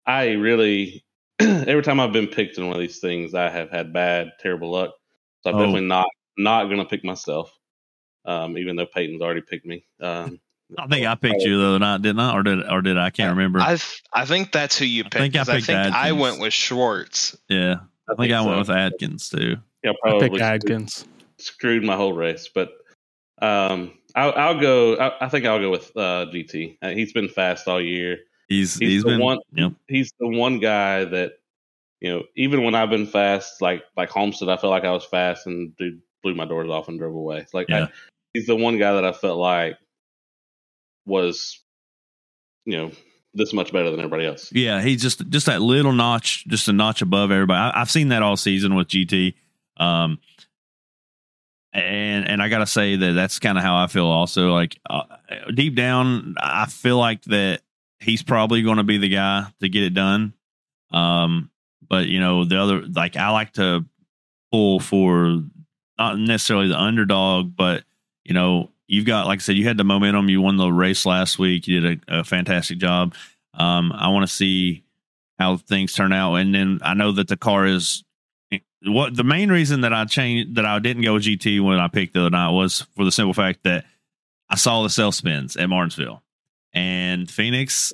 [0.05, 1.03] I really
[1.39, 4.71] every time I've been picked in one of these things, I have had bad, terrible
[4.71, 4.91] luck.
[5.41, 5.59] So I'm Oh.
[5.59, 7.51] definitely not not gonna pick myself,
[8.25, 9.85] um, even though Peyton's already picked me.
[10.01, 10.39] Um,
[10.77, 12.33] I think I picked you the other night, didn't I?
[12.35, 13.05] Or did or did I?
[13.05, 13.59] I can't remember.
[13.59, 13.77] I
[14.13, 15.15] I think that's who you picked.
[15.15, 17.37] think I picked think I went with Schwartz.
[17.47, 17.75] yeah,
[18.09, 18.47] I think I so.
[18.47, 19.55] went with Adkins too.
[19.83, 21.05] Yeah, I probably picked Adkins.
[21.37, 22.71] screwed my whole race, but
[23.41, 24.95] um, I'll, I'll go.
[24.97, 26.77] I, I think I'll go with uh, GT.
[26.81, 28.17] Uh, he's been fast all year.
[28.49, 29.73] He's He's he's the been one- Yep.
[29.87, 31.33] He's the one guy that
[32.01, 32.23] you know.
[32.35, 35.75] Even when I've been fast, like like Homestead, I felt like I was fast, and
[35.77, 37.37] dude blew my doors off and drove away.
[37.37, 37.85] It's like Yeah.
[37.85, 37.89] I,
[38.33, 39.77] he's the one guy that I felt like
[41.07, 41.59] was,
[42.65, 42.91] you know,
[43.33, 44.51] this much better than everybody else.
[44.51, 47.57] Yeah, he's just just that little notch, just a notch above everybody.
[47.57, 49.33] I, I've seen that all season with GT,
[49.77, 50.19] um,
[51.73, 54.05] and and I gotta say that that's kind of how I feel.
[54.05, 55.03] Also, like uh,
[55.53, 57.61] deep down, I feel like that
[57.99, 60.33] he's probably going to be the guy to get it done.
[60.91, 61.49] Um,
[61.87, 63.85] but you know, the other like I like to
[64.51, 65.41] pull for
[65.97, 67.83] not necessarily the underdog, but
[68.23, 70.29] you know, you've got like I said, you had the momentum.
[70.29, 71.67] You won the race last week.
[71.67, 73.13] You did a, a fantastic job.
[73.53, 74.83] Um, I want to see
[75.37, 78.03] how things turn out, and then I know that the car is
[78.83, 81.87] what the main reason that I changed that I didn't go with GT when I
[81.87, 83.85] picked the other night was for the simple fact that
[84.49, 86.23] I saw the self spins at Martinsville,
[86.73, 87.93] and Phoenix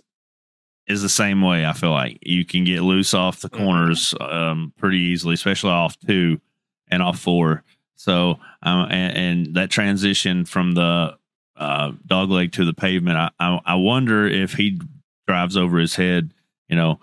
[0.88, 1.66] is the same way.
[1.66, 5.98] I feel like you can get loose off the corners um, pretty easily, especially off
[6.00, 6.42] two
[6.90, 7.64] and off four.
[7.96, 11.18] So, um, and, and that transition from the
[11.56, 14.80] uh, dog leg to the pavement, I, I, I wonder if he
[15.28, 16.34] drives over his head,
[16.68, 17.00] you know.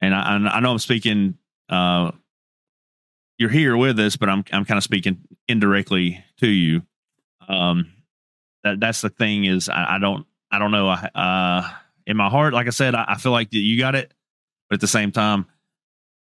[0.00, 1.38] And I, I know I'm speaking.
[1.68, 2.12] Uh,
[3.38, 5.18] you're here with us, but I'm I'm kind of speaking
[5.48, 6.82] indirectly to you.
[7.48, 7.92] Um,
[8.64, 10.88] that that's the thing is I, I don't I don't know.
[10.88, 11.68] I, uh,
[12.06, 14.12] in my heart, like I said, I, I feel like you got it,
[14.68, 15.46] but at the same time,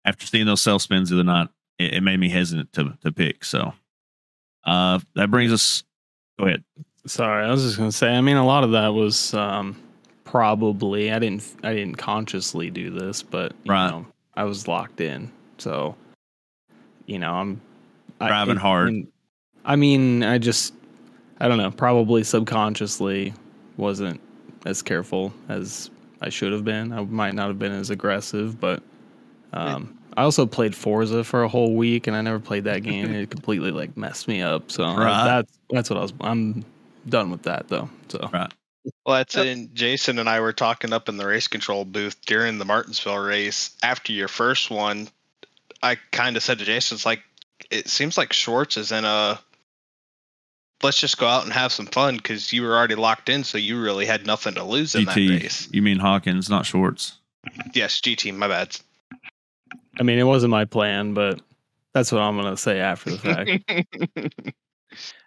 [0.05, 1.49] after seeing those self spins the other night,
[1.80, 3.44] it, it made me hesitant to to pick.
[3.45, 3.74] So,
[4.66, 5.84] uh, that brings us.
[6.40, 6.64] Go ahead.
[7.06, 8.16] Sorry, I was just gonna say.
[8.16, 9.76] I mean, a lot of that was um,
[10.24, 13.90] probably I didn't I didn't consciously do this, but you Right.
[13.90, 14.06] know,
[14.36, 15.32] I was locked in.
[15.58, 15.95] So,
[17.06, 17.62] you know, I'm
[18.22, 18.88] I- Driving it- hard.
[18.90, 19.08] and-
[19.66, 20.74] I mean, I just
[21.40, 21.72] I don't know.
[21.72, 23.34] Probably subconsciously
[23.78, 24.20] wasn't
[24.66, 25.90] as careful as
[26.22, 26.94] I should have been.
[26.94, 28.82] I might not have been as aggressive, but
[29.52, 33.14] um, I also played Forza for a whole week, and I never played that game.
[33.14, 34.72] it completely like messed me up.
[34.72, 35.26] So Right.
[35.26, 36.14] that's that's what I was.
[36.22, 36.65] I'm
[37.07, 37.90] done with that though.
[38.10, 38.52] So Right.
[39.06, 39.73] Well, that's it.
[39.73, 43.72] Jason and I were talking up in the race control booth during the Martinsville race.
[43.81, 45.07] After your first one,
[45.81, 47.23] I kind of said to Jason, "It's like
[47.72, 49.40] it seems like Schwartz is in a
[50.81, 53.57] let's just go out and have some fun because you were already locked in, so
[53.57, 57.14] you really had nothing to lose in that race." You mean Hawkins, not Schwartz?
[57.73, 58.34] Yes, GT.
[58.35, 58.77] My bad.
[59.99, 61.41] I mean, it wasn't my plan, but
[61.94, 64.56] that's what I'm gonna say after the fact.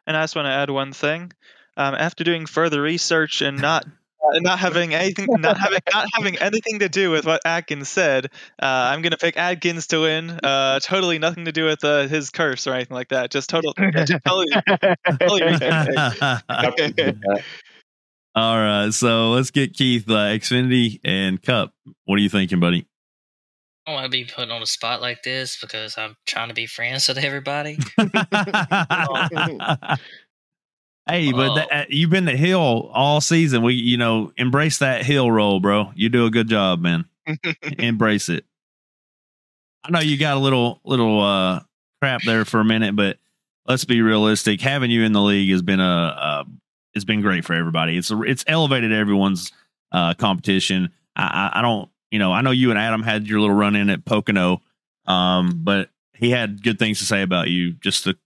[0.06, 1.32] And I just want to add one thing.
[1.76, 6.38] Um, after doing further research and not uh, not having anything, not having not having
[6.38, 8.26] anything to do with what Adkins said,
[8.62, 10.30] uh, I'm gonna pick Adkins to win.
[10.30, 13.30] Uh, totally nothing to do with uh, his curse or anything like that.
[13.30, 14.46] Just total, just totally,
[15.20, 15.42] totally.
[18.34, 21.72] All right, so let's get Keith, uh, Xfinity and Cup.
[22.04, 22.86] What are you thinking, buddy?
[23.86, 26.54] I don't want to be put on a spot like this because I'm trying to
[26.54, 27.78] be friends with everybody.
[31.06, 33.62] hey, but that, uh, you've been the hill all season.
[33.62, 35.92] We, you know, embrace that hill roll, bro.
[35.94, 37.04] You do a good job, man.
[37.78, 38.44] embrace it.
[39.84, 41.60] I know you got a little little uh
[42.02, 43.18] crap there for a minute, but
[43.66, 44.60] let's be realistic.
[44.60, 46.44] Having you in the league has been a, a
[46.94, 47.96] it's been great for everybody.
[47.96, 49.52] It's it's elevated everyone's
[49.92, 50.90] uh competition.
[51.14, 53.76] I, I I don't you know I know you and Adam had your little run
[53.76, 54.62] in at Pocono,
[55.06, 58.16] um, but he had good things to say about you just a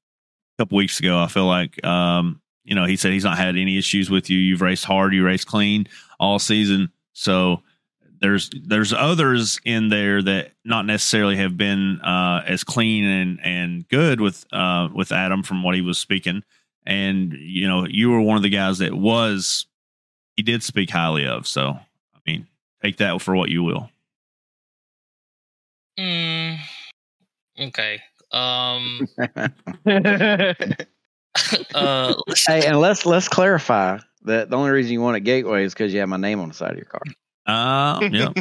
[0.59, 1.21] couple weeks ago.
[1.21, 4.39] I feel like um you know he said he's not had any issues with you.
[4.39, 5.87] You've raced hard, you raced clean
[6.19, 7.63] all season, so
[8.21, 13.89] there's there's others in there that not necessarily have been uh, as clean and and
[13.89, 16.45] good with uh, with Adam from what he was speaking,
[16.87, 19.67] and you know you were one of the guys that was
[20.37, 21.47] he did speak highly of.
[21.47, 22.47] So I mean,
[22.83, 23.89] take that for what you will.
[25.99, 26.59] Mm,
[27.59, 28.01] okay.
[28.33, 29.09] Um,
[31.75, 32.15] uh,
[32.47, 35.93] hey, and let's let's clarify that the only reason you want a gateway is because
[35.93, 37.03] you have my name on the side of your car.
[37.47, 38.33] Uh, yeah.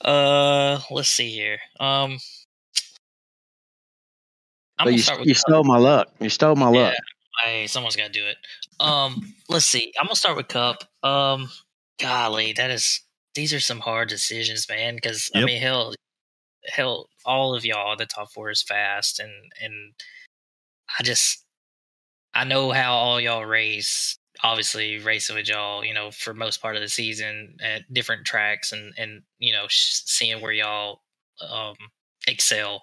[0.00, 1.58] uh, let's see here.
[1.78, 2.18] Um,
[4.78, 6.08] I'm But you start with you stole my luck.
[6.20, 6.94] You stole my luck.
[7.44, 8.36] Hey, someone's got to do it.
[8.80, 9.92] Um, let's see.
[9.98, 10.84] I'm gonna start with Cup.
[11.02, 11.50] Um,
[12.00, 13.02] golly, that is
[13.34, 14.94] these are some hard decisions, man.
[14.94, 15.94] Because I mean, hell,
[16.66, 19.32] hell, all of y'all, the top four is fast, and
[19.62, 19.94] and
[20.98, 21.44] I just
[22.34, 24.16] I know how all y'all race.
[24.44, 28.72] Obviously, racing with y'all, you know, for most part of the season at different tracks,
[28.72, 31.00] and and you know, sh- seeing where y'all
[31.48, 31.74] um
[32.26, 32.82] excel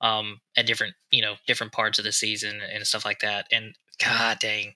[0.00, 3.74] um at different you know different parts of the season and stuff like that and
[3.98, 4.74] god dang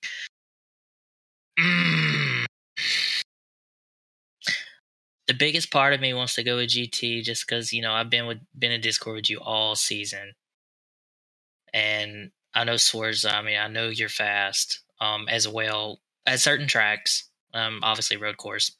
[1.59, 2.45] Mm.
[5.27, 8.11] the biggest part of me wants to go with gt just because you know i've
[8.11, 10.35] been with been in discord with you all season
[11.75, 16.69] and i know Schwartz i mean i know you're fast um as well at certain
[16.69, 18.71] tracks um obviously road course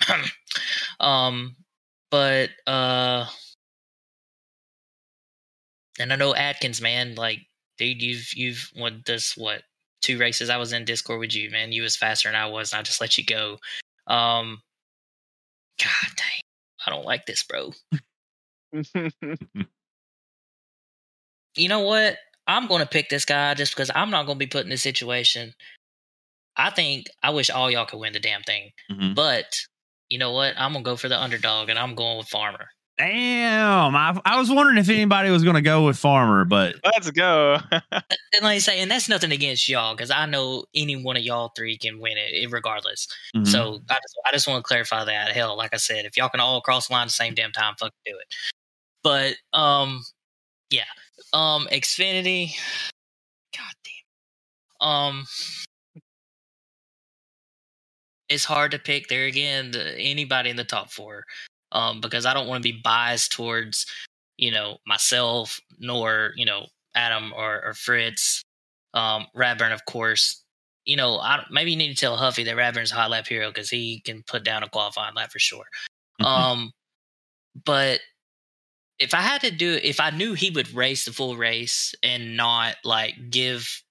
[1.01, 1.57] um
[2.11, 3.27] but uh
[5.99, 7.41] and I know Adkins, man, like,
[7.77, 9.63] dude, you've you've won this what
[10.03, 11.73] two races I was in Discord with you, man.
[11.73, 13.59] You was faster than I was, and I just let you go.
[14.07, 14.63] Um
[15.79, 16.41] God dang.
[16.87, 17.73] I don't like this, bro.
[21.57, 22.17] You know what?
[22.47, 25.55] I'm gonna pick this guy just because I'm not gonna be put in this situation.
[26.57, 28.73] I think I wish all y'all could win the damn thing.
[28.91, 29.15] Mhm.
[29.15, 29.57] But
[30.09, 30.55] you know what?
[30.57, 32.69] I'm gonna go for the underdog and I'm going with Farmer.
[32.99, 33.95] Damn.
[33.95, 37.59] I, I was wondering if anybody was going to go with Farmer, but Let's go.
[37.93, 41.23] And like I say, and that's nothing against y'all because I know any one of
[41.23, 43.09] y'all three can win it eh, regardless.
[43.35, 43.47] mhm.
[43.47, 45.33] So I just, I just want to clarify that.
[45.33, 47.53] Hell, like I said, if y'all can all cross the line at the same damn
[47.53, 48.35] time, fuck do it.
[49.03, 50.05] But um,
[50.71, 50.85] yeah,
[51.33, 52.53] um, Xfinity,
[53.57, 53.75] god
[54.81, 55.27] damn, um,
[58.29, 59.71] it's hard to pick there again.
[59.71, 61.25] The, anybody in the top four,
[61.73, 63.87] um, because I don't want to be biased towards
[64.37, 68.43] you know myself nor you know Adam or, or Fritz,
[68.95, 70.43] um, Radburn, of course
[70.89, 73.49] you know, I, maybe you need to tell Huffy that Radburn's a hot lap hero
[73.49, 75.67] because he can put down a qualifying lap for sure.
[76.19, 76.25] Mhm.
[76.25, 76.73] Um,
[77.65, 78.01] but
[78.99, 81.95] if I had to do it, if I knew he would race the full race
[82.03, 83.83] and not like give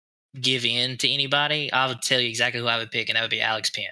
[0.42, 3.22] give in to anybody, I would tell you exactly who I would pick, and that
[3.22, 3.86] would be Alex Penn.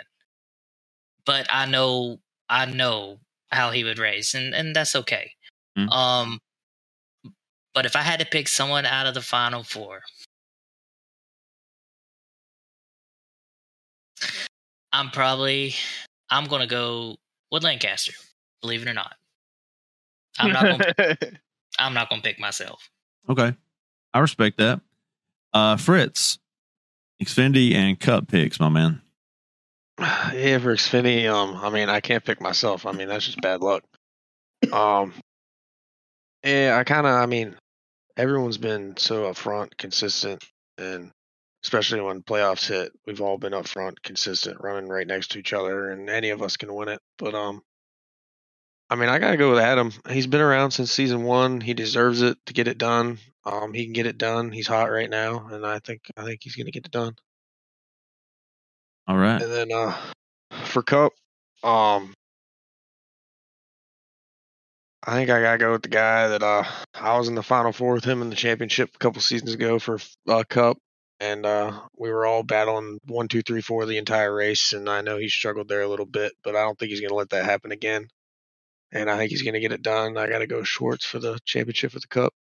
[1.26, 3.20] But I know, I know
[3.56, 5.32] how he would race, and and that's okay.
[5.78, 5.92] Mm.
[5.92, 6.40] Um,
[7.74, 10.02] but if I had to pick someone out of the final four,
[14.94, 15.76] I'm probably
[16.30, 17.16] I'm gonna go
[17.52, 18.14] with Lancaster.
[18.62, 19.16] Believe it or not,
[20.40, 21.18] I'm not gonna
[21.80, 22.90] I'm not gonna pick myself.
[23.30, 23.56] okay.
[24.14, 24.80] I respect that.
[25.54, 26.40] Uh, Fritz,
[27.22, 29.02] Xfinity and Cup picks, my man.
[30.00, 32.86] Yeah, for Xfinity, um, I mean, I can't pick myself.
[32.86, 33.84] I mean, that's just bad luck.
[34.72, 35.14] Um,
[36.44, 37.56] yeah, I kind of, I mean,
[38.18, 40.44] everyone's been so upfront, consistent,
[40.78, 41.12] and
[41.64, 45.90] especially when playoffs hit, we've all been upfront, consistent, running right next to each other,
[45.90, 47.00] and any of us can win it.
[47.18, 47.62] But um,
[48.90, 49.92] I mean, I gotta go with Adam.
[50.10, 51.62] He's been around since season one.
[51.62, 53.18] He deserves it to get it done.
[53.46, 54.52] Um, he can get it done.
[54.52, 57.16] He's hot right now, and I think I think he's gonna get it done.
[59.08, 59.42] All right.
[59.42, 59.96] And then uh
[60.66, 61.14] for Cup,
[61.64, 62.14] um
[65.08, 66.64] I think I gotta go with the guy that uh
[66.96, 69.78] I was in the final four with him in the championship a couple seasons ago
[69.80, 70.78] for uh Cup.
[71.20, 75.02] And uh we were all battling one, two, three, four the entire race and I
[75.02, 77.46] know he struggled there a little bit, but I don't think he's gonna let that
[77.46, 78.08] happen again.
[78.92, 80.18] And I think he's gonna get it done.
[80.18, 82.34] I gotta go Schwartz for the championship with the cup.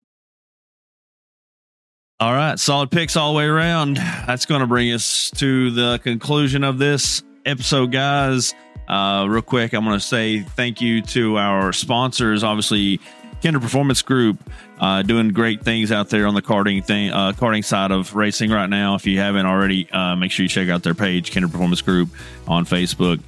[2.19, 3.97] All right, solid picks all the way around.
[3.97, 8.53] That's going to bring us to the conclusion of this episode, guys.
[8.87, 12.43] Uh, real quick, I'm going to say thank you to our sponsors.
[12.43, 12.99] Obviously,
[13.41, 14.37] Kinder Performance Group
[14.79, 18.51] uh, doing great things out there on the karting thing, uh, karting side of racing
[18.51, 18.95] right now.
[18.95, 22.09] If you haven't already, uh, make sure you check out their page, Kinder Performance Group,
[22.47, 23.19] on Facebook.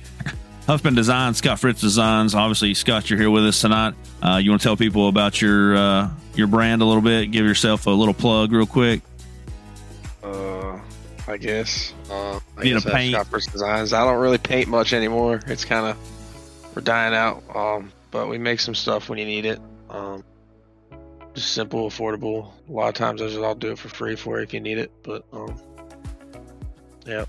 [0.67, 2.33] Huffman Designs, Scott Fritz Designs.
[2.33, 3.93] Obviously, Scott, you're here with us tonight.
[4.21, 7.29] Uh, you want to tell people about your uh, your brand a little bit?
[7.31, 9.01] Give yourself a little plug, real quick.
[10.23, 10.79] Uh,
[11.27, 11.93] I guess.
[12.09, 13.13] Uh, I a guess that's paint.
[13.13, 13.93] Scott Fritz Designs.
[13.93, 15.39] I don't really paint much anymore.
[15.45, 17.43] It's kind of we're dying out.
[17.55, 19.59] Um, but we make some stuff when you need it.
[19.91, 20.23] Um,
[21.35, 22.51] just simple, affordable.
[22.67, 24.61] A lot of times, I just I'll do it for free for you if you
[24.61, 24.91] need it.
[25.03, 25.55] But um,
[27.05, 27.25] yeah.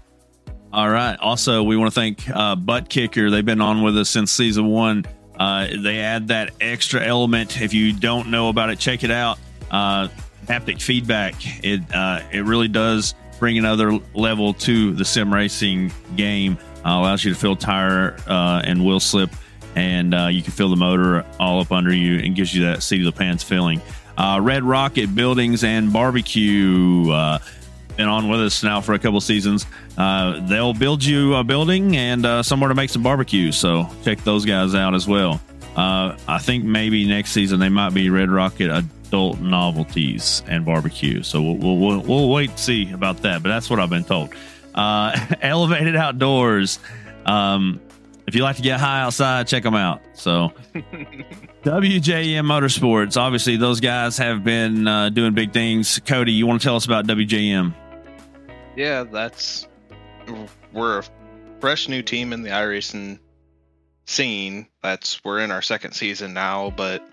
[0.76, 1.18] All right.
[1.18, 3.30] Also, we want to thank uh, Butt Kicker.
[3.30, 5.06] They've been on with us since season one.
[5.34, 7.62] Uh, they add that extra element.
[7.62, 9.38] If you don't know about it, check it out.
[9.70, 10.08] Uh,
[10.44, 11.34] haptic feedback.
[11.64, 16.58] It uh, it really does bring another level to the sim racing game.
[16.84, 19.30] Uh, allows you to feel tire uh, and wheel slip,
[19.76, 23.00] and you can feel the motor all up under you, and gives you that seat
[23.00, 23.80] of the pants feeling.
[24.18, 27.10] Red Rocket Buildings and Barbecue.
[27.96, 29.64] Been on with us now for a couple seasons.
[29.96, 33.52] Uh, they'll build you a building and uh, somewhere to make some barbecue.
[33.52, 35.40] So check those guys out as well.
[35.76, 41.22] Uh, I think maybe next season they might be Red Rocket Adult Novelties and Barbecue.
[41.22, 43.42] So we'll we'll, we'll, we'll wait to see about that.
[43.42, 44.34] But that's what I've been told.
[44.74, 46.78] Uh, Elevated Outdoors.
[47.24, 47.80] Um,
[48.26, 50.02] if you like to get high outside, check them out.
[50.14, 53.16] So WJM Motorsports.
[53.16, 56.00] Obviously, those guys have been uh, doing big things.
[56.06, 57.72] Cody, you want to tell us about WJM?
[58.76, 59.66] Yeah, that's
[60.72, 61.04] we're a
[61.60, 63.18] fresh new team in the iRacing
[64.04, 64.68] scene.
[64.82, 67.06] That's we're in our second season now, but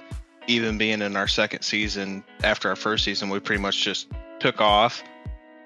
[0.48, 4.08] even being in our second season after our first season, we pretty much just
[4.40, 5.02] took off.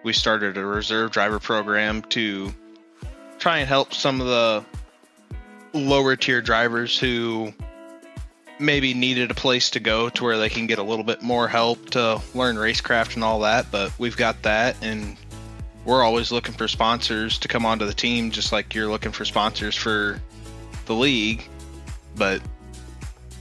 [0.03, 2.53] We started a reserve driver program to
[3.39, 4.65] try and help some of the
[5.73, 7.53] lower tier drivers who
[8.59, 11.47] maybe needed a place to go to where they can get a little bit more
[11.47, 13.71] help to learn racecraft and all that.
[13.71, 15.17] But we've got that, and
[15.87, 19.23] we're always looking for sponsors to come onto the team, just like you're looking for
[19.23, 20.21] sponsors for
[20.85, 21.47] the league.
[22.17, 22.41] But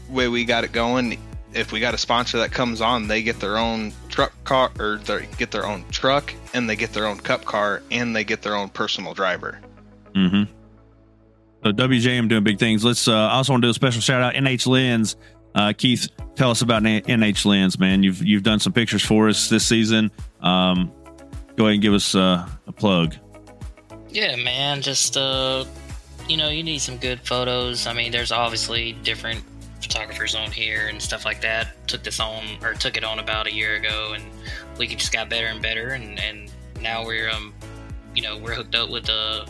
[0.09, 1.19] way we got it going,
[1.53, 4.99] if we got a sponsor that comes on, they get their own truck car or
[4.99, 8.43] they get their own truck, and they get their own cup car, and they get
[8.43, 9.59] their own personal driver.
[10.15, 10.45] Mm-hmm.
[11.65, 12.85] So WJM doing big things.
[12.85, 13.09] Let's.
[13.09, 15.17] Uh, I also want to do a special shout out NH Lens.
[15.53, 18.05] Uh, Keith, tell us about NH Lens, man.
[18.05, 20.13] You've you've done some pictures for us this season.
[20.41, 20.93] Um,
[21.57, 23.15] go ahead and give us uh, a plug.
[24.11, 24.83] Yeah, man.
[24.83, 25.65] Just uh,
[26.29, 27.87] you know, you need some good photos.
[27.87, 29.43] I mean, there's obviously different
[29.81, 31.87] photographers on here and stuff like that.
[31.89, 34.25] Took this on or took it on about a year ago, and
[34.79, 35.89] we just got better and better.
[35.91, 36.51] And and
[36.81, 37.55] now we're um,
[38.15, 39.47] you know, we're hooked up with a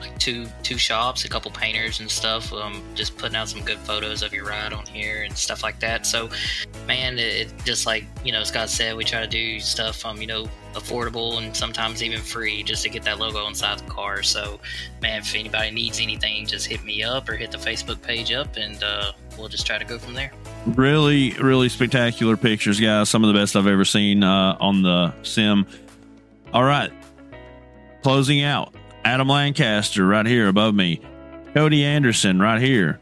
[0.00, 2.52] like two two shops, a couple painters and stuff.
[2.52, 5.80] Um, just putting out some good photos of your ride on here and stuff like
[5.80, 6.06] that.
[6.06, 6.28] So,
[6.86, 10.20] man, it, it just like you know Scott said, we try to do stuff um
[10.20, 14.22] you know affordable and sometimes even free just to get that logo inside the car.
[14.22, 14.60] So,
[15.00, 18.56] man, if anybody needs anything, just hit me up or hit the Facebook page up,
[18.56, 20.32] and uh, we'll just try to go from there.
[20.66, 23.08] Really, really spectacular pictures, guys.
[23.08, 25.66] Some of the best I've ever seen uh, on the sim.
[26.52, 26.92] All right,
[28.02, 28.74] closing out.
[29.04, 31.00] Adam Lancaster right here above me.
[31.52, 33.00] Cody Anderson right here.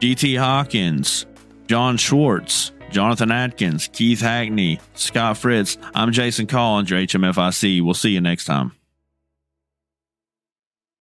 [0.00, 1.26] GT Hawkins,
[1.66, 5.78] Jon Schwartz, Jonathan Adkins, Keith Hackney, Scott Fritz.
[5.94, 7.82] I'm Jason Collins, your HMFIC.
[7.82, 8.72] We'll see you next time.